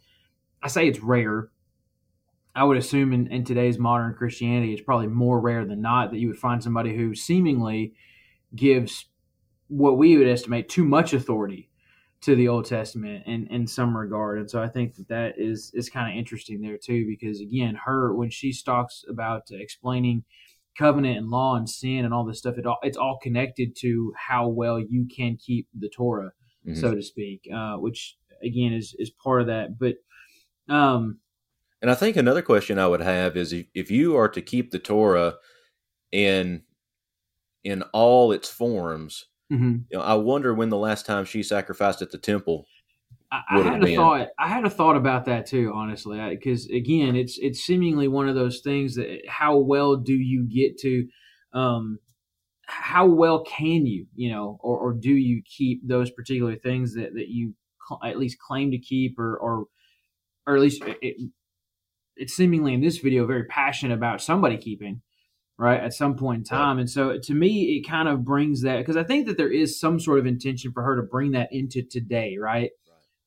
I 0.60 0.66
say 0.66 0.88
it's 0.88 0.98
rare. 0.98 1.48
I 2.56 2.64
would 2.64 2.76
assume 2.76 3.12
in, 3.12 3.28
in 3.28 3.44
today's 3.44 3.78
modern 3.78 4.14
Christianity, 4.14 4.72
it's 4.72 4.82
probably 4.82 5.06
more 5.06 5.38
rare 5.38 5.64
than 5.64 5.80
not 5.80 6.10
that 6.10 6.18
you 6.18 6.26
would 6.26 6.38
find 6.38 6.60
somebody 6.60 6.96
who 6.96 7.14
seemingly 7.14 7.94
gives 8.56 9.06
what 9.68 9.98
we 9.98 10.16
would 10.16 10.28
estimate 10.28 10.68
too 10.68 10.84
much 10.84 11.12
authority 11.12 11.70
to 12.20 12.34
the 12.34 12.48
Old 12.48 12.64
Testament 12.64 13.24
in, 13.26 13.46
in 13.48 13.66
some 13.66 13.96
regard. 13.96 14.40
And 14.40 14.50
so 14.50 14.60
I 14.60 14.68
think 14.68 14.96
that 14.96 15.08
that 15.08 15.34
is, 15.38 15.70
is 15.74 15.88
kind 15.88 16.10
of 16.12 16.18
interesting 16.18 16.60
there 16.60 16.76
too, 16.76 17.06
because 17.06 17.40
again, 17.40 17.78
her, 17.84 18.14
when 18.14 18.30
she 18.30 18.52
talks 18.52 19.04
about 19.08 19.42
explaining 19.50 20.24
covenant 20.76 21.18
and 21.18 21.28
law 21.28 21.56
and 21.56 21.68
sin 21.68 22.04
and 22.04 22.12
all 22.12 22.24
this 22.24 22.38
stuff, 22.38 22.58
it 22.58 22.66
all, 22.66 22.78
it's 22.82 22.96
all 22.96 23.18
connected 23.22 23.76
to 23.80 24.12
how 24.16 24.48
well 24.48 24.80
you 24.80 25.06
can 25.14 25.36
keep 25.36 25.68
the 25.78 25.88
Torah, 25.88 26.32
Mhm. 26.66 26.76
so 26.76 26.94
to 26.94 27.02
speak, 27.02 27.48
uh, 27.54 27.76
which 27.76 28.16
again 28.42 28.72
is, 28.72 28.94
is 28.98 29.10
part 29.10 29.40
of 29.40 29.46
that. 29.46 29.78
But, 29.78 29.96
um, 30.68 31.20
And 31.82 31.90
I 31.90 31.94
think 31.94 32.16
another 32.16 32.42
question 32.42 32.78
I 32.78 32.88
would 32.88 33.00
have 33.00 33.36
is 33.36 33.52
if, 33.52 33.66
if 33.74 33.90
you 33.90 34.16
are 34.16 34.28
to 34.28 34.42
keep 34.42 34.70
the 34.70 34.78
Torah 34.80 35.34
in 36.10 36.62
in 37.64 37.82
all 37.92 38.32
its 38.32 38.48
forms, 38.48 39.26
mhm. 39.50 39.84
you 39.90 39.98
know, 39.98 40.02
I 40.02 40.14
wonder 40.14 40.54
when 40.54 40.68
the 40.68 40.76
last 40.76 41.06
time 41.06 41.24
she 41.24 41.42
sacrificed 41.42 42.02
at 42.02 42.10
the 42.10 42.18
temple. 42.18 42.66
I, 43.30 43.42
I 43.50 43.62
had 43.62 43.82
a 43.82 43.86
been. 43.86 43.96
thought. 43.96 44.28
I 44.38 44.48
had 44.48 44.64
a 44.64 44.70
thought 44.70 44.96
about 44.96 45.26
that 45.26 45.46
too, 45.46 45.72
honestly, 45.74 46.18
because 46.30 46.66
again, 46.66 47.14
it's 47.14 47.38
it's 47.38 47.60
seemingly 47.60 48.08
one 48.08 48.28
of 48.28 48.34
those 48.34 48.60
things 48.60 48.94
that 48.96 49.22
how 49.28 49.58
well 49.58 49.96
do 49.96 50.14
you 50.14 50.48
get 50.48 50.78
to, 50.78 51.06
um, 51.52 51.98
how 52.66 53.06
well 53.06 53.44
can 53.44 53.84
you, 53.86 54.06
you 54.14 54.30
know, 54.30 54.58
or, 54.62 54.78
or 54.78 54.92
do 54.94 55.12
you 55.12 55.42
keep 55.44 55.86
those 55.86 56.10
particular 56.10 56.56
things 56.56 56.94
that 56.94 57.14
that 57.14 57.28
you 57.28 57.54
cl- 57.86 58.00
at 58.02 58.18
least 58.18 58.38
claim 58.38 58.70
to 58.70 58.78
keep, 58.78 59.18
or 59.18 59.36
or 59.36 59.66
or 60.46 60.56
at 60.56 60.62
least 60.62 60.82
it, 61.02 61.30
it's 62.16 62.34
seemingly 62.34 62.74
in 62.74 62.80
this 62.80 62.98
video 62.98 63.26
very 63.26 63.44
passionate 63.44 63.94
about 63.94 64.22
somebody 64.22 64.56
keeping 64.56 65.02
right 65.58 65.80
at 65.80 65.92
some 65.92 66.16
point 66.16 66.38
in 66.38 66.44
time. 66.44 66.78
And 66.78 66.88
so 66.88 67.18
to 67.18 67.34
me 67.34 67.76
it 67.76 67.88
kind 67.88 68.08
of 68.08 68.24
brings 68.24 68.62
that 68.62 68.78
because 68.78 68.96
i 68.96 69.02
think 69.02 69.26
that 69.26 69.36
there 69.36 69.52
is 69.52 69.78
some 69.78 69.98
sort 70.00 70.18
of 70.18 70.26
intention 70.26 70.72
for 70.72 70.82
her 70.82 70.96
to 70.96 71.02
bring 71.02 71.32
that 71.32 71.48
into 71.52 71.82
today 71.82 72.36
right? 72.40 72.70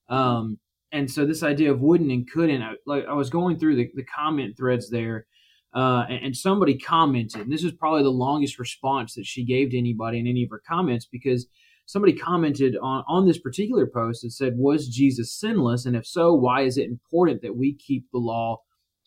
Um 0.09 0.57
and 0.91 1.09
so 1.09 1.25
this 1.25 1.43
idea 1.43 1.71
of 1.71 1.79
wouldn't 1.79 2.11
and 2.11 2.29
couldn't 2.29 2.61
I, 2.61 2.73
like 2.85 3.05
i 3.05 3.13
was 3.13 3.29
going 3.29 3.57
through 3.57 3.75
the, 3.75 3.89
the 3.95 4.03
comment 4.03 4.57
threads 4.57 4.89
there 4.89 5.25
uh, 5.73 6.03
and, 6.09 6.25
and 6.25 6.35
somebody 6.35 6.77
commented 6.77 7.41
and 7.41 7.51
this 7.51 7.63
is 7.63 7.71
probably 7.71 8.03
the 8.03 8.09
longest 8.09 8.59
response 8.59 9.15
that 9.15 9.25
she 9.25 9.45
gave 9.45 9.69
to 9.69 9.77
anybody 9.77 10.19
in 10.19 10.27
any 10.27 10.43
of 10.43 10.49
her 10.49 10.61
comments 10.67 11.07
because 11.09 11.47
somebody 11.85 12.13
commented 12.13 12.75
on, 12.81 13.03
on 13.07 13.25
this 13.25 13.39
particular 13.39 13.87
post 13.87 14.21
that 14.23 14.31
said 14.31 14.53
was 14.57 14.87
jesus 14.87 15.33
sinless? 15.33 15.85
And 15.85 15.95
if 15.95 16.05
so 16.05 16.33
why 16.33 16.61
is 16.61 16.77
it 16.77 16.89
important 16.89 17.41
that 17.41 17.55
we 17.55 17.73
keep 17.73 18.11
the 18.11 18.19
law 18.19 18.57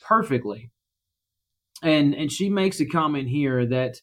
perfectly 0.01 0.71
and 1.83 2.15
and 2.15 2.31
she 2.31 2.49
makes 2.49 2.81
a 2.81 2.87
comment 2.87 3.29
here 3.29 3.67
that 3.67 4.01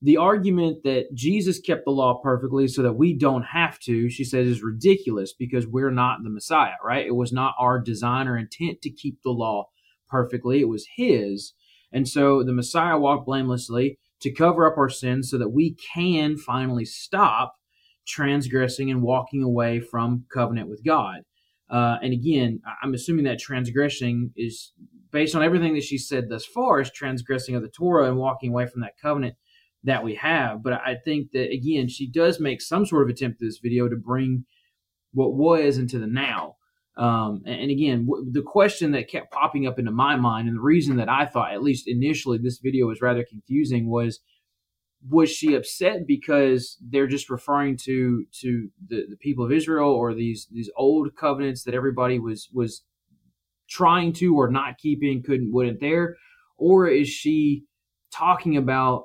the 0.00 0.16
argument 0.16 0.84
that 0.84 1.12
Jesus 1.12 1.60
kept 1.60 1.84
the 1.84 1.90
law 1.90 2.20
perfectly 2.22 2.68
so 2.68 2.82
that 2.82 2.92
we 2.92 3.12
don't 3.12 3.42
have 3.42 3.80
to, 3.80 4.08
she 4.08 4.22
says, 4.22 4.46
is 4.46 4.62
ridiculous 4.62 5.32
because 5.32 5.66
we're 5.66 5.90
not 5.90 6.22
the 6.22 6.30
Messiah, 6.30 6.76
right? 6.84 7.04
It 7.04 7.16
was 7.16 7.32
not 7.32 7.54
our 7.58 7.80
design 7.80 8.28
or 8.28 8.38
intent 8.38 8.80
to 8.82 8.90
keep 8.90 9.22
the 9.22 9.30
law 9.30 9.70
perfectly, 10.08 10.60
it 10.60 10.68
was 10.68 10.86
His. 10.96 11.52
And 11.92 12.06
so 12.08 12.42
the 12.42 12.52
Messiah 12.52 12.98
walked 12.98 13.26
blamelessly 13.26 13.98
to 14.20 14.32
cover 14.32 14.70
up 14.70 14.78
our 14.78 14.88
sins 14.88 15.30
so 15.30 15.38
that 15.38 15.50
we 15.50 15.74
can 15.94 16.36
finally 16.36 16.84
stop 16.84 17.54
transgressing 18.06 18.90
and 18.90 19.02
walking 19.02 19.42
away 19.42 19.80
from 19.80 20.24
covenant 20.32 20.68
with 20.68 20.84
God. 20.84 21.22
Uh, 21.70 21.96
and 22.02 22.12
again, 22.12 22.60
I'm 22.82 22.94
assuming 22.94 23.24
that 23.24 23.38
transgressing 23.38 24.32
is 24.36 24.72
based 25.10 25.34
on 25.34 25.42
everything 25.42 25.74
that 25.74 25.84
she 25.84 25.98
said 25.98 26.28
thus 26.28 26.44
far 26.44 26.80
is 26.80 26.90
transgressing 26.90 27.54
of 27.54 27.62
the 27.62 27.68
Torah 27.68 28.08
and 28.08 28.16
walking 28.16 28.50
away 28.50 28.66
from 28.66 28.80
that 28.82 28.98
covenant 29.00 29.34
that 29.84 30.02
we 30.02 30.14
have. 30.16 30.62
But 30.62 30.74
I 30.74 30.96
think 31.04 31.32
that 31.32 31.50
again, 31.50 31.88
she 31.88 32.10
does 32.10 32.40
make 32.40 32.60
some 32.60 32.86
sort 32.86 33.02
of 33.02 33.14
attempt 33.14 33.38
this 33.40 33.58
video 33.62 33.88
to 33.88 33.96
bring 33.96 34.44
what 35.12 35.34
was 35.34 35.78
into 35.78 35.98
the 35.98 36.06
now. 36.06 36.56
Um, 36.96 37.42
and, 37.46 37.60
and 37.62 37.70
again, 37.70 38.06
w- 38.06 38.26
the 38.30 38.42
question 38.42 38.90
that 38.92 39.08
kept 39.08 39.30
popping 39.30 39.66
up 39.66 39.78
into 39.78 39.92
my 39.92 40.16
mind, 40.16 40.48
and 40.48 40.56
the 40.56 40.62
reason 40.62 40.96
that 40.96 41.08
I 41.08 41.26
thought, 41.26 41.52
at 41.52 41.62
least 41.62 41.86
initially, 41.86 42.38
this 42.38 42.58
video 42.58 42.86
was 42.86 43.00
rather 43.00 43.24
confusing 43.28 43.88
was 43.88 44.20
was 45.08 45.30
she 45.30 45.54
upset 45.54 46.06
because 46.06 46.76
they're 46.80 47.06
just 47.06 47.30
referring 47.30 47.76
to 47.76 48.24
to 48.40 48.68
the, 48.88 49.06
the 49.10 49.16
people 49.16 49.44
of 49.44 49.52
Israel 49.52 49.90
or 49.90 50.14
these 50.14 50.48
these 50.50 50.70
old 50.76 51.14
covenants 51.16 51.64
that 51.64 51.74
everybody 51.74 52.18
was 52.18 52.48
was 52.52 52.82
trying 53.68 54.12
to 54.14 54.34
or 54.34 54.50
not 54.50 54.78
keeping 54.78 55.22
couldn't 55.22 55.52
wouldn't 55.52 55.80
there? 55.80 56.16
Or 56.56 56.88
is 56.88 57.08
she 57.08 57.64
talking 58.12 58.56
about 58.56 59.04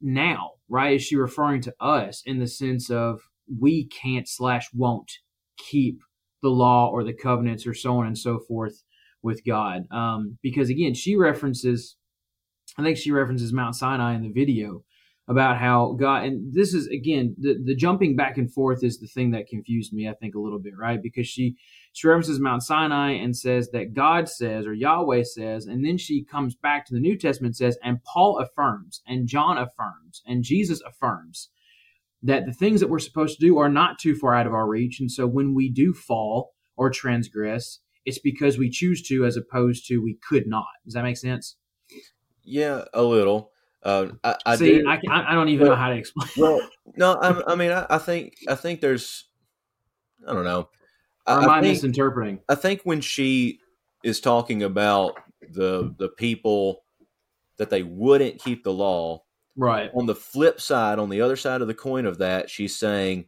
now 0.00 0.52
right? 0.68 0.96
Is 0.96 1.02
she 1.02 1.16
referring 1.16 1.62
to 1.62 1.74
us 1.80 2.22
in 2.24 2.38
the 2.38 2.46
sense 2.46 2.90
of 2.90 3.20
we 3.60 3.86
can't 3.86 4.28
slash 4.28 4.68
won't 4.74 5.10
keep 5.56 6.00
the 6.42 6.50
law 6.50 6.90
or 6.90 7.02
the 7.02 7.14
covenants 7.14 7.66
or 7.66 7.74
so 7.74 7.98
on 7.98 8.06
and 8.06 8.18
so 8.18 8.38
forth 8.38 8.82
with 9.22 9.44
god? 9.44 9.82
Um, 9.90 10.38
because 10.42 10.68
again 10.68 10.94
she 10.94 11.16
references 11.16 11.96
i 12.76 12.82
think 12.82 12.98
she 12.98 13.10
references 13.10 13.52
mount 13.52 13.74
sinai 13.74 14.14
in 14.14 14.22
the 14.22 14.30
video 14.30 14.84
about 15.28 15.58
how 15.58 15.94
God 15.98 16.24
and 16.24 16.54
this 16.54 16.72
is 16.72 16.86
again 16.88 17.36
the 17.38 17.56
the 17.62 17.74
jumping 17.74 18.16
back 18.16 18.38
and 18.38 18.52
forth 18.52 18.82
is 18.82 18.98
the 18.98 19.06
thing 19.06 19.30
that 19.32 19.46
confused 19.46 19.92
me 19.92 20.08
I 20.08 20.14
think 20.14 20.34
a 20.34 20.40
little 20.40 20.58
bit 20.58 20.72
right? 20.78 21.00
Because 21.02 21.26
she 21.26 21.56
she 21.92 22.08
references 22.08 22.40
Mount 22.40 22.62
Sinai 22.62 23.12
and 23.12 23.36
says 23.36 23.70
that 23.70 23.94
God 23.94 24.28
says 24.28 24.66
or 24.66 24.72
Yahweh 24.72 25.24
says 25.24 25.66
and 25.66 25.84
then 25.84 25.98
she 25.98 26.24
comes 26.24 26.54
back 26.54 26.86
to 26.86 26.94
the 26.94 27.00
New 27.00 27.16
Testament 27.16 27.50
and 27.50 27.56
says 27.56 27.78
and 27.82 28.02
Paul 28.04 28.38
affirms 28.38 29.02
and 29.06 29.28
John 29.28 29.58
affirms 29.58 30.22
and 30.26 30.42
Jesus 30.42 30.80
affirms 30.86 31.50
that 32.22 32.46
the 32.46 32.52
things 32.52 32.80
that 32.80 32.88
we're 32.88 32.98
supposed 32.98 33.38
to 33.38 33.46
do 33.46 33.58
are 33.58 33.68
not 33.68 33.98
too 33.98 34.16
far 34.16 34.34
out 34.34 34.46
of 34.46 34.54
our 34.54 34.66
reach. 34.66 34.98
And 34.98 35.10
so 35.10 35.26
when 35.26 35.54
we 35.54 35.70
do 35.70 35.92
fall 35.92 36.52
or 36.76 36.90
transgress 36.90 37.80
it's 38.08 38.18
because 38.18 38.56
we 38.56 38.70
choose 38.70 39.02
to 39.02 39.26
as 39.26 39.36
opposed 39.36 39.86
to 39.86 39.98
we 39.98 40.18
could 40.26 40.46
not. 40.46 40.64
Does 40.82 40.94
that 40.94 41.02
make 41.02 41.18
sense? 41.18 41.56
Yeah, 42.42 42.84
a 42.94 43.02
little. 43.02 43.52
Uh, 43.82 44.08
I, 44.24 44.36
I 44.44 44.56
see 44.56 44.80
do. 44.80 44.88
I, 44.88 45.00
I 45.08 45.34
don't 45.34 45.48
even 45.48 45.68
know 45.68 45.76
how 45.76 45.88
to 45.90 45.96
explain 45.96 46.28
well, 46.36 46.60
no, 46.96 47.12
I, 47.14 47.52
I 47.52 47.54
mean, 47.54 47.70
I, 47.70 47.86
I 47.88 47.98
think 47.98 48.34
I 48.48 48.54
think 48.56 48.80
there's, 48.80 49.26
I 50.26 50.32
don't 50.32 50.44
know. 50.44 50.68
or 51.26 51.42
am 51.42 51.48
I, 51.48 51.60
think, 51.60 51.74
misinterpreting 51.74 52.40
I 52.48 52.56
think 52.56 52.82
when 52.82 53.00
she 53.00 53.60
is 54.02 54.20
talking 54.20 54.62
about 54.62 55.14
the 55.52 55.94
the 55.96 56.08
people 56.08 56.82
that 57.58 57.70
they 57.70 57.82
wouldn't 57.82 58.42
keep 58.42 58.64
the 58.64 58.72
law, 58.72 59.22
right 59.56 59.90
on 59.94 60.06
the 60.06 60.14
flip 60.14 60.60
side, 60.60 60.98
on 60.98 61.08
the 61.08 61.20
other 61.20 61.36
side 61.36 61.60
of 61.60 61.68
the 61.68 61.74
coin 61.74 62.04
of 62.04 62.18
that, 62.18 62.50
she's 62.50 62.74
saying 62.74 63.26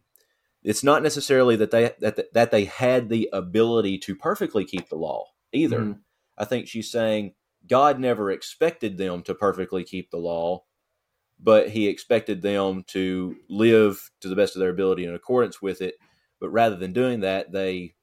it's 0.62 0.82
not 0.82 1.02
necessarily 1.02 1.56
that 1.56 1.70
they 1.70 1.92
that 2.00 2.32
that 2.34 2.50
they 2.50 2.64
had 2.64 3.08
the 3.08 3.28
ability 3.32 3.98
to 3.98 4.16
perfectly 4.16 4.64
keep 4.64 4.88
the 4.88 4.96
law 4.96 5.26
either. 5.52 5.80
Mhm. 5.80 5.98
I 6.36 6.44
think 6.44 6.66
she's 6.66 6.90
saying 6.90 7.34
God 7.70 8.00
never 8.00 8.32
expected 8.32 8.98
them 8.98 9.22
to 9.22 9.34
perfectly 9.34 9.84
keep 9.84 10.10
the 10.10 10.18
law, 10.18 10.64
but 11.38 11.70
He 11.70 11.86
expected 11.88 12.42
them 12.42 12.84
to 12.88 13.36
live 13.48 14.10
to 14.20 14.28
the 14.28 14.36
best 14.36 14.56
of 14.56 14.60
their 14.60 14.70
ability 14.70 15.04
in 15.04 15.14
accordance 15.14 15.62
with 15.62 15.80
it. 15.80 15.94
But 16.40 16.50
rather 16.50 16.76
than 16.76 16.92
doing 16.92 17.20
that, 17.20 17.52
they 17.52 17.94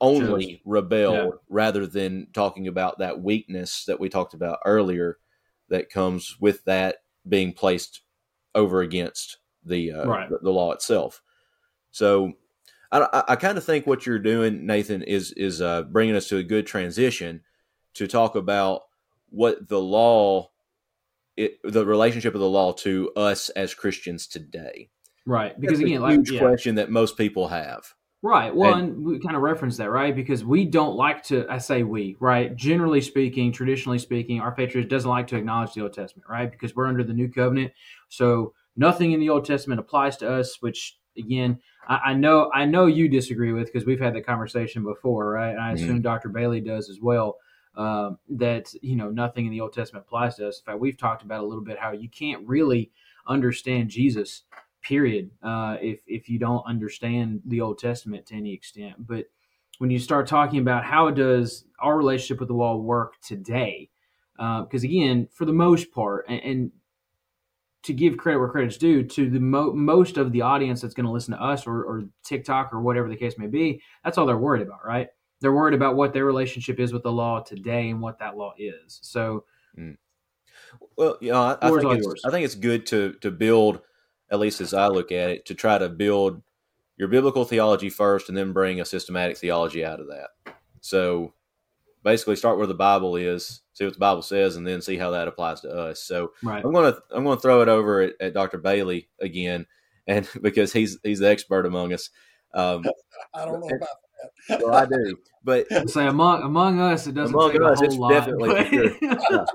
only 0.00 0.60
rebelled 0.64 1.34
Yeah. 1.34 1.38
rather 1.48 1.86
than 1.86 2.28
talking 2.32 2.68
about 2.68 2.98
that 2.98 3.22
weakness 3.22 3.84
that 3.86 4.00
we 4.00 4.08
talked 4.08 4.34
about 4.34 4.58
earlier 4.64 5.18
that 5.68 5.88
comes 5.88 6.36
with 6.40 6.64
that 6.64 6.96
being 7.28 7.52
placed 7.52 8.02
over 8.54 8.80
against 8.80 9.38
the 9.64 9.92
uh, 9.92 10.06
Right. 10.06 10.28
the, 10.28 10.38
the 10.42 10.50
law 10.50 10.72
itself. 10.72 11.22
So 11.90 12.34
I, 12.92 13.00
I, 13.12 13.24
I 13.28 13.36
kind 13.36 13.58
of 13.58 13.64
think 13.64 13.86
what 13.86 14.06
you're 14.06 14.18
doing, 14.18 14.66
Nathan, 14.66 15.02
is 15.02 15.32
is 15.32 15.60
uh, 15.60 15.82
bringing 15.82 16.16
us 16.16 16.28
to 16.28 16.38
a 16.38 16.42
good 16.42 16.66
transition 16.66 17.42
to 17.94 18.06
talk 18.06 18.34
about 18.34 18.82
what 19.36 19.68
the 19.68 19.78
law, 19.80 20.50
it, 21.36 21.58
the 21.62 21.84
relationship 21.84 22.34
of 22.34 22.40
the 22.40 22.48
law 22.48 22.72
to 22.72 23.10
us 23.16 23.50
as 23.50 23.74
Christians 23.74 24.26
today. 24.26 24.88
Right, 25.26 25.58
because 25.60 25.78
That's 25.78 25.90
a 25.90 25.92
again, 25.92 26.00
like 26.02 26.14
huge 26.14 26.30
yeah. 26.32 26.40
question 26.40 26.76
that 26.76 26.90
most 26.90 27.16
people 27.18 27.48
have. 27.48 27.84
right. 28.22 28.54
Well, 28.54 28.74
And- 28.74 28.94
and, 28.96 29.04
we 29.04 29.18
kind 29.18 29.36
of 29.36 29.42
reference 29.42 29.76
that, 29.76 29.90
right? 29.90 30.14
Because 30.16 30.42
we 30.44 30.64
don't 30.64 30.96
like 30.96 31.22
to. 31.24 31.46
I 31.50 31.58
say 31.58 31.82
we, 31.82 32.16
right? 32.20 32.54
Generally 32.56 33.02
speaking, 33.02 33.52
traditionally 33.52 33.98
speaking, 33.98 34.40
our 34.40 34.54
tradition 34.54 34.88
doesn't 34.88 35.10
like 35.10 35.26
to 35.28 35.36
acknowledge 35.36 35.74
the 35.74 35.82
Old 35.82 35.92
Testament, 35.92 36.26
right? 36.30 36.50
Because 36.50 36.74
we're 36.74 36.86
under 36.86 37.04
the 37.04 37.12
New 37.12 37.28
Covenant, 37.28 37.72
so 38.08 38.54
nothing 38.76 39.12
in 39.12 39.20
the 39.20 39.28
Old 39.28 39.44
Testament 39.44 39.80
applies 39.80 40.16
to 40.18 40.30
us. 40.32 40.62
Which 40.62 40.96
again, 41.18 41.58
I, 41.88 41.96
I 42.06 42.14
know 42.14 42.50
I 42.54 42.64
know 42.64 42.86
you 42.86 43.08
disagree 43.08 43.52
with 43.52 43.66
because 43.66 43.84
we've 43.86 44.00
had 44.00 44.14
the 44.14 44.22
conversation 44.22 44.82
before, 44.84 45.30
right? 45.32 45.50
And 45.50 45.60
I 45.60 45.72
Mhm. 45.72 45.74
assume 45.74 46.02
Dr. 46.02 46.28
Bailey 46.30 46.60
does 46.60 46.88
as 46.88 47.00
well. 47.02 47.36
Um, 47.76 48.18
that 48.30 48.72
you 48.80 48.96
know 48.96 49.10
nothing 49.10 49.44
in 49.44 49.52
the 49.52 49.60
Old 49.60 49.74
Testament 49.74 50.06
applies 50.06 50.36
to 50.36 50.48
us. 50.48 50.60
In 50.60 50.64
fact, 50.64 50.80
we've 50.80 50.96
talked 50.96 51.22
about 51.22 51.44
a 51.44 51.46
little 51.46 51.62
bit 51.62 51.78
how 51.78 51.92
you 51.92 52.08
can't 52.08 52.46
really 52.48 52.90
understand 53.26 53.90
Jesus, 53.90 54.44
period, 54.82 55.30
uh, 55.42 55.76
if 55.80 56.00
if 56.06 56.28
you 56.28 56.38
don't 56.38 56.64
understand 56.66 57.42
the 57.44 57.60
Old 57.60 57.78
Testament 57.78 58.26
to 58.26 58.34
any 58.34 58.54
extent. 58.54 58.94
But 58.98 59.26
when 59.78 59.90
you 59.90 59.98
start 59.98 60.26
talking 60.26 60.60
about 60.60 60.84
how 60.84 61.10
does 61.10 61.66
our 61.78 61.98
relationship 61.98 62.40
with 62.40 62.48
the 62.48 62.54
law 62.54 62.76
work 62.76 63.20
today, 63.20 63.90
because 64.36 64.84
again, 64.84 65.28
for 65.30 65.44
the 65.44 65.52
most 65.52 65.92
part, 65.92 66.24
and, 66.28 66.40
and 66.40 66.70
to 67.82 67.92
give 67.92 68.16
credit 68.16 68.38
where 68.38 68.48
credit's 68.48 68.78
due 68.78 69.04
to 69.04 69.30
the 69.30 69.38
mo- 69.38 69.72
most 69.72 70.16
of 70.16 70.32
the 70.32 70.40
audience 70.40 70.80
that's 70.80 70.94
going 70.94 71.06
to 71.06 71.12
listen 71.12 71.32
to 71.34 71.42
us 71.42 71.66
or, 71.68 71.84
or 71.84 72.04
TikTok 72.24 72.72
or 72.72 72.80
whatever 72.80 73.08
the 73.08 73.16
case 73.16 73.38
may 73.38 73.46
be, 73.46 73.80
that's 74.02 74.18
all 74.18 74.26
they're 74.26 74.36
worried 74.36 74.62
about, 74.62 74.84
right? 74.84 75.08
They're 75.40 75.52
worried 75.52 75.74
about 75.74 75.96
what 75.96 76.12
their 76.12 76.24
relationship 76.24 76.80
is 76.80 76.92
with 76.92 77.02
the 77.02 77.12
law 77.12 77.40
today 77.40 77.90
and 77.90 78.00
what 78.00 78.18
that 78.20 78.36
law 78.36 78.54
is. 78.58 78.98
So, 79.02 79.44
Well, 80.96 81.18
you 81.20 81.32
know, 81.32 81.42
I, 81.42 81.58
I 81.60 81.70
think 81.70 81.98
it's. 81.98 82.24
I 82.24 82.30
think 82.30 82.44
it's 82.44 82.54
good 82.54 82.86
to 82.86 83.12
to 83.20 83.30
build, 83.30 83.80
at 84.30 84.38
least 84.38 84.60
as 84.60 84.72
I 84.72 84.88
look 84.88 85.12
at 85.12 85.30
it, 85.30 85.46
to 85.46 85.54
try 85.54 85.78
to 85.78 85.88
build 85.88 86.42
your 86.96 87.08
biblical 87.08 87.44
theology 87.44 87.90
first, 87.90 88.28
and 88.28 88.36
then 88.36 88.52
bring 88.52 88.80
a 88.80 88.84
systematic 88.84 89.36
theology 89.36 89.84
out 89.84 90.00
of 90.00 90.06
that. 90.08 90.54
So, 90.80 91.34
basically, 92.02 92.36
start 92.36 92.56
where 92.56 92.66
the 92.66 92.74
Bible 92.74 93.16
is, 93.16 93.60
see 93.74 93.84
what 93.84 93.92
the 93.92 94.00
Bible 94.00 94.22
says, 94.22 94.56
and 94.56 94.66
then 94.66 94.80
see 94.80 94.96
how 94.96 95.10
that 95.10 95.28
applies 95.28 95.60
to 95.60 95.70
us. 95.70 96.02
So, 96.02 96.32
right. 96.42 96.64
I'm 96.64 96.72
gonna 96.72 96.96
I'm 97.10 97.24
gonna 97.24 97.38
throw 97.38 97.60
it 97.60 97.68
over 97.68 98.00
at, 98.00 98.14
at 98.20 98.34
Dr. 98.34 98.56
Bailey 98.56 99.08
again, 99.20 99.66
and 100.06 100.26
because 100.40 100.72
he's 100.72 100.98
he's 101.02 101.18
the 101.18 101.28
expert 101.28 101.66
among 101.66 101.92
us. 101.92 102.08
Um, 102.54 102.84
I 103.34 103.44
don't 103.44 103.60
know 103.60 103.66
about 103.66 103.80
that. 103.80 104.05
Well, 104.50 104.74
I 104.74 104.86
do, 104.86 105.16
but 105.44 105.66
I'll 105.72 105.88
say 105.88 106.06
among 106.06 106.42
among 106.42 106.80
us, 106.80 107.06
it 107.06 107.14
doesn't 107.14 107.34
Among 107.34 107.52
take 107.52 107.60
us, 107.62 107.80
a 107.80 107.84
it's 107.84 107.94
whole 107.94 108.02
lot. 108.02 108.10
definitely 108.10 108.98
but- 109.30 109.48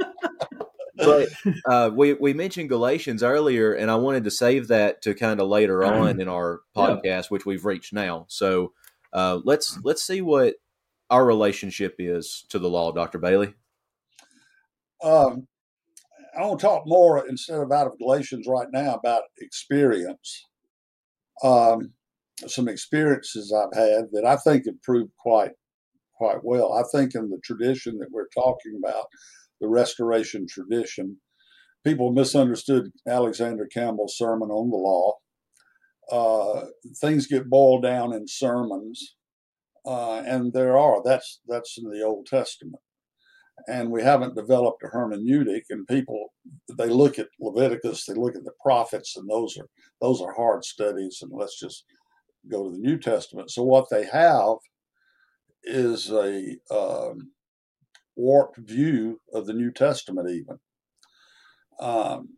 but 0.97 1.29
uh, 1.65 1.89
we 1.93 2.13
we 2.13 2.33
mentioned 2.33 2.69
Galatians 2.69 3.23
earlier, 3.23 3.73
and 3.73 3.89
I 3.89 3.95
wanted 3.95 4.23
to 4.25 4.31
save 4.31 4.67
that 4.67 5.01
to 5.03 5.15
kind 5.15 5.39
of 5.39 5.47
later 5.47 5.83
on 5.85 6.19
in 6.21 6.27
our 6.27 6.61
Yeah. 6.75 6.81
podcast, 7.03 7.31
which 7.31 7.45
we've 7.45 7.65
reached 7.65 7.91
now. 7.93 8.25
So 8.29 8.73
uh, 9.13 9.39
let's 9.43 9.79
let's 9.83 10.03
see 10.03 10.21
what 10.21 10.55
our 11.09 11.25
relationship 11.25 11.95
is 11.97 12.45
to 12.49 12.59
the 12.59 12.69
law, 12.69 12.91
Doctor 12.91 13.17
Bailey. 13.17 13.53
Um, 15.03 15.47
I 16.37 16.41
want 16.45 16.59
to 16.59 16.65
talk 16.65 16.83
more 16.85 17.27
instead 17.27 17.59
of 17.59 17.71
out 17.71 17.87
of 17.87 17.97
Galatians 17.97 18.45
right 18.47 18.67
now 18.71 18.93
about 18.95 19.23
experience. 19.39 20.47
Um, 21.43 21.93
some 22.47 22.67
experiences 22.67 23.53
I've 23.53 23.77
had 23.77 24.05
that 24.13 24.25
I 24.25 24.37
think 24.37 24.65
have 24.65 24.81
proved 24.81 25.11
quite 25.17 25.51
quite 26.15 26.43
well. 26.43 26.73
I 26.73 26.83
think 26.91 27.15
in 27.15 27.29
the 27.29 27.39
tradition 27.43 27.97
that 27.97 28.11
we're 28.11 28.27
talking 28.27 28.79
about, 28.83 29.05
the 29.59 29.67
Restoration 29.67 30.45
tradition, 30.47 31.17
people 31.83 32.11
misunderstood 32.11 32.91
Alexander 33.07 33.67
Campbell's 33.73 34.17
sermon 34.17 34.49
on 34.49 34.69
the 34.69 34.77
law. 34.77 35.15
Uh, 36.11 36.67
things 36.99 37.25
get 37.25 37.49
boiled 37.49 37.83
down 37.83 38.13
in 38.13 38.27
sermons, 38.27 39.15
uh, 39.85 40.17
and 40.17 40.53
there 40.53 40.77
are. 40.77 41.01
That's 41.03 41.39
that's 41.47 41.77
in 41.77 41.89
the 41.89 42.03
Old 42.03 42.27
Testament 42.27 42.81
and 43.67 43.91
we 43.91 44.01
haven't 44.01 44.35
developed 44.35 44.83
a 44.83 44.87
hermeneutic 44.87 45.63
and 45.69 45.87
people 45.87 46.33
they 46.77 46.87
look 46.87 47.19
at 47.19 47.27
leviticus 47.39 48.05
they 48.05 48.13
look 48.13 48.35
at 48.35 48.43
the 48.43 48.53
prophets 48.61 49.15
and 49.17 49.29
those 49.29 49.57
are 49.57 49.67
those 49.99 50.21
are 50.21 50.33
hard 50.33 50.63
studies 50.63 51.19
and 51.21 51.31
let's 51.33 51.59
just 51.59 51.83
go 52.49 52.63
to 52.63 52.71
the 52.71 52.81
new 52.81 52.97
testament 52.97 53.49
so 53.51 53.63
what 53.63 53.89
they 53.89 54.05
have 54.05 54.57
is 55.63 56.09
a 56.09 56.57
um, 56.71 57.31
warped 58.15 58.57
view 58.57 59.19
of 59.33 59.45
the 59.45 59.53
new 59.53 59.71
testament 59.71 60.29
even 60.29 60.57
um, 61.79 62.29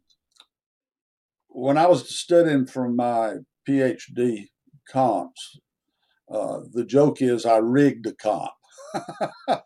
when 1.48 1.78
i 1.78 1.86
was 1.86 2.16
studying 2.16 2.66
for 2.66 2.90
my 2.90 3.36
phd 3.68 4.48
comps 4.90 5.60
uh, 6.32 6.60
the 6.74 6.86
joke 6.86 7.22
is 7.22 7.46
i 7.46 7.58
rigged 7.58 8.06
a 8.08 8.14
comp 8.14 8.52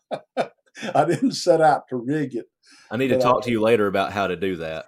I 0.93 1.05
didn't 1.05 1.33
set 1.33 1.61
out 1.61 1.87
to 1.89 1.97
rig 1.97 2.35
it. 2.35 2.45
I 2.91 2.97
need 2.97 3.09
to 3.09 3.19
talk 3.19 3.37
uh, 3.37 3.41
to 3.41 3.51
you 3.51 3.61
later 3.61 3.87
about 3.87 4.11
how 4.11 4.27
to 4.27 4.35
do 4.35 4.57
that. 4.57 4.85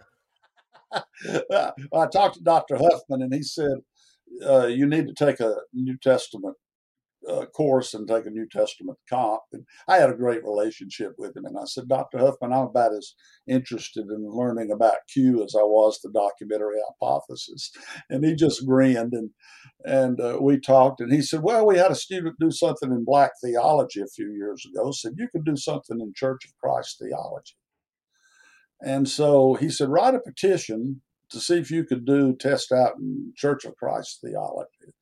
I 0.93 2.08
talked 2.12 2.36
to 2.36 2.43
Dr. 2.43 2.76
Huffmon, 2.76 3.24
and 3.24 3.34
he 3.34 3.43
said 3.43 3.78
uh, 4.46 4.68
you 4.68 4.86
need 4.86 5.08
to 5.08 5.14
take 5.14 5.40
a 5.40 5.56
New 5.74 5.98
Testament 5.98 6.56
uh, 7.28 7.46
course 7.46 7.94
and 7.94 8.08
take 8.08 8.26
a 8.26 8.30
New 8.30 8.48
Testament 8.50 8.98
comp. 9.10 9.42
And 9.52 9.66
I 9.88 9.98
had 9.98 10.10
a 10.10 10.16
great 10.16 10.44
relationship 10.44 11.14
with 11.18 11.36
him, 11.36 11.46
and 11.46 11.58
I 11.58 11.66
said, 11.66 11.88
Dr. 11.88 12.18
Huffmon, 12.18 12.54
I'm 12.54 12.68
about 12.68 12.94
as 12.94 13.14
interested 13.48 14.06
in 14.06 14.30
learning 14.30 14.72
about 14.72 15.08
Q 15.12 15.44
as 15.44 15.54
I 15.56 15.64
was 15.64 16.00
the 16.02 16.12
documentary 16.12 16.78
hypothesis. 16.88 17.72
And 18.10 18.26
he 18.26 18.36
just 18.36 18.66
grinned, 18.66 19.14
and 19.14 19.32
and 19.86 20.20
uh, 20.20 20.38
we 20.42 20.60
talked, 20.60 21.02
and 21.02 21.12
he 21.12 21.22
said, 21.22 21.44
Well, 21.44 21.66
we 21.66 21.78
had 21.78 21.92
a 21.92 21.96
student 21.96 22.36
do 22.40 22.52
something 22.52 22.92
in 22.92 23.04
Black 23.06 23.32
theology 23.44 24.02
a 24.02 24.08
few 24.08 24.32
years 24.32 24.66
ago. 24.66 24.92
Said 24.92 25.14
you 25.18 25.28
could 25.30 25.46
do 25.46 25.58
something 25.58 26.00
in 26.00 26.14
Church 26.16 26.46
of 26.46 26.58
Christ 26.58 27.00
theology. 27.00 27.56
And 28.82 29.10
so 29.10 29.56
he 29.56 29.70
said, 29.70 29.90
write 29.90 30.16
a 30.16 30.20
petition 30.20 31.02
to 31.32 31.40
see 31.40 31.58
if 31.58 31.72
you 31.72 31.84
could 31.84 32.06
do 32.06 32.36
test 32.36 32.72
out 32.72 32.98
in 33.00 33.34
Church 33.36 33.66
of 33.66 33.76
Christ 33.76 34.20
theology. 34.24 34.94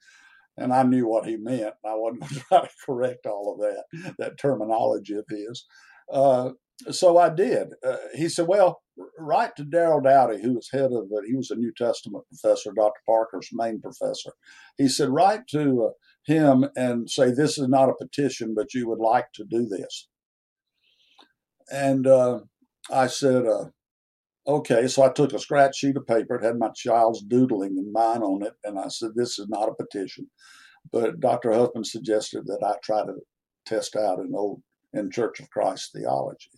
And 0.58 0.74
I 0.74 0.84
knew 0.84 1.08
what 1.08 1.28
he 1.28 1.38
meant. 1.38 1.76
I 1.86 1.94
wasn't 1.94 2.22
going 2.22 2.34
to 2.34 2.40
try 2.40 2.62
to 2.62 2.70
correct 2.86 3.26
all 3.26 3.54
of 3.54 3.60
that, 3.60 4.14
that 4.18 4.40
terminology 4.40 5.14
of 5.14 5.26
his. 5.30 5.66
Uh, 6.12 6.52
so 6.92 7.18
I 7.18 7.30
did. 7.30 7.70
Uh, 7.86 7.98
he 8.14 8.30
said, 8.30 8.48
well, 8.48 8.82
write 9.18 9.56
to 9.56 9.64
Darrell 9.64 10.02
Doughty, 10.02 10.42
who 10.42 10.54
was 10.54 10.70
head 10.72 10.92
of 10.92 11.08
it. 11.12 11.26
He 11.28 11.36
was 11.36 11.52
a 11.52 11.56
New 11.56 11.72
Testament 11.76 12.26
professor, 12.30 12.72
Dr. 12.72 13.00
Parker's 13.06 13.50
main 13.52 13.82
professor. 13.82 14.32
He 14.78 14.88
said, 14.88 15.10
write 15.10 15.48
to 15.52 15.86
uh, 15.86 15.90
him 16.26 16.68
and 16.76 17.10
say, 17.10 17.32
this 17.32 17.58
is 17.58 17.68
not 17.68 17.90
a 17.90 17.96
petition, 17.96 18.54
but 18.56 18.74
you 18.74 18.88
would 18.88 19.00
like 19.00 19.32
to 19.34 19.44
do 19.44 19.66
this. 19.66 20.08
And 21.72 22.06
uh, 22.08 22.42
I 22.92 23.08
said, 23.08 23.46
uh, 23.46 23.66
okay. 24.48 24.88
So 24.88 25.04
I 25.04 25.10
took 25.10 25.34
a 25.34 25.40
scratch 25.40 25.78
sheet 25.78 25.98
of 25.98 26.08
paper. 26.08 26.36
It 26.36 26.44
had 26.44 26.58
my 26.58 26.70
child's 26.76 27.22
doodling 27.22 27.78
and 27.78 27.92
mine 27.92 28.22
on 28.22 28.44
it. 28.44 28.54
And 28.64 28.80
I 28.80 28.88
said, 28.88 29.12
this 29.16 29.40
is 29.40 29.48
not 29.50 29.70
a 29.70 29.74
petition. 29.74 30.30
But 30.92 31.20
Dr. 31.20 31.52
Huffmon 31.52 31.86
suggested 31.86 32.46
that 32.46 32.64
I 32.66 32.76
try 32.84 33.06
to 33.06 33.16
test 33.66 33.96
out 33.96 34.20
in 34.20 34.34
old 34.34 34.62
in 34.94 35.12
Church 35.12 35.40
of 35.40 35.50
Christ 35.50 35.92
theology. 35.94 36.52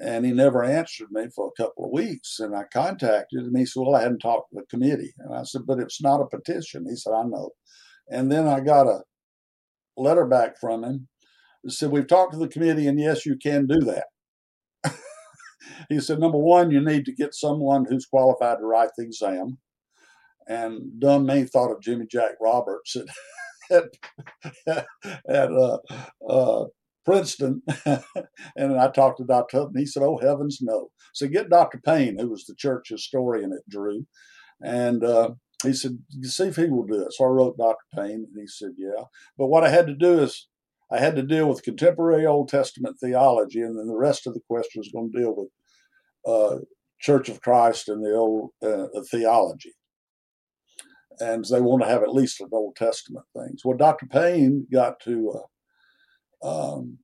And 0.00 0.24
he 0.24 0.32
never 0.32 0.64
answered 0.64 1.08
me 1.12 1.28
for 1.34 1.48
a 1.48 1.62
couple 1.62 1.84
of 1.84 1.92
weeks. 1.92 2.40
And 2.40 2.56
I 2.56 2.64
contacted 2.72 3.44
him. 3.44 3.54
He 3.54 3.66
said, 3.66 3.80
Well, 3.80 3.94
I 3.94 4.02
hadn't 4.02 4.20
talked 4.20 4.50
to 4.50 4.56
the 4.56 4.66
committee. 4.66 5.12
And 5.18 5.34
I 5.34 5.44
said, 5.44 5.62
But 5.66 5.78
it's 5.78 6.02
not 6.02 6.20
a 6.20 6.26
petition. 6.26 6.86
He 6.88 6.96
said, 6.96 7.12
I 7.12 7.22
know. 7.24 7.50
And 8.10 8.32
then 8.32 8.48
I 8.48 8.60
got 8.60 8.86
a 8.86 9.02
letter 9.96 10.26
back 10.26 10.58
from 10.58 10.82
him. 10.82 11.08
Said, 11.68 11.90
We've 11.90 12.08
talked 12.08 12.32
to 12.32 12.38
the 12.38 12.48
committee, 12.48 12.88
and 12.88 12.98
yes, 12.98 13.24
you 13.24 13.36
can 13.36 13.66
do 13.66 13.78
that 13.80 14.06
he 15.88 16.00
said, 16.00 16.18
number 16.18 16.38
one, 16.38 16.70
you 16.70 16.80
need 16.80 17.04
to 17.06 17.12
get 17.12 17.34
someone 17.34 17.86
who's 17.88 18.06
qualified 18.06 18.58
to 18.58 18.64
write 18.64 18.90
the 18.96 19.04
exam. 19.04 19.58
And 20.46 21.00
dumb 21.00 21.26
me 21.26 21.44
thought 21.44 21.72
of 21.72 21.80
Jimmy 21.80 22.06
Jack 22.06 22.32
Roberts 22.40 22.96
at 22.96 23.06
at, 24.66 24.86
at 25.28 25.52
uh, 25.52 25.78
uh, 26.28 26.64
Princeton, 27.04 27.62
and 28.56 28.78
I 28.78 28.88
talked 28.88 29.18
to 29.18 29.24
Dr. 29.24 29.58
Huffmon. 29.58 29.78
He 29.78 29.86
said, 29.86 30.02
"Oh 30.02 30.18
heavens, 30.18 30.58
no!" 30.60 30.90
So 31.12 31.26
get 31.26 31.50
Dr. 31.50 31.80
Payne, 31.84 32.18
who 32.18 32.30
was 32.30 32.44
the 32.44 32.54
church 32.54 32.88
historian 32.88 33.52
at 33.52 33.68
Drew, 33.68 34.06
and 34.62 35.04
uh, 35.04 35.30
he 35.62 35.72
said, 35.72 35.98
"See 36.22 36.44
if 36.44 36.56
he 36.56 36.66
will 36.66 36.86
do 36.86 37.02
it." 37.02 37.12
So 37.12 37.24
I 37.24 37.28
wrote 37.28 37.58
Dr. 37.58 37.84
Payne, 37.94 38.26
and 38.26 38.36
he 38.36 38.46
said, 38.46 38.70
"Yeah." 38.76 39.04
But 39.36 39.48
what 39.48 39.64
I 39.64 39.68
had 39.68 39.86
to 39.86 39.94
do 39.94 40.20
is 40.20 40.48
I 40.94 41.00
had 41.00 41.16
to 41.16 41.22
deal 41.22 41.48
with 41.48 41.64
contemporary 41.64 42.24
Old 42.24 42.48
Testament 42.48 42.96
theology, 43.00 43.60
and 43.60 43.76
then 43.76 43.88
the 43.88 43.96
rest 43.96 44.28
of 44.28 44.34
the 44.34 44.40
question 44.48 44.78
was 44.80 44.92
going 44.94 45.10
to 45.10 45.18
deal 45.18 45.34
with 45.34 45.48
uh, 46.24 46.58
Church 47.00 47.28
of 47.28 47.40
Christ 47.40 47.88
and 47.88 48.04
the 48.04 48.14
old 48.14 48.50
uh, 48.64 48.86
theology. 49.10 49.72
And 51.18 51.44
they 51.44 51.60
want 51.60 51.82
to 51.82 51.88
have 51.88 52.02
at 52.02 52.14
least 52.14 52.40
an 52.40 52.48
Old 52.52 52.76
Testament 52.76 53.24
things. 53.36 53.62
Well, 53.64 53.76
Dr. 53.76 54.06
Payne 54.06 54.68
got 54.72 55.00
to. 55.00 55.42
Uh, 56.42 56.76
um, 56.76 56.98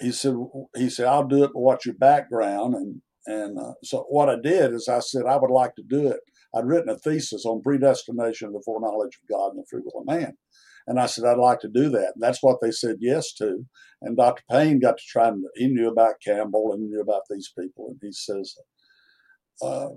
he 0.00 0.10
said, 0.10 0.34
"He 0.76 0.90
said 0.90 1.06
I'll 1.06 1.26
do 1.26 1.44
it, 1.44 1.50
but 1.54 1.60
what's 1.60 1.86
your 1.86 1.94
background?" 1.94 2.74
And 2.74 3.02
and 3.26 3.56
uh, 3.56 3.74
so 3.84 4.04
what 4.08 4.30
I 4.30 4.36
did 4.36 4.72
is 4.72 4.88
I 4.88 4.98
said 4.98 5.26
I 5.28 5.36
would 5.36 5.50
like 5.50 5.76
to 5.76 5.84
do 5.88 6.08
it. 6.08 6.20
I'd 6.56 6.66
written 6.66 6.88
a 6.88 6.98
thesis 6.98 7.46
on 7.46 7.62
predestination, 7.62 8.52
the 8.52 8.62
foreknowledge 8.64 9.16
of 9.22 9.28
God, 9.30 9.50
and 9.50 9.60
the 9.60 9.66
free 9.70 9.82
will 9.84 10.00
of 10.00 10.06
man. 10.06 10.36
And 10.86 10.98
I 10.98 11.06
said, 11.06 11.24
I'd 11.24 11.38
like 11.38 11.60
to 11.60 11.68
do 11.68 11.88
that. 11.90 12.12
And 12.14 12.22
that's 12.22 12.42
what 12.42 12.58
they 12.60 12.70
said 12.70 12.96
yes 13.00 13.32
to. 13.34 13.64
And 14.00 14.16
Dr. 14.16 14.42
Payne 14.50 14.80
got 14.80 14.98
to 14.98 15.04
try 15.06 15.28
and 15.28 15.44
he 15.54 15.68
knew 15.68 15.88
about 15.88 16.20
Campbell 16.24 16.72
and 16.72 16.88
knew 16.88 17.00
about 17.00 17.22
these 17.30 17.52
people. 17.56 17.88
And 17.88 17.98
he 18.02 18.12
says, 18.12 18.54
uh, 19.62 19.88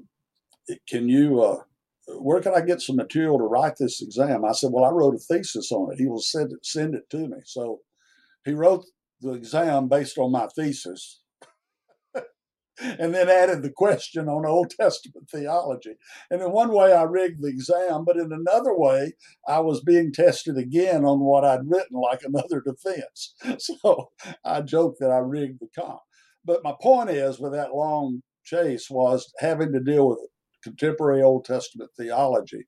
Can 0.88 1.09
you 1.09 1.41
uh, 1.41 1.61
where 2.07 2.39
can 2.39 2.53
I 2.53 2.61
get 2.61 2.81
some 2.81 2.97
material 2.97 3.38
to 3.39 3.45
write 3.45 3.77
this 3.77 4.01
exam? 4.01 4.45
I 4.45 4.51
said, 4.51 4.69
well, 4.71 4.86
I 4.86 4.91
wrote 4.91 5.15
a 5.15 5.17
thesis 5.17 5.71
on 5.71 5.91
it. 5.91 5.97
He 5.97 6.07
will 6.07 6.21
send 6.21 6.51
it, 6.51 6.65
send 6.65 6.93
it 6.93 7.09
to 7.09 7.27
me. 7.27 7.38
So 7.45 7.79
he 8.43 8.53
wrote 8.53 8.86
the 9.21 9.33
exam 9.33 9.88
based 9.88 10.17
on 10.17 10.31
my 10.31 10.47
thesis 10.55 11.21
and 12.80 13.13
then 13.13 13.30
added 13.30 13.63
the 13.63 13.71
question 13.71 14.28
on 14.28 14.45
Old 14.45 14.71
Testament 14.71 15.30
theology. 15.30 15.95
And 16.30 16.41
in 16.41 16.51
one 16.51 16.71
way, 16.71 16.93
I 16.93 17.03
rigged 17.03 17.41
the 17.41 17.47
exam, 17.47 18.03
but 18.05 18.17
in 18.17 18.32
another 18.32 18.76
way, 18.76 19.13
I 19.47 19.59
was 19.59 19.82
being 19.82 20.11
tested 20.11 20.57
again 20.57 21.05
on 21.05 21.19
what 21.19 21.45
I'd 21.45 21.69
written, 21.69 21.99
like 21.99 22.21
another 22.23 22.61
defense. 22.65 23.36
So 23.59 24.11
I 24.43 24.61
joked 24.61 24.99
that 24.99 25.11
I 25.11 25.17
rigged 25.17 25.59
the 25.61 25.67
comp. 25.80 25.99
But 26.43 26.63
my 26.63 26.73
point 26.82 27.09
is, 27.09 27.39
with 27.39 27.53
that 27.53 27.73
long 27.73 28.21
chase, 28.43 28.89
was 28.89 29.32
having 29.39 29.71
to 29.73 29.80
deal 29.80 30.07
with 30.09 30.19
contemporary 30.63 31.21
Old 31.21 31.45
Testament 31.45 31.91
theology. 31.97 32.65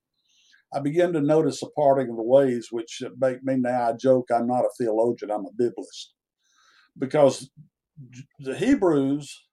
I 0.74 0.80
began 0.80 1.14
to 1.14 1.22
notice 1.22 1.62
a 1.62 1.70
parting 1.70 2.10
of 2.10 2.18
the 2.18 2.24
ways, 2.24 2.68
which 2.72 3.02
make 3.20 3.44
me 3.44 3.56
now 3.58 3.90
I 3.90 3.94
joke 3.94 4.28
I'm 4.34 4.48
not 4.48 4.66
a 4.66 4.70
theologian, 4.78 5.32
I'm 5.32 5.46
a 5.46 5.62
biblist. 5.62 6.12
Because 6.98 7.50
the 8.40 8.58
Hebrews 8.58 9.47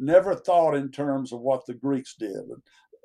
never 0.00 0.34
thought 0.34 0.74
in 0.74 0.90
terms 0.90 1.32
of 1.32 1.40
what 1.40 1.66
the 1.66 1.74
Greeks 1.74 2.14
did. 2.18 2.42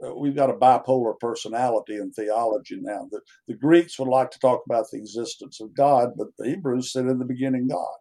Uh, 0.04 0.14
we've 0.16 0.36
got 0.36 0.50
a 0.50 0.54
bipolar 0.54 1.18
personality 1.20 1.96
in 1.96 2.12
theology 2.12 2.78
now. 2.82 3.08
The, 3.12 3.22
the 3.48 3.56
Greeks 3.56 3.98
would 3.98 4.10
like 4.10 4.32
to 4.32 4.40
talk 4.40 4.64
about 4.66 4.86
the 4.92 4.98
existence 4.98 5.62
of 5.62 5.76
God, 5.76 6.12
but 6.18 6.28
the 6.38 6.50
Hebrews 6.50 6.92
said 6.92 7.06
in 7.06 7.20
the 7.20 7.26
beginning 7.26 7.68
God. 7.68 7.98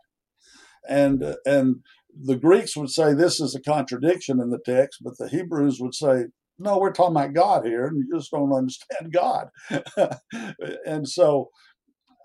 And, 0.88 1.22
uh, 1.22 1.36
and 1.46 1.76
the 2.14 2.36
Greeks 2.36 2.76
would 2.76 2.90
say 2.90 3.14
this 3.14 3.40
is 3.40 3.54
a 3.54 3.60
contradiction 3.60 4.40
in 4.40 4.50
the 4.50 4.58
text, 4.64 5.00
but 5.02 5.18
the 5.18 5.28
Hebrews 5.28 5.78
would 5.80 5.94
say, 5.94 6.26
no, 6.58 6.78
we're 6.78 6.92
talking 6.92 7.16
about 7.16 7.34
God 7.34 7.66
here, 7.66 7.86
and 7.86 7.98
you 7.98 8.16
just 8.16 8.30
don't 8.30 8.52
understand 8.52 9.12
God. 9.12 9.48
and 10.86 11.08
so 11.08 11.50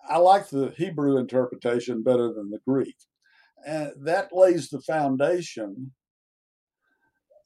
I 0.07 0.17
like 0.17 0.49
the 0.49 0.73
Hebrew 0.77 1.17
interpretation 1.17 2.03
better 2.03 2.33
than 2.33 2.49
the 2.49 2.59
Greek. 2.67 2.95
And 3.65 3.91
that 4.01 4.29
lays 4.31 4.69
the 4.69 4.81
foundation 4.81 5.91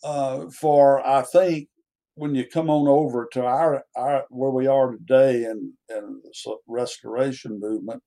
uh, 0.03 0.49
for 0.49 1.05
I 1.05 1.21
think 1.21 1.69
when 2.15 2.35
you 2.35 2.45
come 2.45 2.69
on 2.69 2.87
over 2.87 3.27
to 3.33 3.43
our, 3.43 3.83
our 3.95 4.25
where 4.29 4.51
we 4.51 4.67
are 4.67 4.91
today 4.91 5.45
in, 5.45 5.73
in 5.89 6.21
the 6.23 6.55
restoration 6.67 7.59
movement, 7.59 8.03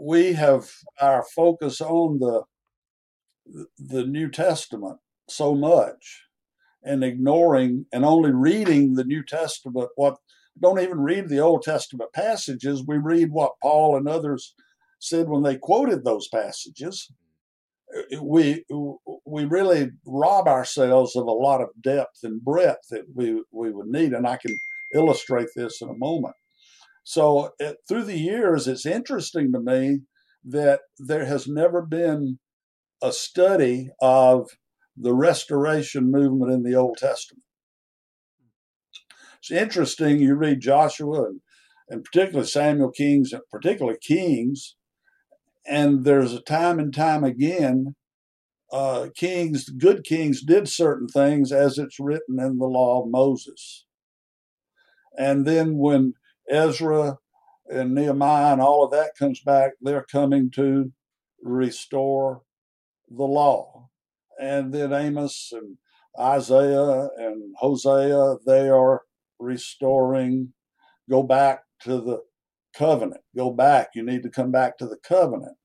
we 0.00 0.32
have 0.34 0.70
our 1.00 1.24
focus 1.34 1.80
on 1.80 2.18
the 2.18 2.42
the 3.78 4.04
New 4.04 4.28
Testament 4.28 4.98
so 5.28 5.54
much 5.54 6.22
and 6.82 7.04
ignoring 7.04 7.86
and 7.92 8.04
only 8.04 8.32
reading 8.32 8.94
the 8.94 9.04
New 9.04 9.24
Testament 9.24 9.88
what 9.94 10.16
don't 10.60 10.80
even 10.80 11.00
read 11.00 11.28
the 11.28 11.38
Old 11.38 11.62
Testament 11.62 12.12
passages. 12.12 12.84
We 12.86 12.96
read 12.96 13.30
what 13.30 13.52
Paul 13.62 13.96
and 13.96 14.08
others 14.08 14.54
said 14.98 15.28
when 15.28 15.42
they 15.42 15.56
quoted 15.56 16.04
those 16.04 16.28
passages 16.28 17.10
we 18.20 18.64
we 19.26 19.44
really 19.44 19.90
rob 20.06 20.48
ourselves 20.48 21.16
of 21.16 21.26
a 21.26 21.32
lot 21.32 21.60
of 21.60 21.68
depth 21.80 22.20
and 22.22 22.42
breadth 22.42 22.88
that 22.90 23.04
we 23.14 23.42
we 23.52 23.70
would 23.70 23.88
need, 23.88 24.12
and 24.12 24.26
I 24.26 24.36
can 24.36 24.54
illustrate 24.94 25.48
this 25.54 25.80
in 25.80 25.88
a 25.88 25.96
moment. 25.96 26.34
So 27.04 27.50
it, 27.58 27.76
through 27.88 28.04
the 28.04 28.18
years, 28.18 28.66
it's 28.66 28.86
interesting 28.86 29.52
to 29.52 29.60
me 29.60 30.00
that 30.44 30.80
there 30.98 31.26
has 31.26 31.46
never 31.46 31.82
been 31.82 32.38
a 33.02 33.12
study 33.12 33.90
of 34.00 34.48
the 34.96 35.14
restoration 35.14 36.10
movement 36.10 36.52
in 36.52 36.62
the 36.62 36.74
Old 36.74 36.96
Testament. 36.98 37.42
It's 39.38 39.50
interesting. 39.50 40.18
You 40.18 40.34
read 40.34 40.60
Joshua 40.60 41.26
and, 41.26 41.40
and 41.88 42.04
particularly 42.04 42.48
Samuel 42.48 42.90
Kings, 42.90 43.32
particularly 43.50 43.98
Kings, 44.00 44.75
and 45.68 46.04
there's 46.04 46.32
a 46.32 46.40
time 46.40 46.78
and 46.78 46.94
time 46.94 47.24
again 47.24 47.94
uh, 48.72 49.08
kings 49.14 49.68
good 49.68 50.04
kings 50.04 50.42
did 50.42 50.68
certain 50.68 51.08
things 51.08 51.52
as 51.52 51.78
it's 51.78 52.00
written 52.00 52.40
in 52.40 52.58
the 52.58 52.66
law 52.66 53.02
of 53.02 53.10
moses. 53.10 53.84
And 55.16 55.46
then 55.46 55.78
when 55.78 56.14
ezra 56.50 57.18
and 57.68 57.94
nehemiah 57.94 58.52
and 58.52 58.60
all 58.60 58.84
of 58.84 58.90
that 58.90 59.12
comes 59.18 59.40
back 59.40 59.72
they're 59.80 60.06
coming 60.10 60.50
to 60.52 60.92
restore 61.42 62.42
the 63.08 63.24
law. 63.24 63.88
And 64.40 64.72
then 64.72 64.92
amos 64.92 65.52
and 65.52 65.78
isaiah 66.18 67.08
and 67.16 67.54
hosea 67.58 68.36
they 68.46 68.68
are 68.68 69.02
restoring 69.38 70.52
go 71.08 71.22
back 71.22 71.62
to 71.82 72.00
the 72.00 72.22
covenant. 72.76 73.22
Go 73.36 73.50
back. 73.50 73.88
You 73.94 74.02
need 74.02 74.22
to 74.22 74.30
come 74.30 74.50
back 74.50 74.78
to 74.78 74.86
the 74.86 74.98
covenant. 75.02 75.56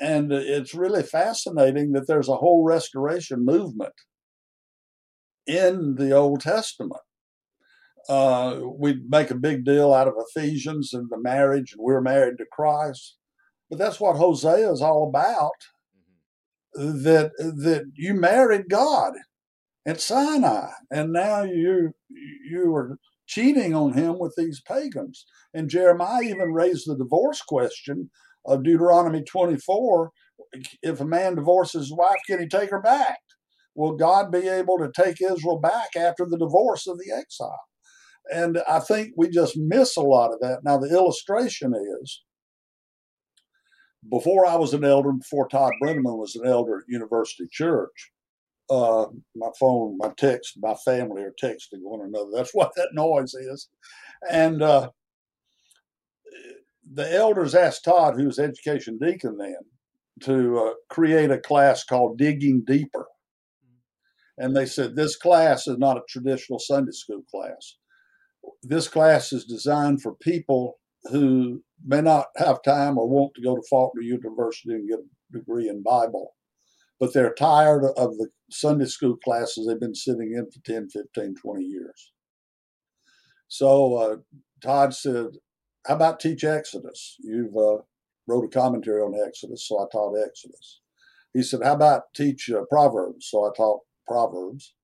And 0.00 0.32
it's 0.32 0.74
really 0.74 1.02
fascinating 1.02 1.92
that 1.92 2.06
there's 2.06 2.28
a 2.28 2.36
whole 2.36 2.64
restoration 2.64 3.44
movement 3.44 3.94
in 5.46 5.96
the 5.96 6.12
Old 6.12 6.40
Testament. 6.40 7.00
Uh, 8.08 8.60
we 8.78 9.02
make 9.08 9.30
a 9.30 9.36
big 9.36 9.64
deal 9.64 9.92
out 9.92 10.08
of 10.08 10.14
Ephesians 10.16 10.94
and 10.94 11.10
the 11.10 11.20
marriage, 11.20 11.72
and 11.72 11.82
we're 11.82 12.00
married 12.00 12.38
to 12.38 12.46
Christ. 12.50 13.16
But 13.68 13.78
that's 13.78 14.00
what 14.00 14.16
Hosea 14.16 14.70
is 14.70 14.80
all 14.80 15.08
about. 15.08 15.52
Mm-hmm. 16.78 17.02
That 17.02 17.32
that 17.38 17.90
you 17.94 18.14
married 18.14 18.68
God 18.70 19.14
at 19.84 20.00
Sinai, 20.00 20.70
and 20.90 21.12
now 21.12 21.42
you 21.42 21.92
you 22.50 22.74
are 22.74 22.98
cheating 23.28 23.74
on 23.74 23.92
him 23.92 24.18
with 24.18 24.34
these 24.36 24.60
pagans. 24.60 25.24
And 25.54 25.70
Jeremiah 25.70 26.22
even 26.22 26.52
raised 26.52 26.88
the 26.88 26.96
divorce 26.96 27.42
question 27.42 28.10
of 28.46 28.64
Deuteronomy 28.64 29.22
24 29.22 30.10
if 30.82 31.00
a 31.00 31.04
man 31.04 31.36
divorces 31.36 31.88
his 31.88 31.96
wife, 31.96 32.18
can 32.26 32.40
he 32.40 32.48
take 32.48 32.70
her 32.70 32.80
back? 32.80 33.18
Will 33.74 33.96
God 33.96 34.32
be 34.32 34.48
able 34.48 34.78
to 34.78 34.90
take 34.94 35.20
Israel 35.20 35.60
back 35.60 35.90
after 35.96 36.24
the 36.24 36.38
divorce 36.38 36.86
of 36.86 36.98
the 36.98 37.12
exile? 37.14 37.60
And 38.32 38.58
I 38.68 38.80
think 38.80 39.12
we 39.16 39.28
just 39.28 39.56
miss 39.56 39.96
a 39.96 40.02
lot 40.02 40.32
of 40.32 40.40
that. 40.40 40.60
Now, 40.64 40.78
the 40.78 40.90
illustration 40.90 41.74
is 42.02 42.22
before 44.10 44.46
I 44.46 44.56
was 44.56 44.74
an 44.74 44.84
elder, 44.84 45.12
before 45.12 45.48
Todd 45.48 45.72
Brenneman 45.82 46.18
was 46.18 46.34
an 46.34 46.46
elder 46.46 46.78
at 46.78 46.88
University 46.88 47.46
Church, 47.50 48.10
uh, 48.70 49.06
my 49.34 49.48
phone, 49.58 49.96
my 49.98 50.10
text, 50.16 50.58
my 50.60 50.74
family 50.84 51.22
are 51.22 51.34
texting 51.42 51.80
one 51.82 52.00
another. 52.00 52.30
That's 52.34 52.54
what 52.54 52.72
that 52.76 52.90
noise 52.92 53.34
is. 53.34 53.68
And 54.30 54.62
uh, 54.62 54.90
the 56.92 57.12
elders 57.14 57.54
asked 57.54 57.84
Todd, 57.84 58.16
who 58.16 58.26
was 58.26 58.38
education 58.38 58.98
deacon 58.98 59.36
then, 59.38 59.56
to 60.22 60.58
uh, 60.58 60.72
create 60.90 61.30
a 61.30 61.38
class 61.38 61.84
called 61.84 62.18
Digging 62.18 62.64
Deeper. 62.66 63.06
And 64.36 64.56
they 64.56 64.66
said, 64.66 64.94
This 64.94 65.16
class 65.16 65.66
is 65.66 65.78
not 65.78 65.96
a 65.96 66.02
traditional 66.08 66.58
Sunday 66.58 66.92
school 66.92 67.22
class. 67.30 67.76
This 68.62 68.88
class 68.88 69.32
is 69.32 69.44
designed 69.44 70.02
for 70.02 70.14
people 70.14 70.78
who 71.10 71.62
may 71.84 72.00
not 72.00 72.26
have 72.36 72.62
time 72.62 72.98
or 72.98 73.08
want 73.08 73.34
to 73.34 73.42
go 73.42 73.56
to 73.56 73.62
Faulkner 73.68 74.02
University 74.02 74.72
and 74.72 74.88
get 74.88 74.98
a 74.98 75.38
degree 75.38 75.68
in 75.68 75.82
Bible 75.82 76.34
but 77.00 77.12
they're 77.12 77.34
tired 77.34 77.84
of 77.96 78.16
the 78.16 78.28
Sunday 78.50 78.86
school 78.86 79.16
classes 79.16 79.66
they've 79.66 79.80
been 79.80 79.94
sitting 79.94 80.32
in 80.32 80.50
for 80.50 80.60
10, 80.64 80.88
15, 80.90 81.34
20 81.34 81.64
years. 81.64 82.12
So 83.48 83.94
uh, 83.94 84.16
Todd 84.62 84.94
said, 84.94 85.26
How 85.86 85.94
about 85.94 86.20
teach 86.20 86.44
Exodus? 86.44 87.16
You've 87.20 87.56
uh, 87.56 87.78
wrote 88.26 88.44
a 88.44 88.48
commentary 88.48 89.00
on 89.00 89.14
Exodus, 89.26 89.66
so 89.66 89.78
I 89.78 89.86
taught 89.90 90.16
Exodus. 90.18 90.80
He 91.32 91.42
said, 91.42 91.60
How 91.62 91.74
about 91.74 92.02
teach 92.14 92.50
uh, 92.50 92.62
Proverbs? 92.70 93.28
So 93.30 93.44
I 93.44 93.50
taught 93.56 93.80
Proverbs. 94.06 94.74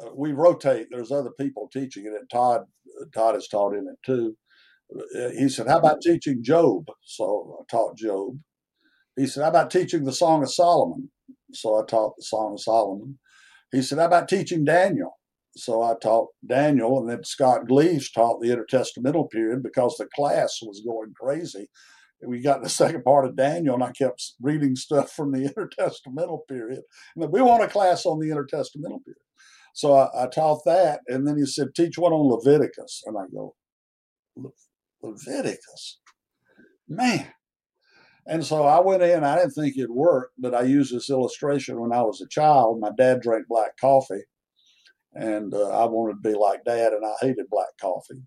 Uh, 0.00 0.10
we 0.14 0.32
rotate. 0.32 0.88
There's 0.90 1.12
other 1.12 1.30
people 1.38 1.68
teaching 1.72 2.04
it, 2.06 2.18
and 2.18 2.28
Todd 2.30 2.62
Todd 3.14 3.34
has 3.34 3.48
taught 3.48 3.74
in 3.74 3.88
it 3.88 3.98
too. 4.04 4.36
Uh, 4.94 5.30
he 5.30 5.48
said, 5.48 5.66
How 5.66 5.78
about 5.78 6.00
teaching 6.00 6.42
Job? 6.42 6.86
So 7.02 7.58
I 7.60 7.64
taught 7.70 7.96
Job. 7.96 8.38
He 9.16 9.26
said, 9.26 9.42
How 9.42 9.50
about 9.50 9.70
teaching 9.70 10.04
the 10.04 10.12
Song 10.12 10.42
of 10.42 10.52
Solomon? 10.52 11.10
So 11.52 11.80
I 11.80 11.84
taught 11.84 12.16
the 12.16 12.22
Song 12.22 12.54
of 12.54 12.60
Solomon. 12.60 13.18
He 13.72 13.82
said, 13.82 13.98
How 13.98 14.06
about 14.06 14.28
teaching 14.28 14.64
Daniel? 14.64 15.18
So 15.56 15.82
I 15.82 15.94
taught 16.00 16.28
Daniel, 16.46 16.98
and 17.00 17.08
then 17.08 17.24
Scott 17.24 17.66
Gleaves 17.66 18.10
taught 18.10 18.40
the 18.40 18.48
intertestamental 18.48 19.30
period 19.30 19.62
because 19.62 19.96
the 19.96 20.06
class 20.14 20.58
was 20.62 20.82
going 20.86 21.14
crazy. 21.18 21.68
We 22.26 22.40
got 22.40 22.62
the 22.62 22.68
second 22.82 23.04
part 23.04 23.24
of 23.24 23.36
Daniel, 23.36 23.74
and 23.74 23.84
I 23.84 23.92
kept 23.92 24.22
reading 24.40 24.76
stuff 24.76 25.12
from 25.12 25.32
the 25.32 25.48
intertestamental 25.56 26.40
period. 26.48 26.82
And 27.16 27.32
we 27.32 27.40
want 27.40 27.64
a 27.64 27.68
class 27.68 28.04
on 28.04 28.18
the 28.18 28.28
intertestamental 28.28 29.02
period. 29.04 29.22
So 29.74 29.94
I, 29.94 30.24
I, 30.24 30.26
taught 30.28 30.62
that, 30.64 31.00
and 31.06 31.26
then 31.26 31.36
he 31.36 31.44
said, 31.44 31.68
Teach 31.74 31.98
one 31.98 32.12
on 32.12 32.30
Leviticus. 32.30 33.02
And 33.04 33.16
I 33.18 33.24
go, 33.32 33.54
Leviticus? 35.02 36.00
Man, 36.88 37.26
and 38.26 38.44
so 38.44 38.64
I 38.64 38.80
went 38.80 39.02
in, 39.02 39.24
I 39.24 39.36
didn't 39.36 39.52
think 39.52 39.76
it'd 39.76 39.90
work, 39.90 40.30
but 40.38 40.54
I 40.54 40.62
used 40.62 40.94
this 40.94 41.10
illustration 41.10 41.80
when 41.80 41.92
I 41.92 42.02
was 42.02 42.20
a 42.20 42.28
child. 42.28 42.80
My 42.80 42.90
dad 42.96 43.20
drank 43.20 43.46
black 43.48 43.76
coffee. 43.80 44.24
and 45.14 45.54
uh, 45.54 45.70
I 45.70 45.86
wanted 45.86 46.22
to 46.22 46.28
be 46.28 46.34
like 46.36 46.64
Dad, 46.64 46.92
and 46.92 47.04
I 47.06 47.14
hated 47.20 47.46
black 47.50 47.70
coffee, 47.80 48.22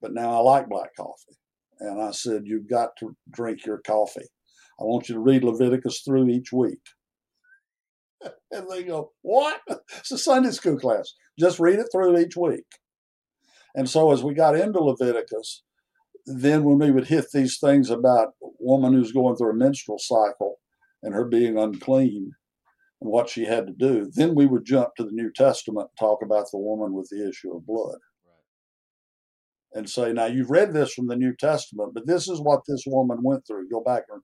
but 0.00 0.12
now 0.12 0.30
I 0.34 0.38
like 0.38 0.68
black 0.68 0.90
coffee. 0.96 1.36
And 1.80 2.00
I 2.00 2.10
said, 2.12 2.42
"You've 2.46 2.68
got 2.68 2.90
to 3.00 3.14
drink 3.30 3.66
your 3.66 3.78
coffee. 3.86 4.28
I 4.80 4.84
want 4.84 5.08
you 5.08 5.14
to 5.16 5.20
read 5.20 5.44
Leviticus 5.44 6.02
through 6.02 6.28
each 6.28 6.52
week." 6.52 6.80
And 8.50 8.66
they 8.70 8.82
go, 8.84 9.12
"What?" 9.22 9.60
It's 9.98 10.10
a 10.12 10.18
Sunday 10.18 10.50
school 10.50 10.78
class. 10.78 11.12
Just 11.38 11.60
read 11.60 11.78
it 11.78 11.88
through 11.92 12.18
each 12.18 12.36
week. 12.36 12.64
And 13.74 13.88
so 13.88 14.10
as 14.12 14.24
we 14.24 14.32
got 14.32 14.56
into 14.56 14.80
Leviticus, 14.80 15.62
then 16.26 16.64
when 16.64 16.78
we 16.78 16.90
would 16.90 17.06
hit 17.06 17.26
these 17.32 17.58
things 17.58 17.88
about 17.90 18.28
a 18.42 18.48
woman 18.58 18.92
who's 18.92 19.12
going 19.12 19.36
through 19.36 19.50
a 19.50 19.54
menstrual 19.54 19.98
cycle 19.98 20.56
and 21.02 21.14
her 21.14 21.24
being 21.24 21.56
unclean 21.56 22.32
and 23.00 23.10
what 23.10 23.28
she 23.28 23.44
had 23.44 23.66
to 23.66 23.72
do, 23.72 24.10
then 24.14 24.34
we 24.34 24.46
would 24.46 24.64
jump 24.64 24.90
to 24.96 25.04
the 25.04 25.12
New 25.12 25.30
Testament 25.32 25.88
and 25.90 25.98
talk 25.98 26.22
about 26.22 26.46
the 26.50 26.58
woman 26.58 26.92
with 26.92 27.08
the 27.10 27.28
issue 27.28 27.54
of 27.54 27.66
blood. 27.66 27.98
And 29.72 29.88
say, 29.88 30.12
now 30.12 30.24
you've 30.24 30.50
read 30.50 30.72
this 30.72 30.94
from 30.94 31.06
the 31.06 31.16
New 31.16 31.34
Testament, 31.36 31.92
but 31.92 32.06
this 32.06 32.28
is 32.28 32.40
what 32.40 32.62
this 32.66 32.84
woman 32.86 33.18
went 33.22 33.46
through. 33.46 33.68
Go 33.68 33.82
back 33.82 34.04
and 34.10 34.22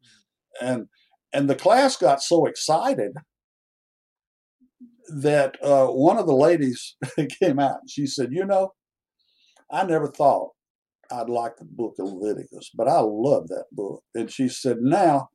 and, 0.61 0.87
and 1.33 1.49
the 1.49 1.55
class 1.55 1.97
got 1.97 2.23
so 2.23 2.47
excited 2.47 3.13
that 5.09 5.57
uh, 5.63 5.87
one 5.87 6.19
of 6.19 6.27
the 6.27 6.35
ladies 6.35 6.97
came 7.43 7.59
out 7.59 7.81
and 7.81 7.91
she 7.91 8.07
said, 8.07 8.33
"You 8.33 8.45
know, 8.47 8.73
I 9.71 9.85
never 9.85 10.09
thought 10.09 10.53
I'd 11.13 11.29
like 11.29 11.57
the 11.57 11.65
book 11.65 11.97
of 11.99 12.13
Leviticus, 12.13 12.71
but 12.75 12.89
I 12.89 13.01
love 13.01 13.49
that 13.49 13.67
book. 13.73 14.03
And 14.15 14.31
she 14.31 14.49
said, 14.49 14.79
Now, 14.81 15.31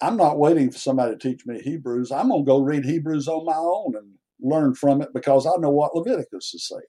I'm 0.00 0.16
not 0.16 0.38
waiting 0.38 0.70
for 0.70 0.78
somebody 0.78 1.12
to 1.12 1.18
teach 1.18 1.44
me 1.46 1.60
Hebrews. 1.60 2.12
I'm 2.12 2.28
going 2.28 2.44
to 2.44 2.48
go 2.48 2.60
read 2.60 2.84
Hebrews 2.84 3.28
on 3.28 3.44
my 3.44 3.56
own 3.56 3.96
and 3.96 4.14
learn 4.40 4.74
from 4.74 5.02
it 5.02 5.08
because 5.12 5.46
I 5.46 5.56
know 5.58 5.70
what 5.70 5.94
Leviticus 5.94 6.54
is 6.54 6.68
saying. 6.68 6.82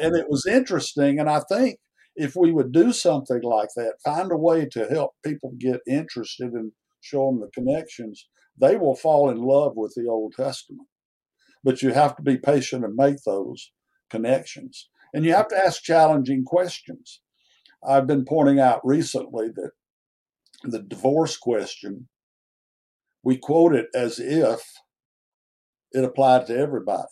And 0.00 0.16
it 0.16 0.28
was 0.28 0.46
interesting. 0.46 1.18
And 1.18 1.28
I 1.28 1.40
think 1.40 1.78
if 2.16 2.36
we 2.36 2.52
would 2.52 2.72
do 2.72 2.92
something 2.92 3.42
like 3.42 3.70
that, 3.76 3.94
find 4.04 4.30
a 4.30 4.36
way 4.36 4.66
to 4.66 4.86
help 4.86 5.14
people 5.24 5.52
get 5.58 5.80
interested 5.86 6.52
and 6.52 6.72
show 7.00 7.26
them 7.26 7.40
the 7.40 7.48
connections, 7.48 8.28
they 8.56 8.76
will 8.76 8.94
fall 8.94 9.30
in 9.30 9.38
love 9.38 9.72
with 9.76 9.94
the 9.96 10.08
Old 10.08 10.34
Testament. 10.34 10.88
But 11.64 11.82
you 11.82 11.92
have 11.92 12.14
to 12.16 12.22
be 12.22 12.36
patient 12.36 12.84
and 12.84 12.94
make 12.94 13.22
those 13.24 13.72
connections. 14.10 14.88
And 15.12 15.24
you 15.24 15.34
have 15.34 15.48
to 15.48 15.56
ask 15.56 15.82
challenging 15.82 16.44
questions. 16.44 17.20
I've 17.86 18.06
been 18.06 18.24
pointing 18.24 18.58
out 18.58 18.80
recently 18.84 19.48
that 19.54 19.70
the 20.62 20.80
divorce 20.80 21.36
question, 21.36 22.08
we 23.22 23.36
quote 23.36 23.74
it 23.74 23.86
as 23.94 24.18
if 24.18 24.62
it 25.92 26.04
applied 26.04 26.46
to 26.46 26.56
everybody. 26.56 27.08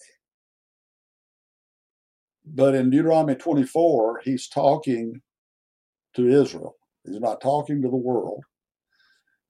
But 2.44 2.74
in 2.74 2.90
Deuteronomy 2.90 3.36
24, 3.36 4.22
he's 4.24 4.48
talking 4.48 5.20
to 6.14 6.28
Israel. 6.28 6.76
He's 7.04 7.20
not 7.20 7.40
talking 7.40 7.82
to 7.82 7.88
the 7.88 7.96
world. 7.96 8.44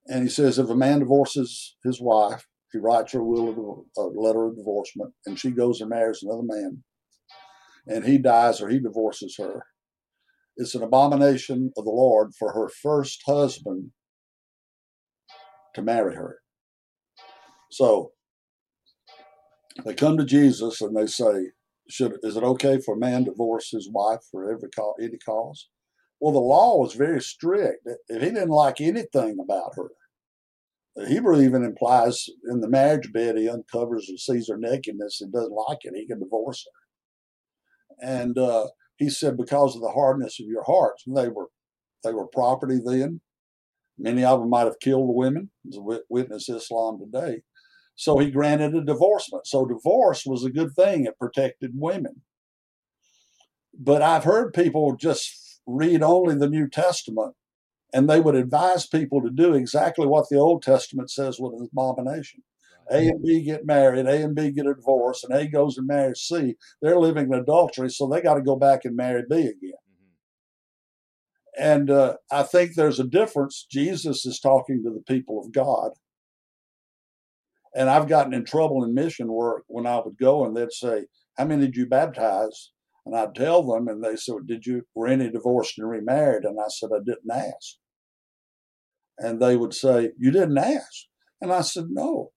And 0.07 0.25
he 0.25 0.29
says 0.29 0.59
if 0.59 0.69
a 0.69 0.75
man 0.75 0.99
divorces 0.99 1.77
his 1.85 2.01
wife, 2.01 2.47
he 2.73 2.79
writes 2.79 3.13
her 3.13 3.21
a 3.21 3.25
will 3.25 3.87
of 3.97 4.05
a 4.05 4.19
letter 4.19 4.47
of 4.47 4.57
divorcement, 4.57 5.13
and 5.27 5.39
she 5.39 5.51
goes 5.51 5.81
and 5.81 5.91
marries 5.91 6.23
another 6.23 6.43
man 6.43 6.83
and 7.87 8.05
he 8.05 8.19
dies 8.19 8.61
or 8.61 8.69
he 8.69 8.79
divorces 8.79 9.37
her. 9.39 9.67
It's 10.57 10.75
an 10.75 10.83
abomination 10.83 11.73
of 11.77 11.85
the 11.85 11.91
Lord 11.91 12.35
for 12.39 12.53
her 12.53 12.69
first 12.69 13.23
husband 13.27 13.93
to 15.75 15.83
marry 15.83 16.15
her. 16.15 16.39
So 17.71 18.13
they 19.85 19.95
come 19.95 20.19
to 20.19 20.25
Jesus 20.25 20.81
and 20.83 20.97
they 20.97 21.07
say, 21.07 21.53
"Should 21.89 22.19
is 22.23 22.37
it 22.37 22.43
okay 22.45 22.79
for 22.79 22.95
a 22.95 22.99
man 22.99 23.25
to 23.25 23.31
divorce 23.31 23.71
his 23.71 23.91
wife 23.91 24.21
for 24.31 24.51
every 24.51 24.69
cause, 24.71 24.95
any 25.01 25.19
cause?" 25.19 25.69
Well, 26.21 26.33
the 26.33 26.39
law 26.39 26.79
was 26.79 26.95
very 26.95 27.21
strict. 27.21 27.87
If 28.09 28.23
he 28.23 28.29
didn't 28.29 28.51
like 28.51 28.81
anything 28.81 29.39
about 29.41 29.73
her, 29.75 29.91
the 30.95 31.09
Hebrew 31.09 31.41
even 31.41 31.65
implies 31.65 32.29
in 32.49 32.61
the 32.61 32.69
marriage 32.69 33.13
bed 33.13 33.37
he 33.37 33.49
uncovers 33.49 34.09
and 34.09 34.21
sees 34.21 34.49
her 34.49 34.59
nakedness 34.59 35.21
and 35.23 35.33
doesn't 35.33 35.53
like 35.53 35.79
it, 35.83 35.97
he 35.97 36.07
can 36.07 36.21
divorce 36.21 36.67
her. 36.67 38.07
And 38.07 38.37
uh, 38.37 38.69
he 38.97 39.11
said, 39.11 39.37
because 39.37 39.75
of 39.75 39.83
the 39.83 39.91
hardness 39.91 40.39
of 40.41 40.47
your 40.47 40.65
hearts, 40.65 41.05
they 41.07 41.29
were 41.29 41.49
they 42.05 42.13
were 42.13 42.27
property 42.27 42.81
then. 42.85 43.21
Many 43.99 44.25
of 44.25 44.41
them 44.41 44.51
might 44.51 44.65
have 44.65 44.81
killed 44.81 45.09
the 45.09 45.13
women, 45.13 45.51
as 45.69 45.79
witness 46.09 46.49
Islam 46.49 46.99
today. 46.99 47.43
So 47.95 48.19
he 48.19 48.31
granted 48.31 48.75
a 48.75 48.85
divorcement. 48.85 49.47
So 49.47 49.67
divorce 49.67 50.25
was 50.27 50.45
a 50.45 50.51
good 50.51 50.75
thing; 50.75 51.05
it 51.05 51.19
protected 51.19 51.73
women. 51.75 52.23
But 53.79 54.03
I've 54.03 54.25
heard 54.25 54.55
people 54.55 54.97
just 54.97 55.61
read 55.67 56.03
only 56.03 56.35
the 56.35 56.49
New 56.49 56.69
Testament, 56.69 57.35
and 57.93 58.09
they 58.09 58.21
would 58.21 58.35
advise 58.35 58.87
people 58.87 59.23
to 59.23 59.31
do 59.31 59.55
exactly 59.55 60.07
what 60.07 60.29
the 60.29 60.39
Old 60.39 60.63
Testament 60.63 61.11
says 61.11 61.39
was 61.39 61.55
an 61.61 61.69
abomination. 61.73 62.43
A 62.93 63.09
and 63.09 63.23
B 63.23 63.43
get 63.43 63.65
married, 63.65 64.07
A 64.07 64.23
and 64.23 64.35
B 64.35 64.51
get 64.51 64.67
a 64.67 64.75
divorce, 64.75 65.25
and 65.25 65.35
A 65.35 65.47
goes 65.47 65.79
and 65.79 65.87
marries 65.87 66.21
C. 66.21 66.57
They're 66.83 66.99
living 66.99 67.33
in 67.33 67.35
adultery, 67.35 67.89
so 67.89 68.07
they 68.07 68.21
got 68.21 68.35
to 68.35 68.43
go 68.43 68.55
back 68.55 68.85
and 68.85 68.95
marry 68.95 69.23
B 69.29 69.37
again. 69.37 69.73
Mm-hmm. 69.91 71.63
And 71.63 71.91
uh, 71.91 72.17
I 72.31 72.43
think 72.43 72.75
there's 72.75 73.01
a 73.01 73.05
difference. 73.05 73.67
Jesus 73.71 74.27
is 74.27 74.39
talking 74.39 74.83
to 74.85 74.91
the 74.91 75.03
people 75.03 75.43
of 75.43 75.53
God. 75.53 75.93
And 77.75 77.89
I've 77.89 78.09
gotten 78.09 78.35
in 78.35 78.45
trouble 78.45 78.85
in 78.85 78.93
mission 78.93 79.33
work 79.33 79.65
when 79.69 79.87
I 79.87 79.99
would 80.05 80.19
go 80.19 80.45
and 80.45 80.55
they'd 80.55 80.73
say, 80.73 81.07
How 81.39 81.47
many 81.47 81.67
did 81.67 81.77
you 81.77 81.87
baptize? 81.87 82.73
And 83.07 83.17
I'd 83.17 83.35
tell 83.35 83.63
them, 83.63 83.89
and 83.89 84.05
they 84.05 84.17
said, 84.17 84.47
Did 84.47 84.67
you, 84.67 84.83
were 84.95 85.09
any 85.09 85.31
divorced 85.31 85.79
and 85.79 85.89
remarried? 85.89 86.45
And 86.45 86.59
I 86.61 86.69
said, 86.69 86.91
I 86.95 86.99
didn't 86.99 87.31
ask. 87.33 87.77
And 89.17 89.41
they 89.41 89.57
would 89.57 89.73
say, 89.73 90.11
You 90.19 90.31
didn't 90.31 90.59
ask. 90.59 91.07
And 91.41 91.51
I 91.51 91.63
said, 91.63 91.87
No 91.89 92.33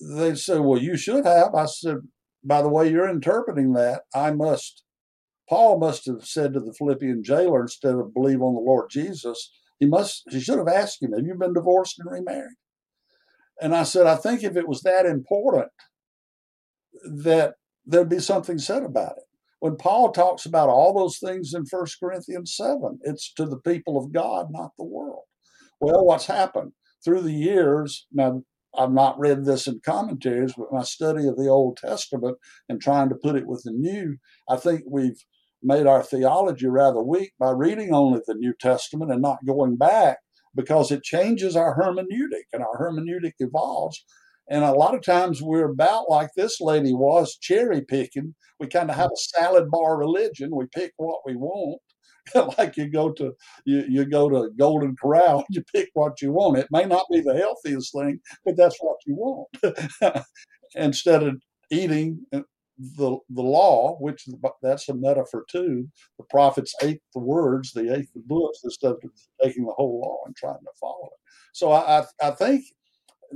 they 0.00 0.34
said, 0.34 0.60
Well, 0.60 0.80
you 0.80 0.96
should 0.96 1.24
have. 1.24 1.54
I 1.54 1.66
said, 1.66 1.96
By 2.42 2.62
the 2.62 2.68
way 2.68 2.90
you're 2.90 3.08
interpreting 3.08 3.72
that, 3.74 4.02
I 4.14 4.32
must, 4.32 4.82
Paul 5.48 5.78
must 5.78 6.06
have 6.06 6.24
said 6.24 6.54
to 6.54 6.60
the 6.60 6.74
Philippian 6.76 7.22
jailer, 7.22 7.62
instead 7.62 7.94
of 7.94 8.14
believe 8.14 8.42
on 8.42 8.54
the 8.54 8.60
Lord 8.60 8.90
Jesus, 8.90 9.50
he 9.78 9.86
must, 9.86 10.24
he 10.30 10.40
should 10.40 10.58
have 10.58 10.68
asked 10.68 11.02
him, 11.02 11.12
Have 11.12 11.26
you 11.26 11.34
been 11.34 11.54
divorced 11.54 11.98
and 11.98 12.10
remarried? 12.10 12.56
And 13.60 13.74
I 13.74 13.84
said, 13.84 14.06
I 14.06 14.16
think 14.16 14.42
if 14.42 14.56
it 14.56 14.68
was 14.68 14.82
that 14.82 15.06
important, 15.06 15.70
that 17.04 17.54
there'd 17.86 18.08
be 18.08 18.18
something 18.18 18.58
said 18.58 18.82
about 18.82 19.12
it. 19.18 19.24
When 19.60 19.76
Paul 19.76 20.12
talks 20.12 20.44
about 20.44 20.68
all 20.68 20.92
those 20.92 21.18
things 21.18 21.54
in 21.54 21.64
First 21.64 21.98
Corinthians 21.98 22.54
7, 22.56 22.98
it's 23.02 23.32
to 23.34 23.46
the 23.46 23.58
people 23.58 23.96
of 23.96 24.12
God, 24.12 24.48
not 24.50 24.72
the 24.76 24.84
world. 24.84 25.22
Well, 25.80 26.04
what's 26.04 26.26
happened? 26.26 26.72
Through 27.04 27.22
the 27.22 27.32
years, 27.32 28.06
now 28.12 28.42
I've 28.76 28.92
not 28.92 29.18
read 29.18 29.44
this 29.44 29.66
in 29.66 29.80
commentaries, 29.84 30.54
but 30.56 30.72
my 30.72 30.82
study 30.82 31.26
of 31.26 31.36
the 31.36 31.48
Old 31.48 31.76
Testament 31.76 32.38
and 32.68 32.80
trying 32.80 33.08
to 33.08 33.14
put 33.14 33.36
it 33.36 33.46
with 33.46 33.62
the 33.64 33.72
New, 33.72 34.16
I 34.48 34.56
think 34.56 34.82
we've 34.88 35.24
made 35.62 35.86
our 35.86 36.02
theology 36.02 36.66
rather 36.66 37.02
weak 37.02 37.32
by 37.38 37.50
reading 37.50 37.94
only 37.94 38.20
the 38.26 38.34
New 38.34 38.52
Testament 38.60 39.10
and 39.10 39.22
not 39.22 39.46
going 39.46 39.76
back 39.76 40.18
because 40.54 40.90
it 40.90 41.02
changes 41.02 41.56
our 41.56 41.76
hermeneutic 41.76 42.44
and 42.52 42.62
our 42.62 42.78
hermeneutic 42.80 43.32
evolves. 43.38 44.04
And 44.48 44.62
a 44.62 44.72
lot 44.72 44.94
of 44.94 45.02
times 45.02 45.40
we're 45.40 45.70
about 45.70 46.10
like 46.10 46.30
this 46.36 46.60
lady 46.60 46.92
was 46.92 47.38
cherry 47.40 47.80
picking. 47.80 48.34
We 48.60 48.66
kind 48.66 48.90
of 48.90 48.96
have 48.96 49.10
a 49.10 49.16
salad 49.16 49.70
bar 49.70 49.96
religion. 49.96 50.54
We 50.54 50.66
pick 50.66 50.92
what 50.96 51.20
we 51.24 51.34
want 51.34 51.80
like 52.58 52.76
you 52.76 52.88
go 52.88 53.12
to 53.12 53.32
you, 53.64 53.84
you 53.88 54.04
go 54.04 54.28
to 54.28 54.50
Golden 54.56 54.96
Corral, 54.96 55.44
you 55.50 55.62
pick 55.74 55.90
what 55.94 56.20
you 56.22 56.32
want. 56.32 56.58
It 56.58 56.68
may 56.70 56.84
not 56.84 57.06
be 57.10 57.20
the 57.20 57.36
healthiest 57.36 57.92
thing, 57.92 58.20
but 58.44 58.56
that's 58.56 58.78
what 58.80 58.98
you 59.06 59.14
want. 59.14 60.24
Instead 60.74 61.22
of 61.22 61.40
eating 61.70 62.20
uh, 62.32 62.40
the 62.78 63.16
the 63.30 63.42
law, 63.42 63.96
which 64.00 64.26
that's 64.62 64.88
a 64.88 64.94
metaphor 64.94 65.44
too. 65.50 65.88
The 66.18 66.24
prophets 66.30 66.74
ate 66.82 67.00
the 67.14 67.20
words, 67.20 67.72
they 67.72 67.88
ate 67.88 68.12
the 68.14 68.22
books 68.26 68.60
instead 68.64 68.92
of 68.92 69.02
taking 69.42 69.64
the 69.66 69.72
whole 69.72 70.00
law 70.00 70.18
and 70.26 70.34
trying 70.34 70.54
to 70.54 70.78
follow 70.80 71.06
it. 71.06 71.20
So 71.52 71.70
I 71.70 72.00
I, 72.00 72.04
I 72.22 72.30
think 72.32 72.64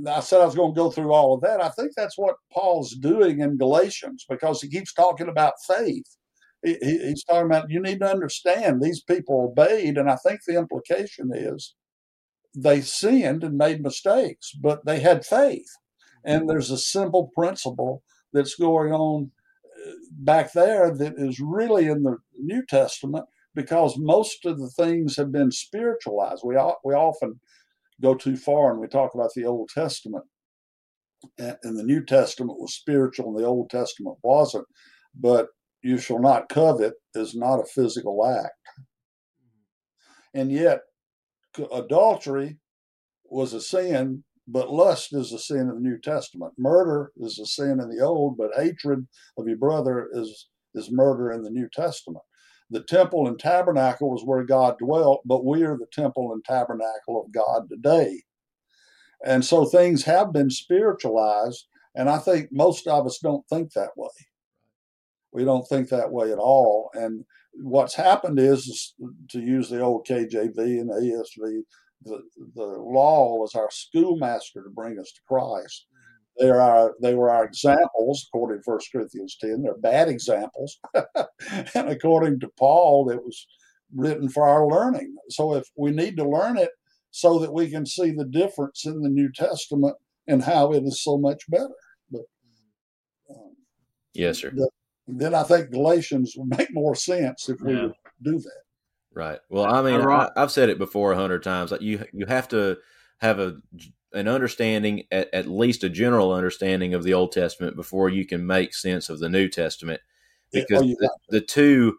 I 0.07 0.19
said 0.19 0.41
I 0.41 0.45
was 0.45 0.55
going 0.55 0.73
to 0.73 0.77
go 0.77 0.91
through 0.91 1.13
all 1.13 1.33
of 1.33 1.41
that. 1.41 1.61
I 1.61 1.69
think 1.69 1.91
that's 1.95 2.17
what 2.17 2.35
Paul's 2.51 2.93
doing 2.95 3.39
in 3.39 3.57
Galatians 3.57 4.25
because 4.29 4.61
he 4.61 4.69
keeps 4.69 4.93
talking 4.93 5.29
about 5.29 5.53
faith 5.67 6.17
he, 6.63 6.77
he's 6.81 7.23
talking 7.23 7.45
about 7.45 7.69
you 7.69 7.81
need 7.81 7.99
to 7.99 8.09
understand 8.11 8.81
these 8.81 9.01
people 9.03 9.41
obeyed, 9.51 9.97
and 9.97 10.09
I 10.09 10.15
think 10.17 10.41
the 10.45 10.57
implication 10.57 11.31
is 11.33 11.75
they 12.55 12.81
sinned 12.81 13.43
and 13.43 13.57
made 13.57 13.81
mistakes, 13.81 14.51
but 14.61 14.85
they 14.85 14.99
had 14.99 15.25
faith. 15.25 15.69
And 16.25 16.49
there's 16.49 16.71
a 16.71 16.77
simple 16.77 17.31
principle 17.35 18.03
that's 18.33 18.55
going 18.55 18.91
on 18.91 19.31
uh, 19.87 19.91
back 20.11 20.53
there 20.53 20.93
that 20.93 21.13
is 21.17 21.39
really 21.39 21.87
in 21.87 22.03
the 22.03 22.17
New 22.37 22.65
Testament 22.65 23.25
because 23.55 23.97
most 23.97 24.45
of 24.45 24.59
the 24.59 24.69
things 24.69 25.15
have 25.17 25.31
been 25.31 25.51
spiritualized. 25.51 26.41
We 26.45 26.55
we 26.83 26.93
often 26.93 27.39
go 28.01 28.15
too 28.15 28.37
far 28.37 28.71
and 28.71 28.79
we 28.79 28.87
talk 28.87 29.11
about 29.13 29.31
the 29.35 29.45
Old 29.45 29.69
Testament, 29.73 30.25
and 31.37 31.77
the 31.77 31.83
New 31.83 32.03
Testament 32.05 32.59
was 32.59 32.73
spiritual 32.73 33.29
and 33.29 33.37
the 33.39 33.47
Old 33.47 33.69
Testament 33.69 34.17
wasn't. 34.23 34.65
but 35.15 35.47
you 35.81 35.97
shall 35.97 36.19
not 36.19 36.49
covet 36.49 36.93
is 37.15 37.35
not 37.35 37.59
a 37.59 37.65
physical 37.65 38.25
act. 38.25 38.53
And 40.33 40.51
yet, 40.51 40.81
adultery 41.71 42.57
was 43.25 43.53
a 43.53 43.61
sin, 43.61 44.23
but 44.47 44.71
lust 44.71 45.13
is 45.13 45.31
a 45.31 45.39
sin 45.39 45.61
in 45.61 45.75
the 45.75 45.89
New 45.89 45.99
Testament. 45.99 46.53
Murder 46.57 47.11
is 47.17 47.39
a 47.39 47.45
sin 47.45 47.79
in 47.79 47.89
the 47.89 48.03
Old, 48.03 48.37
but 48.37 48.51
hatred 48.55 49.07
of 49.37 49.47
your 49.47 49.57
brother 49.57 50.09
is, 50.13 50.47
is 50.75 50.91
murder 50.91 51.31
in 51.31 51.43
the 51.43 51.49
New 51.49 51.69
Testament. 51.73 52.23
The 52.69 52.83
temple 52.83 53.27
and 53.27 53.39
tabernacle 53.39 54.11
was 54.11 54.23
where 54.23 54.43
God 54.43 54.77
dwelt, 54.77 55.21
but 55.25 55.43
we 55.43 55.63
are 55.63 55.77
the 55.77 55.87
temple 55.91 56.31
and 56.33 56.43
tabernacle 56.45 57.23
of 57.23 57.31
God 57.31 57.67
today. 57.69 58.21
And 59.25 59.43
so 59.43 59.65
things 59.65 60.03
have 60.03 60.31
been 60.31 60.51
spiritualized, 60.51 61.65
and 61.95 62.09
I 62.09 62.19
think 62.19 62.49
most 62.51 62.87
of 62.87 63.05
us 63.05 63.19
don't 63.21 63.47
think 63.49 63.73
that 63.73 63.97
way. 63.97 64.09
We 65.31 65.45
don't 65.45 65.67
think 65.67 65.89
that 65.89 66.11
way 66.11 66.31
at 66.31 66.37
all. 66.37 66.89
And 66.93 67.23
what's 67.53 67.95
happened 67.95 68.39
is, 68.39 68.67
is 68.67 68.93
to 69.29 69.39
use 69.39 69.69
the 69.69 69.81
old 69.81 70.07
KJV 70.07 70.57
and 70.57 70.89
ASV, 70.89 71.61
the, 72.03 72.21
the 72.55 72.63
law 72.63 73.37
was 73.37 73.55
our 73.55 73.69
schoolmaster 73.71 74.63
to 74.63 74.69
bring 74.69 74.97
us 74.99 75.11
to 75.11 75.21
Christ. 75.27 75.85
They 76.39 76.49
are 76.49 76.95
they 77.01 77.15
were 77.15 77.29
our 77.29 77.43
examples 77.43 78.25
according 78.29 78.59
to 78.59 78.63
First 78.63 78.89
Corinthians 78.93 79.35
ten. 79.41 79.61
They're 79.61 79.77
bad 79.77 80.07
examples, 80.07 80.79
and 81.75 81.89
according 81.89 82.39
to 82.39 82.49
Paul, 82.57 83.09
it 83.09 83.21
was 83.21 83.45
written 83.93 84.29
for 84.29 84.47
our 84.47 84.65
learning. 84.65 85.15
So 85.29 85.55
if 85.55 85.67
we 85.75 85.91
need 85.91 86.15
to 86.15 86.23
learn 86.23 86.57
it 86.57 86.69
so 87.11 87.39
that 87.39 87.53
we 87.53 87.69
can 87.69 87.85
see 87.85 88.11
the 88.11 88.25
difference 88.25 88.85
in 88.85 89.01
the 89.01 89.09
New 89.09 89.29
Testament 89.33 89.95
and 90.27 90.43
how 90.43 90.71
it 90.71 90.83
is 90.83 91.03
so 91.03 91.17
much 91.17 91.43
better. 91.49 91.73
But 92.09 92.21
um, 93.29 93.55
yes, 94.13 94.37
sir. 94.37 94.51
The, 94.51 94.69
then 95.17 95.33
I 95.33 95.43
think 95.43 95.71
Galatians 95.71 96.35
would 96.37 96.57
make 96.57 96.73
more 96.73 96.95
sense 96.95 97.49
if 97.49 97.61
we 97.61 97.73
yeah. 97.73 97.83
would 97.83 97.93
do 98.21 98.39
that. 98.39 98.61
Right. 99.13 99.39
Well, 99.49 99.65
I 99.65 99.81
mean, 99.81 100.01
I, 100.01 100.29
have 100.35 100.51
said 100.51 100.69
it 100.69 100.77
before 100.77 101.11
a 101.11 101.17
hundred 101.17 101.43
times. 101.43 101.71
Like 101.71 101.81
you, 101.81 102.05
you 102.13 102.25
have 102.27 102.47
to 102.49 102.77
have 103.19 103.39
a 103.39 103.57
an 104.13 104.27
understanding, 104.27 105.03
at, 105.11 105.33
at 105.33 105.47
least 105.47 105.83
a 105.83 105.89
general 105.89 106.33
understanding 106.33 106.93
of 106.93 107.03
the 107.03 107.13
Old 107.13 107.31
Testament 107.31 107.75
before 107.75 108.09
you 108.09 108.25
can 108.25 108.45
make 108.45 108.73
sense 108.73 109.09
of 109.09 109.19
the 109.19 109.29
New 109.29 109.47
Testament, 109.47 110.01
because 110.51 110.83
yeah, 110.83 110.95
oh, 111.01 111.09
the, 111.29 111.39
the 111.39 111.45
two 111.45 111.97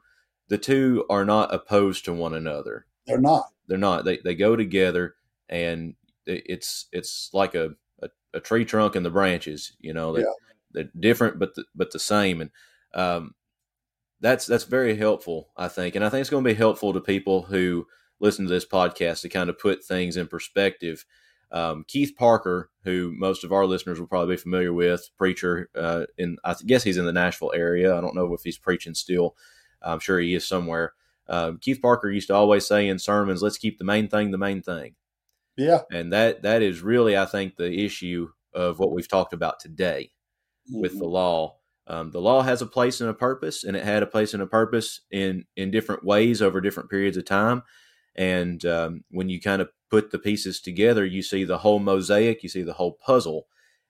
the 0.48 0.58
two 0.58 1.04
are 1.08 1.24
not 1.24 1.54
opposed 1.54 2.04
to 2.04 2.12
one 2.12 2.34
another. 2.34 2.86
They're 3.06 3.20
not. 3.20 3.46
They're 3.66 3.78
not. 3.78 4.04
They 4.04 4.18
they 4.18 4.34
go 4.34 4.56
together, 4.56 5.14
and 5.48 5.94
it's 6.26 6.86
it's 6.92 7.30
like 7.32 7.54
a 7.54 7.70
a, 8.02 8.08
a 8.34 8.40
tree 8.40 8.64
trunk 8.64 8.96
and 8.96 9.06
the 9.06 9.10
branches. 9.10 9.72
You 9.80 9.94
know, 9.94 10.12
they, 10.12 10.20
yeah. 10.20 10.32
they're 10.72 10.90
different, 10.98 11.38
but 11.38 11.54
the, 11.54 11.64
but 11.74 11.92
the 11.92 11.98
same. 11.98 12.40
And 12.40 12.50
um, 12.94 13.34
that's 14.20 14.46
that's 14.46 14.64
very 14.64 14.96
helpful, 14.96 15.50
I 15.56 15.68
think, 15.68 15.94
and 15.94 16.04
I 16.04 16.08
think 16.08 16.20
it's 16.20 16.30
going 16.30 16.44
to 16.44 16.50
be 16.50 16.54
helpful 16.54 16.92
to 16.92 17.00
people 17.00 17.42
who 17.42 17.86
listen 18.20 18.46
to 18.46 18.52
this 18.52 18.66
podcast 18.66 19.22
to 19.22 19.28
kind 19.28 19.48
of 19.48 19.58
put 19.58 19.84
things 19.84 20.16
in 20.16 20.26
perspective. 20.26 21.04
Um, 21.52 21.84
Keith 21.88 22.14
Parker, 22.16 22.70
who 22.84 23.12
most 23.16 23.42
of 23.42 23.52
our 23.52 23.66
listeners 23.66 23.98
will 23.98 24.06
probably 24.06 24.36
be 24.36 24.42
familiar 24.42 24.72
with, 24.72 25.10
preacher 25.16 25.68
uh, 25.74 26.04
in 26.16 26.36
I 26.44 26.54
guess 26.66 26.82
he's 26.82 26.98
in 26.98 27.06
the 27.06 27.12
Nashville 27.12 27.52
area. 27.54 27.96
I 27.96 28.00
don't 28.00 28.14
know 28.14 28.32
if 28.34 28.42
he's 28.42 28.58
preaching 28.58 28.94
still. 28.94 29.36
I'm 29.82 30.00
sure 30.00 30.20
he 30.20 30.34
is 30.34 30.46
somewhere. 30.46 30.92
Um, 31.28 31.58
Keith 31.58 31.80
Parker 31.80 32.10
used 32.10 32.28
to 32.28 32.34
always 32.34 32.66
say 32.66 32.88
in 32.88 32.98
sermons, 32.98 33.42
"Let's 33.42 33.58
keep 33.58 33.78
the 33.78 33.84
main 33.84 34.08
thing 34.08 34.30
the 34.30 34.38
main 34.38 34.62
thing." 34.62 34.94
Yeah, 35.56 35.80
and 35.90 36.12
that 36.12 36.42
that 36.42 36.62
is 36.62 36.82
really, 36.82 37.16
I 37.16 37.26
think, 37.26 37.56
the 37.56 37.84
issue 37.84 38.28
of 38.52 38.78
what 38.78 38.92
we've 38.92 39.08
talked 39.08 39.32
about 39.32 39.60
today 39.60 40.10
mm-hmm. 40.68 40.82
with 40.82 40.98
the 40.98 41.06
law 41.06 41.59
um, 41.90 42.12
the 42.12 42.20
law 42.20 42.42
has 42.42 42.62
a 42.62 42.66
place 42.66 43.00
and 43.00 43.10
a 43.10 43.14
purpose, 43.14 43.64
and 43.64 43.76
it 43.76 43.82
had 43.82 44.04
a 44.04 44.06
place 44.06 44.32
and 44.32 44.40
a 44.40 44.46
purpose 44.46 45.00
in 45.10 45.44
in 45.56 45.72
different 45.72 46.04
ways 46.04 46.40
over 46.40 46.60
different 46.60 46.88
periods 46.88 47.16
of 47.16 47.24
time. 47.24 47.64
And 48.14 48.64
um, 48.64 49.04
when 49.10 49.28
you 49.28 49.40
kind 49.40 49.60
of 49.60 49.70
put 49.90 50.12
the 50.12 50.18
pieces 50.20 50.60
together, 50.60 51.04
you 51.04 51.20
see 51.20 51.42
the 51.42 51.58
whole 51.58 51.80
mosaic, 51.80 52.44
you 52.44 52.48
see 52.48 52.62
the 52.62 52.74
whole 52.74 52.92
puzzle, 53.04 53.48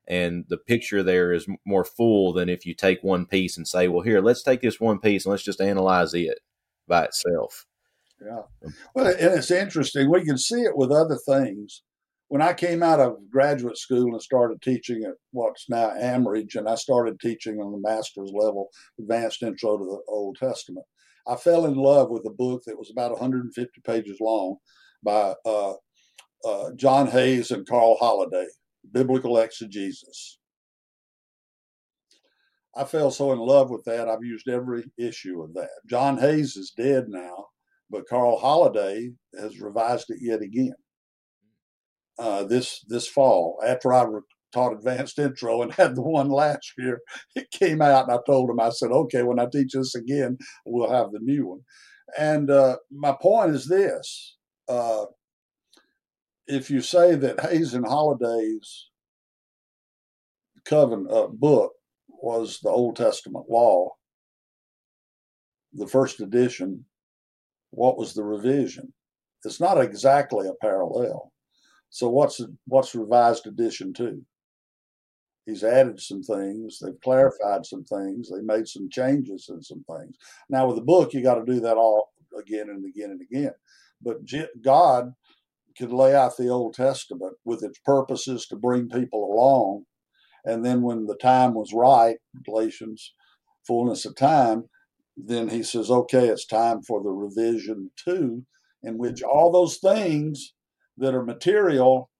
and 0.08 0.46
the 0.48 0.56
picture 0.56 1.02
there 1.02 1.30
is 1.30 1.46
more 1.66 1.84
full 1.84 2.32
than 2.32 2.48
if 2.48 2.64
you 2.64 2.74
take 2.74 3.04
one 3.04 3.26
piece 3.26 3.58
and 3.58 3.68
say, 3.68 3.86
"Well, 3.86 4.02
here, 4.02 4.22
let's 4.22 4.42
take 4.42 4.62
this 4.62 4.80
one 4.80 4.98
piece 4.98 5.26
and 5.26 5.32
let's 5.32 5.42
just 5.42 5.60
analyze 5.60 6.14
it 6.14 6.38
by 6.88 7.04
itself." 7.04 7.66
Yeah, 8.18 8.42
well, 8.94 9.08
and 9.08 9.34
it's 9.34 9.50
interesting. 9.50 10.10
We 10.10 10.24
can 10.24 10.38
see 10.38 10.62
it 10.62 10.74
with 10.74 10.90
other 10.90 11.18
things 11.18 11.82
when 12.30 12.40
I 12.40 12.52
came 12.52 12.80
out 12.80 13.00
of 13.00 13.28
graduate 13.28 13.76
school 13.76 14.12
and 14.12 14.22
started 14.22 14.62
teaching 14.62 15.02
at 15.02 15.14
what's 15.32 15.68
now 15.68 15.90
Amridge, 16.00 16.54
and 16.54 16.68
I 16.68 16.76
started 16.76 17.18
teaching 17.18 17.58
on 17.58 17.72
the 17.72 17.78
master's 17.78 18.30
level, 18.32 18.68
Advanced 19.00 19.42
Intro 19.42 19.76
to 19.76 19.84
the 19.84 20.00
Old 20.06 20.36
Testament, 20.36 20.86
I 21.26 21.34
fell 21.34 21.66
in 21.66 21.74
love 21.74 22.08
with 22.08 22.24
a 22.26 22.30
book 22.30 22.62
that 22.66 22.78
was 22.78 22.92
about 22.92 23.10
150 23.10 23.80
pages 23.84 24.18
long 24.20 24.58
by 25.02 25.34
uh, 25.44 25.72
uh, 26.44 26.70
John 26.76 27.08
Hayes 27.08 27.50
and 27.50 27.66
Carl 27.66 27.98
Holladay, 28.00 28.46
Biblical 28.92 29.38
Exegesis. 29.38 30.38
I 32.76 32.84
fell 32.84 33.10
so 33.10 33.32
in 33.32 33.40
love 33.40 33.70
with 33.70 33.82
that, 33.86 34.08
I've 34.08 34.22
used 34.22 34.48
every 34.48 34.84
issue 34.96 35.42
of 35.42 35.52
that. 35.54 35.70
John 35.88 36.16
Hayes 36.18 36.54
is 36.54 36.72
dead 36.76 37.06
now, 37.08 37.46
but 37.90 38.06
Carl 38.08 38.40
Holladay 38.40 39.12
has 39.36 39.60
revised 39.60 40.10
it 40.10 40.18
yet 40.20 40.42
again 40.42 40.74
uh, 42.20 42.44
this 42.44 42.84
this 42.86 43.08
fall 43.08 43.58
after 43.66 43.94
I 43.94 44.04
taught 44.52 44.74
advanced 44.74 45.18
intro 45.18 45.62
and 45.62 45.72
had 45.74 45.96
the 45.96 46.02
one 46.02 46.28
last 46.28 46.74
year. 46.78 47.00
It 47.34 47.50
came 47.50 47.80
out, 47.80 48.08
and 48.08 48.12
I 48.12 48.18
told 48.26 48.50
him, 48.50 48.60
I 48.60 48.70
said, 48.70 48.90
"Okay, 48.90 49.22
when 49.22 49.40
I 49.40 49.46
teach 49.46 49.72
this 49.72 49.94
again, 49.94 50.36
we'll 50.66 50.90
have 50.90 51.12
the 51.12 51.20
new 51.20 51.48
one." 51.48 51.60
And 52.18 52.50
uh, 52.50 52.76
my 52.90 53.16
point 53.20 53.54
is 53.54 53.66
this: 53.66 54.36
uh, 54.68 55.06
if 56.46 56.70
you 56.70 56.82
say 56.82 57.14
that 57.14 57.40
Hayes 57.40 57.72
and 57.74 57.86
Holladay's 57.86 58.90
covenant 60.66 61.10
uh, 61.10 61.28
book 61.28 61.72
was 62.08 62.60
the 62.62 62.68
Old 62.68 62.96
Testament 62.96 63.46
law, 63.48 63.92
the 65.72 65.86
first 65.86 66.20
edition, 66.20 66.84
what 67.70 67.96
was 67.96 68.12
the 68.12 68.24
revision? 68.24 68.92
It's 69.42 69.60
not 69.60 69.80
exactly 69.80 70.48
a 70.48 70.54
parallel 70.60 71.29
so 71.90 72.08
what's 72.08 72.40
what's 72.66 72.94
revised 72.94 73.46
edition 73.46 73.92
two? 73.92 74.22
He's 75.46 75.64
added 75.64 76.00
some 76.00 76.22
things. 76.22 76.78
They've 76.78 77.00
clarified 77.02 77.66
some 77.66 77.84
things. 77.84 78.30
They 78.30 78.40
made 78.42 78.68
some 78.68 78.88
changes 78.90 79.48
in 79.48 79.62
some 79.62 79.84
things. 79.90 80.16
Now 80.48 80.66
with 80.66 80.76
the 80.76 80.82
book, 80.82 81.12
you 81.12 81.22
got 81.22 81.36
to 81.36 81.52
do 81.52 81.60
that 81.60 81.76
all 81.76 82.12
again 82.38 82.68
and 82.68 82.84
again 82.84 83.10
and 83.10 83.20
again. 83.20 83.52
But 84.00 84.18
God 84.62 85.12
could 85.76 85.92
lay 85.92 86.14
out 86.14 86.36
the 86.36 86.48
Old 86.48 86.74
Testament 86.74 87.34
with 87.44 87.62
its 87.64 87.78
purposes 87.84 88.46
to 88.46 88.56
bring 88.56 88.88
people 88.88 89.32
along, 89.32 89.84
and 90.44 90.64
then 90.64 90.82
when 90.82 91.06
the 91.06 91.16
time 91.16 91.54
was 91.54 91.72
right, 91.72 92.18
Galatians, 92.44 93.14
fullness 93.66 94.04
of 94.04 94.14
time, 94.14 94.64
then 95.16 95.48
He 95.48 95.62
says, 95.62 95.90
"Okay, 95.90 96.28
it's 96.28 96.46
time 96.46 96.82
for 96.82 97.02
the 97.02 97.10
revision 97.10 97.90
two, 97.96 98.44
in 98.82 98.98
which 98.98 99.22
all 99.22 99.50
those 99.50 99.78
things." 99.78 100.54
That 101.00 101.14
are 101.14 101.24
material 101.24 102.10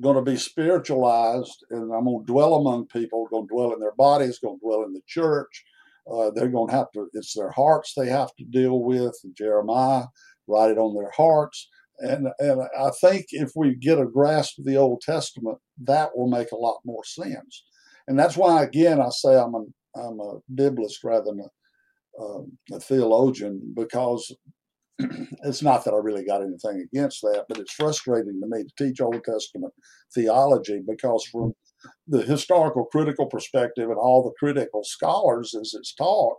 going 0.00 0.16
to 0.16 0.22
be 0.22 0.36
spiritualized 0.36 1.64
and 1.70 1.92
I'm 1.92 2.04
going 2.04 2.24
to 2.24 2.32
dwell 2.32 2.54
among 2.54 2.86
people, 2.86 3.26
going 3.30 3.48
to 3.48 3.54
dwell 3.54 3.74
in 3.74 3.80
their 3.80 3.94
bodies, 3.94 4.38
going 4.38 4.58
to 4.58 4.64
dwell 4.64 4.84
in 4.84 4.92
the 4.92 5.02
church. 5.06 5.64
Uh, 6.10 6.30
they're 6.30 6.48
going 6.48 6.68
to 6.68 6.74
have 6.74 6.90
to, 6.92 7.08
it's 7.12 7.34
their 7.34 7.50
hearts 7.50 7.92
they 7.94 8.08
have 8.08 8.34
to 8.36 8.44
deal 8.44 8.82
with. 8.82 9.18
Jeremiah, 9.36 10.04
write 10.46 10.70
it 10.70 10.78
on 10.78 10.94
their 10.94 11.10
hearts. 11.10 11.68
And, 11.98 12.28
and 12.38 12.62
I 12.78 12.90
think 13.00 13.26
if 13.30 13.50
we 13.54 13.74
get 13.74 13.98
a 13.98 14.06
grasp 14.06 14.58
of 14.58 14.64
the 14.64 14.76
Old 14.76 15.02
Testament, 15.02 15.58
that 15.82 16.16
will 16.16 16.28
make 16.28 16.52
a 16.52 16.56
lot 16.56 16.80
more 16.84 17.04
sense. 17.04 17.64
And 18.08 18.18
that's 18.18 18.36
why, 18.36 18.62
again, 18.62 19.00
I 19.00 19.10
say 19.10 19.36
I'm 19.36 19.54
a, 19.54 19.64
I'm 19.96 20.18
a 20.18 20.38
biblist 20.54 21.04
rather 21.04 21.26
than 21.26 21.40
a, 21.40 22.22
um, 22.22 22.52
a 22.72 22.80
theologian 22.80 23.72
because 23.76 24.34
it's 25.44 25.62
not 25.62 25.84
that 25.84 25.94
I 25.94 25.98
really 25.98 26.24
got 26.24 26.42
anything 26.42 26.86
against 26.92 27.22
that, 27.22 27.46
but 27.48 27.58
it's 27.58 27.72
frustrating 27.72 28.40
to 28.40 28.46
me 28.46 28.64
to 28.64 28.70
teach 28.76 29.00
Old 29.00 29.22
Testament 29.24 29.72
theology 30.14 30.82
because, 30.86 31.24
from 31.30 31.54
the 32.06 32.22
historical 32.22 32.84
critical 32.86 33.26
perspective 33.26 33.88
and 33.88 33.98
all 33.98 34.22
the 34.22 34.34
critical 34.38 34.84
scholars 34.84 35.54
as 35.54 35.74
it's 35.74 35.94
taught, 35.94 36.36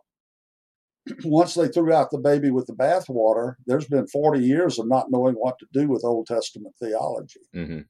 once 1.23 1.55
they 1.55 1.67
threw 1.67 1.93
out 1.93 2.11
the 2.11 2.19
baby 2.19 2.51
with 2.51 2.67
the 2.67 2.73
bathwater, 2.73 3.55
there's 3.65 3.87
been 3.87 4.07
40 4.07 4.39
years 4.39 4.79
of 4.79 4.87
not 4.87 5.07
knowing 5.09 5.35
what 5.35 5.57
to 5.59 5.65
do 5.73 5.87
with 5.87 6.05
Old 6.05 6.27
Testament 6.27 6.75
theology. 6.79 7.41
Mm-hmm. 7.55 7.81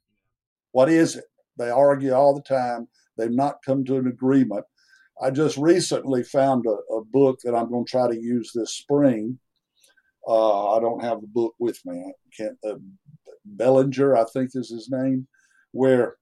What 0.72 0.90
is 0.90 1.18
it? 1.18 1.26
They 1.58 1.70
argue 1.70 2.14
all 2.14 2.34
the 2.34 2.42
time. 2.42 2.88
They've 3.18 3.30
not 3.30 3.58
come 3.66 3.84
to 3.86 3.98
an 3.98 4.08
agreement. 4.08 4.66
I 5.22 5.30
just 5.30 5.58
recently 5.58 6.24
found 6.24 6.66
a, 6.66 6.94
a 6.94 7.04
book 7.04 7.40
that 7.44 7.54
I'm 7.54 7.70
going 7.70 7.86
to 7.86 7.92
try 7.92 8.08
to 8.08 8.20
use 8.20 8.52
this 8.54 8.76
spring 8.76 9.38
uh, 10.28 10.76
I 10.76 10.80
don't 10.80 11.04
have 11.04 11.22
the 11.22 11.28
book 11.28 11.54
with 11.60 11.80
me. 11.86 12.00
I 12.08 12.14
can't. 12.36 12.58
Uh, 12.68 12.76
Bellinger, 13.46 14.16
I 14.16 14.26
think 14.26 14.52
is 14.56 14.70
his 14.72 14.90
name. 14.92 15.28
Where 15.72 16.16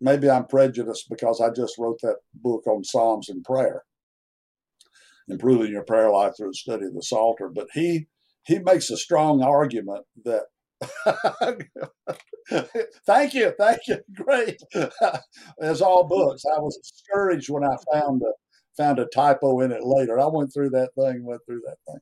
maybe 0.00 0.30
I'm 0.30 0.46
prejudiced 0.46 1.08
because 1.10 1.40
I 1.40 1.50
just 1.50 1.78
wrote 1.78 2.00
that 2.02 2.16
book 2.34 2.66
on 2.66 2.84
Psalms 2.84 3.28
and 3.28 3.44
prayer. 3.44 3.82
improving 5.28 5.72
your 5.72 5.84
prayer 5.84 6.10
life 6.10 6.34
through 6.36 6.48
the 6.48 6.54
study 6.54 6.86
of 6.86 6.94
the 6.94 7.02
Psalter. 7.02 7.48
But 7.48 7.68
he 7.72 8.06
he 8.44 8.58
makes 8.58 8.90
a 8.90 8.96
strong 8.96 9.42
argument 9.42 10.04
that 10.24 10.44
thank 13.06 13.34
you, 13.34 13.52
thank 13.58 13.80
you, 13.88 13.98
great. 14.14 14.60
As 15.60 15.80
all 15.82 16.04
books, 16.06 16.44
I 16.46 16.58
was 16.60 16.76
discouraged 16.78 17.50
when 17.50 17.64
I 17.64 17.76
found 17.92 18.22
a 18.22 18.32
found 18.76 18.98
a 18.98 19.06
typo 19.06 19.60
in 19.60 19.72
it 19.72 19.82
later. 19.84 20.20
I 20.20 20.26
went 20.26 20.52
through 20.52 20.70
that 20.70 20.90
thing, 20.98 21.24
went 21.24 21.40
through 21.46 21.62
that 21.66 21.78
thing, 21.86 22.00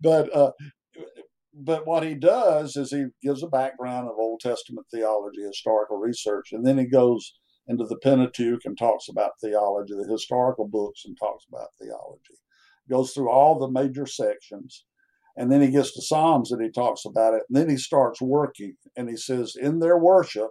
but 0.00 0.34
uh, 0.34 0.52
but 1.58 1.86
what 1.86 2.02
he 2.02 2.14
does 2.14 2.76
is 2.76 2.90
he 2.90 3.06
gives 3.22 3.42
a 3.42 3.48
background 3.48 4.08
of 4.08 4.18
Old 4.18 4.40
Testament 4.40 4.86
theology, 4.92 5.40
historical 5.40 5.96
research, 5.96 6.52
and 6.52 6.66
then 6.66 6.76
he 6.76 6.84
goes 6.84 7.34
into 7.66 7.84
the 7.84 7.96
Pentateuch 7.96 8.60
and 8.64 8.76
talks 8.76 9.08
about 9.08 9.32
theology, 9.40 9.94
the 9.94 10.10
historical 10.10 10.68
books, 10.68 11.02
and 11.06 11.16
talks 11.18 11.44
about 11.48 11.68
theology. 11.80 12.34
Goes 12.90 13.12
through 13.12 13.30
all 13.30 13.58
the 13.58 13.70
major 13.70 14.06
sections, 14.06 14.84
and 15.36 15.50
then 15.50 15.62
he 15.62 15.70
gets 15.70 15.92
to 15.94 16.02
Psalms 16.02 16.52
and 16.52 16.62
he 16.62 16.70
talks 16.70 17.04
about 17.04 17.34
it. 17.34 17.42
And 17.48 17.56
then 17.56 17.70
he 17.70 17.78
starts 17.78 18.20
working, 18.20 18.76
and 18.96 19.08
he 19.08 19.16
says, 19.16 19.54
in 19.58 19.80
their 19.80 19.98
worship, 19.98 20.50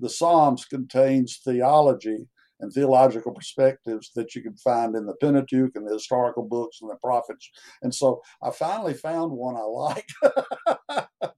the 0.00 0.08
Psalms 0.08 0.64
contains 0.64 1.38
theology 1.44 2.28
and 2.60 2.72
theological 2.72 3.32
perspectives 3.32 4.10
that 4.14 4.34
you 4.34 4.42
can 4.42 4.56
find 4.56 4.94
in 4.96 5.06
the 5.06 5.14
Pentateuch 5.14 5.72
and 5.74 5.86
the 5.86 5.94
historical 5.94 6.42
books 6.42 6.78
and 6.80 6.90
the 6.90 6.96
prophets. 6.96 7.50
And 7.82 7.94
so 7.94 8.20
I 8.42 8.50
finally 8.50 8.94
found 8.94 9.32
one 9.32 9.56
I 9.56 9.60
like. 9.60 10.08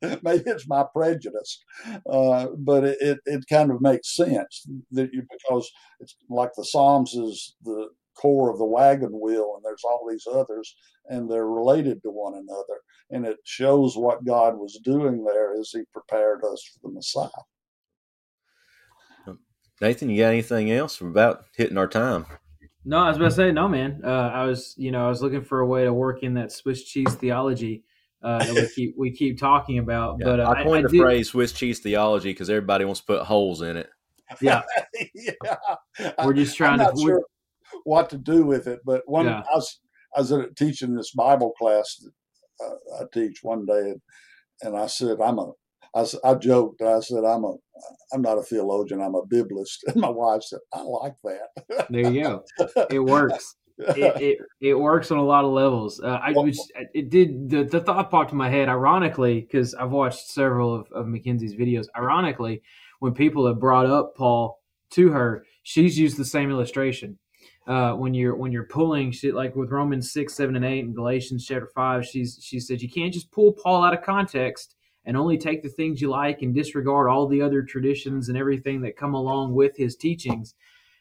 Maybe 0.23 0.45
it's 0.47 0.69
my 0.69 0.85
prejudice, 0.95 1.63
uh, 2.11 2.49
but 2.57 2.85
it, 2.85 2.99
it, 3.01 3.19
it, 3.27 3.45
kind 3.51 3.71
of 3.71 3.81
makes 3.81 4.15
sense 4.15 4.67
that 4.93 5.13
you 5.13 5.23
because 5.31 5.71
it's 6.01 6.17
like 6.29 6.51
the 6.57 6.65
Psalms 6.65 7.15
is 7.15 7.55
the 7.63 7.89
core 8.21 8.51
of 8.51 8.59
the 8.59 8.65
wagon 8.65 9.19
wheel, 9.21 9.55
and 9.57 9.65
there's 9.65 9.85
all 9.85 10.07
these 10.09 10.27
others, 10.31 10.75
and 11.07 11.31
they're 11.31 11.47
related 11.47 12.03
to 12.03 12.11
one 12.11 12.35
another, 12.35 12.81
and 13.11 13.27
it 13.27 13.39
shows 13.45 13.97
what 13.97 14.25
God 14.25 14.59
was 14.59 14.81
doing 14.85 15.25
there 15.25 15.55
as 15.59 15.71
He 15.71 15.83
prepared 15.93 16.45
us 16.45 16.63
for 16.65 16.89
the 16.89 16.95
Messiah. 16.95 17.29
Nathan, 19.81 20.11
you 20.11 20.23
got 20.23 20.29
anything 20.29 20.71
else? 20.71 21.01
We're 21.01 21.09
about 21.09 21.45
hitting 21.57 21.79
our 21.79 21.89
time. 21.89 22.27
No, 22.85 22.99
I 22.99 23.09
was 23.09 23.17
about 23.17 23.31
to 23.31 23.35
say 23.35 23.53
no, 23.53 23.69
man. 23.69 24.01
Uh, 24.05 24.09
I 24.09 24.45
was, 24.45 24.75
you 24.77 24.91
know, 24.91 25.07
I 25.07 25.09
was 25.09 25.23
looking 25.23 25.43
for 25.43 25.61
a 25.61 25.67
way 25.67 25.85
to 25.85 25.93
work 25.93 26.23
in 26.23 26.35
that 26.35 26.53
Swiss 26.53 26.85
cheese 26.85 27.15
theology 27.15 27.85
uh, 28.23 28.45
that 28.45 28.55
we 28.55 28.69
keep 28.75 28.95
we 28.99 29.11
keep 29.11 29.39
talking 29.39 29.79
about. 29.79 30.17
Yeah, 30.19 30.27
but 30.27 30.41
uh, 30.41 30.51
I 30.51 30.63
coined 30.63 30.87
I, 30.87 30.89
I 30.89 30.91
the 30.91 30.99
did... 30.99 31.01
phrase 31.01 31.29
Swiss 31.29 31.53
cheese 31.53 31.79
theology 31.81 32.31
because 32.31 32.51
everybody 32.51 32.85
wants 32.85 33.01
to 33.01 33.07
put 33.07 33.23
holes 33.23 33.63
in 33.63 33.77
it. 33.77 33.89
Yeah, 34.41 34.63
yeah. 35.15 36.15
We're 36.25 36.35
just 36.35 36.57
trying 36.57 36.81
I'm 36.81 36.95
to. 36.95 37.01
Sure 37.01 37.23
what 37.85 38.11
to 38.11 38.19
do 38.19 38.45
with 38.45 38.67
it, 38.67 38.81
but 38.85 39.03
one 39.07 39.27
yeah. 39.27 39.43
I 39.51 39.57
was 39.57 39.81
I 40.17 40.21
was 40.21 40.33
teaching 40.57 40.95
this 40.95 41.13
Bible 41.13 41.53
class 41.59 42.03
that 42.03 42.65
uh, 42.65 43.03
I 43.03 43.07
teach 43.13 43.41
one 43.43 43.65
day, 43.67 43.91
and, 43.91 44.01
and 44.63 44.77
I 44.77 44.87
said 44.87 45.21
I'm 45.21 45.39
a 45.39 45.53
I, 45.95 46.07
I 46.25 46.35
joked. 46.35 46.83
I 46.83 47.01
said, 47.01 47.25
"I'm 47.25 47.45
a, 47.45 47.55
I'm 48.13 48.23
not 48.23 48.39
a 48.39 48.43
theologian. 48.43 49.01
I'm 49.01 49.15
a 49.15 49.23
biblist." 49.23 49.79
And 49.87 49.97
my 50.01 50.09
wife 50.09 50.43
said, 50.43 50.61
"I 50.73 50.83
like 50.83 51.15
that." 51.25 51.87
there 51.91 52.11
you 52.11 52.23
go. 52.23 52.45
It 52.91 53.01
works. 53.01 53.57
it, 53.79 54.21
it, 54.21 54.39
it 54.61 54.75
works 54.75 55.11
on 55.11 55.17
a 55.17 55.25
lot 55.25 55.45
of 55.45 55.53
levels. 55.53 56.01
Uh, 56.01 56.19
I 56.23 56.35
it 56.93 57.09
did 57.09 57.49
the, 57.49 57.65
the 57.65 57.81
thought 57.81 58.11
popped 58.11 58.33
in 58.33 58.39
my 58.39 58.51
head. 58.51 58.69
Ironically, 58.69 59.41
because 59.41 59.75
I've 59.75 59.91
watched 59.91 60.29
several 60.29 60.75
of, 60.75 60.87
of 60.93 61.07
Mackenzie's 61.07 61.55
videos. 61.55 61.87
Ironically, 61.97 62.63
when 62.99 63.15
people 63.15 63.47
have 63.47 63.59
brought 63.59 63.87
up 63.87 64.15
Paul 64.17 64.61
to 64.93 65.11
her, 65.11 65.45
she's 65.63 65.99
used 65.99 66.19
the 66.19 66.25
same 66.25 66.51
illustration. 66.51 67.19
Uh, 67.67 67.93
when 67.93 68.15
you're 68.15 68.37
when 68.37 68.53
you're 68.53 68.65
pulling 68.65 69.13
shit 69.13 69.35
like 69.35 69.57
with 69.57 69.71
Romans 69.71 70.13
six, 70.13 70.35
seven, 70.35 70.57
and 70.57 70.65
eight, 70.65 70.85
and 70.85 70.95
Galatians 70.95 71.47
chapter 71.47 71.69
five, 71.75 72.05
she's 72.05 72.39
she 72.43 72.61
said 72.61 72.83
you 72.83 72.91
can't 72.91 73.15
just 73.15 73.33
pull 73.33 73.53
Paul 73.53 73.83
out 73.83 73.95
of 73.95 74.03
context 74.03 74.77
and 75.05 75.17
only 75.17 75.39
take 75.39 75.63
the 75.63 75.69
things 75.69 76.01
you 76.01 76.11
like 76.11 76.43
and 76.43 76.55
disregard 76.55 77.09
all 77.09 77.27
the 77.27 77.43
other 77.43 77.63
traditions 77.63 78.29
and 78.29 78.37
everything 78.37 78.83
that 78.83 78.97
come 78.97 79.15
along 79.15 79.55
with 79.55 79.77
his 79.77 79.97
teachings. 79.97 80.55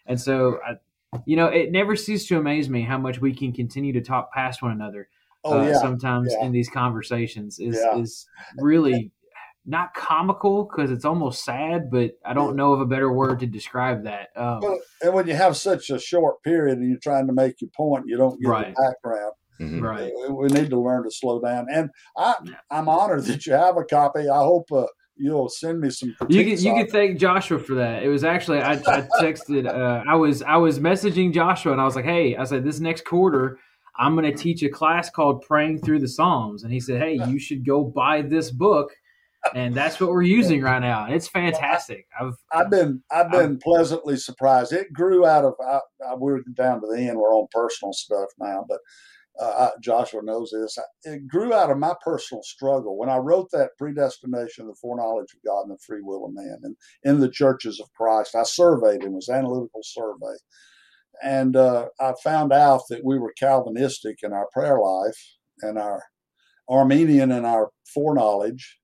And 0.06 0.20
so, 0.20 0.60
I, 0.66 1.20
you 1.26 1.36
know, 1.36 1.47
it 1.47 1.72
never 1.72 1.95
ceases 1.95 2.28
to 2.28 2.38
amaze 2.38 2.70
me 2.70 2.84
how 2.84 2.97
much 2.97 3.20
we 3.20 3.34
can 3.34 3.52
continue 3.52 3.93
to 3.93 4.02
talk 4.02 4.32
past 4.34 4.62
one 4.62 4.72
another. 4.72 5.10
Oh, 5.43 5.60
uh, 5.60 5.68
yeah. 5.68 5.80
Sometimes 5.80 6.34
yeah. 6.38 6.45
in 6.45 6.52
these 6.52 6.70
conversations 6.70 7.60
is 7.60 7.76
yeah. 7.76 7.97
is 8.00 8.28
really 8.58 9.12
not 9.66 9.93
comical 9.93 10.64
because 10.64 10.91
it's 10.91 11.06
almost 11.06 11.43
sad, 11.43 11.91
but 11.91 12.12
I 12.26 12.34
don't 12.34 12.56
know 12.56 12.74
of 12.74 12.82
a 12.82 12.86
better 12.86 13.12
word 13.12 13.39
to 13.39 13.45
describe 13.45 14.04
that. 14.06 14.30
Um, 14.36 14.60
well, 14.62 14.80
and 15.02 15.14
when 15.14 15.28
you 15.28 15.36
have 15.36 15.56
such 15.56 15.89
a 15.89 16.00
short 16.00 16.41
period 16.43 16.80
and 16.80 16.89
you're 16.89 17.00
trying 17.00 17.28
to 17.28 17.34
make 17.34 17.62
your 17.62 17.70
point, 17.76 18.06
you 18.08 18.18
don't 18.18 18.41
get 18.41 18.50
right. 18.50 18.76
the 18.76 18.82
background. 18.82 19.34
Mm-hmm. 19.60 19.82
Right. 19.82 20.12
We 20.30 20.47
need 20.47 20.70
to 20.70 20.80
learn 20.80 21.03
to 21.03 21.12
slow 21.12 21.41
down. 21.41 21.68
And 21.72 21.89
I, 22.18 22.36
I'm 22.72 22.88
honored 22.88 23.26
that 23.26 23.45
you 23.45 23.53
have 23.53 23.76
a 23.78 23.84
copy. 23.84 24.30
I 24.30 24.38
hope 24.38 24.72
uh, 24.72 24.86
you'll 25.18 25.49
send 25.49 25.82
me 25.82 25.89
some. 25.89 26.16
You 26.30 26.45
can 26.45 26.64
you 26.64 26.74
can 26.74 26.88
thank 26.88 27.20
Joshua 27.20 27.60
for 27.60 27.76
that. 27.76 28.03
It 28.03 28.07
was 28.07 28.24
actually 28.24 28.60
I, 28.60 28.74
I 28.74 29.07
texted. 29.20 29.68
Uh, 29.68 30.03
I 30.07 30.16
was 30.16 30.41
I 30.43 30.55
was 30.55 30.80
messaging 30.80 31.34
Joshua 31.34 31.74
and 31.74 31.82
I 31.82 31.86
was 31.86 31.95
like, 31.95 32.05
hey, 32.05 32.38
I 32.38 32.45
said 32.45 32.64
this 32.64 32.80
next 32.80 33.05
quarter. 33.05 33.60
I'm 33.99 34.16
going 34.16 34.34
to 34.34 34.36
teach 34.36 34.64
a 34.64 34.70
class 34.70 35.10
called 35.10 35.41
Praying 35.41 35.82
Through 35.82 35.99
the 35.99 36.07
Psalms. 36.07 36.64
And 36.64 36.72
he 36.72 36.80
said, 36.80 37.01
Hey, 37.01 37.20
you 37.28 37.38
should 37.38 37.66
go 37.66 37.84
buy 37.84 38.22
this 38.22 38.49
book. 38.49 38.95
And 39.55 39.74
that's 39.76 39.99
what 39.99 40.10
we're 40.10 40.22
using 40.22 40.62
right 40.62 40.80
now. 40.80 41.05
And 41.05 41.14
it's 41.14 41.28
fantastic. 41.28 42.07
I've 42.20 42.34
I've 42.51 42.70
been 42.70 43.01
I've 43.12 43.32
been 43.32 43.53
I've, 43.53 43.60
pleasantly 43.60 44.18
surprised. 44.18 44.74
It 44.74 44.91
grew 44.91 45.26
out 45.26 45.45
of 45.45 45.53
I, 45.66 45.80
I, 46.10 46.16
we're 46.16 46.41
down 46.53 46.82
to 46.82 46.88
the 46.88 46.97
end. 46.97 47.18
We're 47.18 47.34
on 47.34 47.47
personal 47.51 47.93
stuff 47.93 48.30
now, 48.38 48.66
but 48.68 48.80
uh, 49.40 49.70
Joshua 49.82 50.22
knows 50.22 50.52
this. 50.52 50.78
It 51.04 51.28
grew 51.28 51.54
out 51.54 51.72
of 51.72 51.78
my 51.78 51.94
personal 52.04 52.44
struggle 52.44 52.98
when 52.98 53.10
I 53.10 53.18
wrote 53.18 53.50
that 53.52 53.72
predestination, 53.78 54.68
the 54.68 54.76
foreknowledge 54.76 55.34
of 55.34 55.44
God 55.46 55.62
and 55.64 55.72
the 55.72 55.78
free 55.86 56.02
will 56.02 56.26
of 56.26 56.34
man, 56.34 56.60
and 56.64 56.76
in 57.04 57.20
the 57.20 57.30
churches 57.30 57.80
of 57.80 57.92
Christ, 57.94 58.36
I 58.36 58.44
surveyed 58.44 59.04
him, 59.04 59.14
was 59.14 59.30
analytical 59.30 59.82
survey, 59.84 60.36
and 61.24 61.56
uh, 61.56 61.88
I 62.00 62.14
found 62.24 62.52
out 62.52 62.82
that 62.90 63.04
we 63.04 63.18
were 63.18 63.34
Calvinistic 63.40 64.20
in 64.24 64.34
our 64.34 64.48
prayer 64.52 64.80
life 64.80 65.36
and 65.62 65.78
our 65.78 66.04
Arminian 66.68 67.32
in 67.32 67.46
our 67.46 67.70
foreknowledge, 67.94 68.78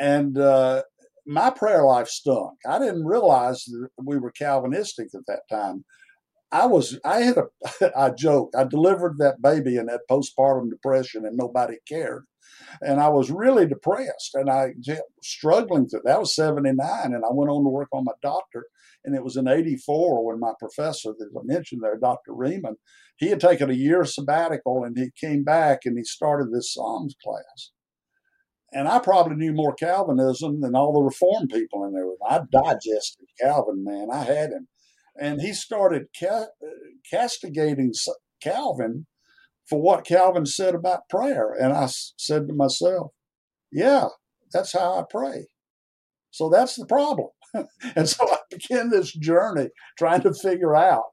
and 0.00 0.38
uh, 0.38 0.82
my 1.26 1.50
prayer 1.50 1.84
life 1.84 2.08
stunk. 2.08 2.58
I 2.66 2.78
didn't 2.78 3.04
realize 3.04 3.64
that 3.66 3.88
we 4.02 4.18
were 4.18 4.32
Calvinistic 4.32 5.08
at 5.14 5.26
that 5.28 5.42
time. 5.48 5.84
I 6.52 6.66
was, 6.66 6.98
I 7.04 7.22
had 7.22 7.38
a, 7.38 7.98
I 7.98 8.10
joke, 8.10 8.50
I 8.56 8.64
delivered 8.64 9.16
that 9.18 9.40
baby 9.42 9.76
in 9.76 9.86
that 9.86 10.02
postpartum 10.10 10.70
depression 10.70 11.24
and 11.24 11.36
nobody 11.36 11.76
cared. 11.88 12.26
And 12.80 13.00
I 13.00 13.08
was 13.08 13.30
really 13.30 13.66
depressed 13.66 14.34
and 14.34 14.50
I 14.50 14.74
struggling 15.22 15.88
through 15.88 16.02
that 16.04 16.20
was 16.20 16.34
79. 16.34 16.78
And 17.06 17.24
I 17.24 17.28
went 17.30 17.50
on 17.50 17.64
to 17.64 17.70
work 17.70 17.88
on 17.92 18.04
my 18.04 18.12
doctor. 18.22 18.66
And 19.04 19.16
it 19.16 19.24
was 19.24 19.36
in 19.36 19.48
84 19.48 20.26
when 20.26 20.38
my 20.38 20.52
professor 20.58 21.10
that 21.18 21.30
I 21.34 21.40
mentioned 21.44 21.82
there, 21.82 21.98
Dr. 21.98 22.34
Riemann, 22.34 22.76
he 23.16 23.28
had 23.28 23.40
taken 23.40 23.70
a 23.70 23.74
year 23.74 24.04
sabbatical 24.04 24.84
and 24.84 24.96
he 24.96 25.10
came 25.18 25.44
back 25.44 25.80
and 25.84 25.96
he 25.96 26.04
started 26.04 26.52
this 26.52 26.72
Psalms 26.72 27.14
class. 27.24 27.72
And 28.74 28.88
I 28.88 29.00
probably 29.00 29.36
knew 29.36 29.52
more 29.52 29.74
Calvinism 29.74 30.60
than 30.60 30.74
all 30.74 30.92
the 30.92 31.02
Reformed 31.02 31.50
people 31.50 31.84
in 31.84 31.92
there. 31.92 32.06
I 32.28 32.40
digested 32.50 33.26
Calvin, 33.40 33.84
man. 33.84 34.08
I 34.10 34.24
had 34.24 34.50
him 34.50 34.68
and 35.20 35.40
he 35.40 35.52
started 35.52 36.06
ca- 36.18 36.46
uh, 36.62 36.68
castigating 37.10 37.92
Calvin 38.42 39.06
for 39.68 39.80
what 39.80 40.06
Calvin 40.06 40.46
said 40.46 40.74
about 40.74 41.08
prayer. 41.08 41.52
And 41.52 41.72
I 41.72 41.86
said 41.88 42.48
to 42.48 42.54
myself, 42.54 43.12
yeah, 43.70 44.08
that's 44.52 44.72
how 44.72 44.98
I 44.98 45.04
pray. 45.08 45.46
So 46.30 46.48
that's 46.48 46.76
the 46.76 46.86
problem. 46.86 47.28
and 47.96 48.08
so 48.08 48.26
I 48.30 48.38
began 48.50 48.90
this 48.90 49.12
journey 49.12 49.68
trying 49.98 50.22
to 50.22 50.34
figure 50.34 50.74
out 50.74 51.04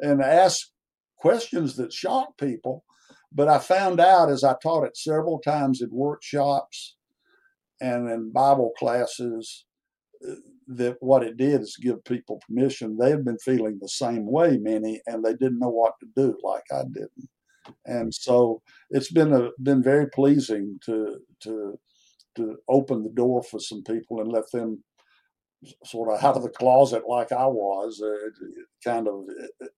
and 0.00 0.22
ask 0.22 0.68
questions 1.18 1.76
that 1.76 1.92
shock 1.92 2.38
people. 2.38 2.84
But 3.32 3.48
I 3.48 3.58
found 3.58 4.00
out 4.00 4.30
as 4.30 4.44
I 4.44 4.54
taught 4.62 4.84
it 4.84 4.96
several 4.96 5.40
times 5.40 5.80
in 5.82 5.88
workshops 5.90 6.96
and 7.80 8.08
in 8.08 8.32
Bible 8.32 8.72
classes 8.78 9.64
that 10.68 10.96
what 11.00 11.22
it 11.22 11.36
did 11.36 11.60
is 11.60 11.76
give 11.80 12.04
people 12.04 12.40
permission. 12.46 12.96
They 12.96 13.10
had 13.10 13.24
been 13.24 13.38
feeling 13.38 13.78
the 13.80 13.88
same 13.88 14.26
way, 14.26 14.58
many, 14.58 15.00
and 15.06 15.24
they 15.24 15.32
didn't 15.32 15.60
know 15.60 15.68
what 15.68 15.94
to 16.00 16.06
do, 16.16 16.38
like 16.42 16.64
I 16.72 16.82
didn't. 16.84 17.28
And 17.84 18.12
so 18.14 18.62
it's 18.90 19.10
been 19.10 19.32
a, 19.32 19.50
been 19.62 19.82
very 19.82 20.08
pleasing 20.08 20.78
to 20.84 21.18
to 21.42 21.78
to 22.36 22.56
open 22.68 23.02
the 23.02 23.10
door 23.10 23.42
for 23.42 23.58
some 23.58 23.82
people 23.82 24.20
and 24.20 24.30
let 24.30 24.50
them 24.52 24.82
sort 25.84 26.12
of 26.12 26.22
out 26.22 26.36
of 26.36 26.42
the 26.42 26.50
closet 26.50 27.04
like 27.08 27.32
I 27.32 27.46
was. 27.46 28.02
Uh, 28.02 28.30
kind 28.84 29.08
of 29.08 29.24
it, 29.60 29.70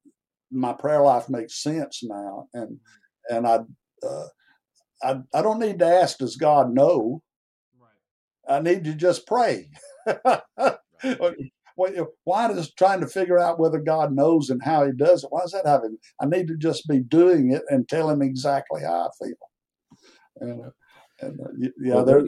my 0.50 0.72
prayer 0.72 1.02
life 1.02 1.28
makes 1.28 1.62
sense 1.62 2.02
now, 2.02 2.48
and 2.54 2.78
and 3.28 3.46
I. 3.46 3.60
Uh, 4.02 4.26
I, 5.02 5.20
I 5.32 5.42
don't 5.42 5.60
need 5.60 5.78
to 5.78 5.86
ask, 5.86 6.18
does 6.18 6.34
God 6.36 6.74
know? 6.74 7.22
Right. 7.78 8.56
I 8.56 8.60
need 8.60 8.84
to 8.84 8.94
just 8.94 9.26
pray. 9.26 9.70
why 12.24 12.48
does 12.48 12.72
trying 12.74 13.00
to 13.00 13.06
figure 13.06 13.38
out 13.38 13.58
whether 13.58 13.78
God 13.78 14.12
knows 14.12 14.50
and 14.50 14.62
how 14.62 14.86
He 14.86 14.92
does 14.92 15.24
it? 15.24 15.30
Why 15.30 15.42
does 15.42 15.52
that 15.52 15.66
happen? 15.66 15.98
I 16.20 16.26
need 16.26 16.48
to 16.48 16.56
just 16.56 16.88
be 16.88 17.00
doing 17.00 17.52
it 17.52 17.62
and 17.68 17.88
tell 17.88 18.10
Him 18.10 18.22
exactly 18.22 18.82
how 18.82 19.08
I 19.08 19.24
feel. 19.24 19.36
And, 20.40 20.72
and 21.20 21.40
uh, 21.40 21.68
yeah, 21.80 21.94
well, 21.94 22.04
there, 22.04 22.22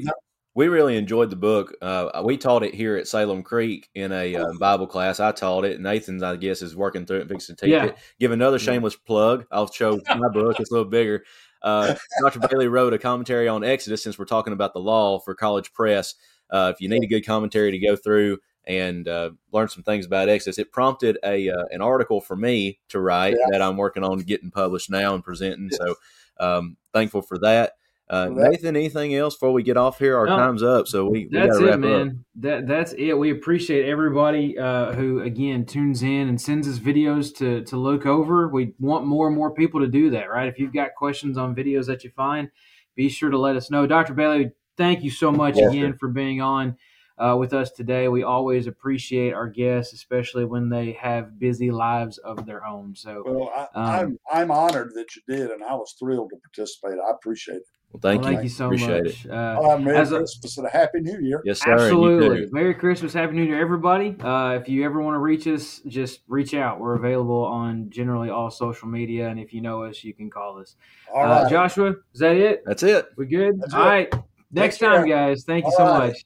we 0.54 0.68
really 0.68 0.96
enjoyed 0.96 1.30
the 1.30 1.36
book. 1.36 1.74
Uh, 1.80 2.22
we 2.24 2.36
taught 2.36 2.62
it 2.62 2.74
here 2.74 2.96
at 2.96 3.06
Salem 3.06 3.42
Creek 3.42 3.88
in 3.94 4.12
a 4.12 4.34
uh, 4.34 4.52
Bible 4.58 4.86
class. 4.86 5.20
I 5.20 5.32
taught 5.32 5.64
it. 5.64 5.80
Nathan, 5.80 6.22
I 6.22 6.36
guess, 6.36 6.60
is 6.60 6.74
working 6.74 7.06
through 7.06 7.18
it 7.18 7.20
and 7.22 7.30
fixing 7.30 7.56
to 7.56 7.66
teach 7.66 7.72
yeah. 7.72 7.86
it. 7.86 7.98
Give 8.18 8.32
another 8.32 8.58
shameless 8.58 8.96
plug. 8.96 9.46
I'll 9.50 9.70
show 9.70 10.00
my 10.08 10.28
book. 10.28 10.58
It's 10.58 10.70
a 10.70 10.74
little 10.74 10.90
bigger. 10.90 11.24
Uh, 11.62 11.94
Dr. 12.22 12.40
Bailey 12.40 12.68
wrote 12.68 12.92
a 12.92 12.98
commentary 12.98 13.46
on 13.46 13.62
Exodus 13.62 14.02
since 14.02 14.18
we're 14.18 14.24
talking 14.24 14.52
about 14.52 14.72
the 14.72 14.80
law 14.80 15.20
for 15.20 15.34
College 15.34 15.72
Press. 15.72 16.14
Uh, 16.50 16.72
if 16.74 16.80
you 16.80 16.88
need 16.88 17.02
a 17.02 17.06
good 17.06 17.26
commentary 17.26 17.70
to 17.70 17.78
go 17.78 17.96
through 17.96 18.38
and 18.64 19.08
uh, 19.08 19.30
learn 19.52 19.68
some 19.68 19.82
things 19.82 20.06
about 20.06 20.28
Exodus, 20.28 20.58
it 20.58 20.72
prompted 20.72 21.18
a 21.24 21.48
uh, 21.48 21.64
an 21.70 21.80
article 21.80 22.20
for 22.20 22.36
me 22.36 22.78
to 22.88 23.00
write 23.00 23.36
yeah. 23.38 23.46
that 23.50 23.62
I'm 23.62 23.76
working 23.76 24.04
on 24.04 24.18
getting 24.20 24.50
published 24.50 24.90
now 24.90 25.14
and 25.14 25.24
presenting. 25.24 25.68
Yes. 25.70 25.78
So 25.78 25.94
um, 26.38 26.76
thankful 26.92 27.22
for 27.22 27.38
that. 27.38 27.74
Uh, 28.10 28.28
Nathan, 28.28 28.74
anything 28.74 29.14
else 29.14 29.36
before 29.36 29.52
we 29.52 29.62
get 29.62 29.76
off 29.76 30.00
here? 30.00 30.18
Our 30.18 30.26
no, 30.26 30.36
time's 30.36 30.64
up, 30.64 30.88
so 30.88 31.04
we, 31.04 31.28
we 31.30 31.38
that's 31.38 31.56
it, 31.58 31.78
man. 31.78 32.08
Up. 32.08 32.14
That 32.40 32.66
that's 32.66 32.92
it. 32.94 33.14
We 33.14 33.30
appreciate 33.30 33.88
everybody 33.88 34.58
uh, 34.58 34.94
who 34.94 35.20
again 35.20 35.64
tunes 35.64 36.02
in 36.02 36.28
and 36.28 36.40
sends 36.40 36.66
us 36.66 36.80
videos 36.80 37.32
to 37.36 37.62
to 37.66 37.76
look 37.76 38.06
over. 38.06 38.48
We 38.48 38.74
want 38.80 39.06
more 39.06 39.28
and 39.28 39.36
more 39.36 39.52
people 39.52 39.78
to 39.78 39.86
do 39.86 40.10
that, 40.10 40.28
right? 40.28 40.48
If 40.48 40.58
you've 40.58 40.72
got 40.72 40.96
questions 40.96 41.38
on 41.38 41.54
videos 41.54 41.86
that 41.86 42.02
you 42.02 42.10
find, 42.10 42.50
be 42.96 43.08
sure 43.08 43.30
to 43.30 43.38
let 43.38 43.54
us 43.54 43.70
know. 43.70 43.86
Dr. 43.86 44.14
Bailey, 44.14 44.50
thank 44.80 45.04
you 45.04 45.10
so 45.10 45.30
much 45.30 45.56
yes, 45.56 45.70
again 45.70 45.92
sir. 45.92 45.96
for 46.00 46.08
being 46.08 46.40
on 46.40 46.76
uh, 47.18 47.36
with 47.38 47.52
us 47.52 47.70
today. 47.70 48.08
We 48.08 48.22
always 48.22 48.66
appreciate 48.66 49.34
our 49.34 49.46
guests, 49.46 49.92
especially 49.92 50.46
when 50.46 50.70
they 50.70 50.92
have 50.92 51.38
busy 51.38 51.70
lives 51.70 52.16
of 52.18 52.46
their 52.46 52.64
own. 52.64 52.96
So, 52.96 53.22
well, 53.26 53.52
I, 53.54 53.60
am 53.60 53.68
um, 53.74 54.18
I'm, 54.32 54.40
I'm 54.40 54.50
honored 54.50 54.92
that 54.94 55.14
you 55.14 55.22
did, 55.28 55.50
and 55.50 55.62
I 55.62 55.74
was 55.74 55.94
thrilled 55.98 56.30
to 56.30 56.36
participate. 56.36 56.98
I 56.98 57.10
appreciate 57.10 57.58
it. 57.58 57.62
Well, 57.92 58.00
thank 58.00 58.22
well, 58.22 58.30
you. 58.30 58.36
Thank 58.36 58.44
you 58.44 58.50
so 58.50 58.66
Appreciate 58.66 59.04
much. 59.04 59.24
It. 59.24 59.30
Uh, 59.32 59.58
well, 59.60 59.78
Merry 59.78 60.06
Christmas 60.06 60.56
a, 60.56 60.60
and 60.60 60.68
a 60.68 60.70
Happy 60.70 61.00
New 61.00 61.20
Year. 61.20 61.42
Yes, 61.44 61.60
sir. 61.60 61.72
Absolutely. 61.72 62.46
Merry 62.52 62.72
Christmas, 62.72 63.12
Happy 63.12 63.32
New 63.32 63.42
Year, 63.42 63.60
everybody. 63.60 64.14
Uh, 64.20 64.58
if 64.60 64.68
you 64.68 64.84
ever 64.84 65.02
want 65.02 65.16
to 65.16 65.18
reach 65.18 65.48
us, 65.48 65.80
just 65.88 66.20
reach 66.28 66.54
out. 66.54 66.78
We're 66.78 66.94
available 66.94 67.44
on 67.44 67.90
generally 67.90 68.30
all 68.30 68.48
social 68.48 68.86
media, 68.86 69.28
and 69.28 69.40
if 69.40 69.52
you 69.52 69.60
know 69.60 69.82
us, 69.82 70.04
you 70.04 70.14
can 70.14 70.30
call 70.30 70.60
us. 70.60 70.76
All 71.12 71.24
uh, 71.24 71.42
right. 71.42 71.50
Joshua, 71.50 71.96
is 72.14 72.20
that 72.20 72.36
it? 72.36 72.62
That's 72.64 72.84
it. 72.84 73.08
We 73.16 73.26
good? 73.26 73.60
That's 73.60 73.74
all 73.74 73.82
it. 73.82 73.86
right. 73.86 74.14
Next 74.52 74.78
time, 74.78 75.06
guys. 75.06 75.44
Thank 75.44 75.64
you 75.64 75.70
all 75.70 75.76
so 75.76 75.84
right. 75.84 76.08
much. 76.08 76.24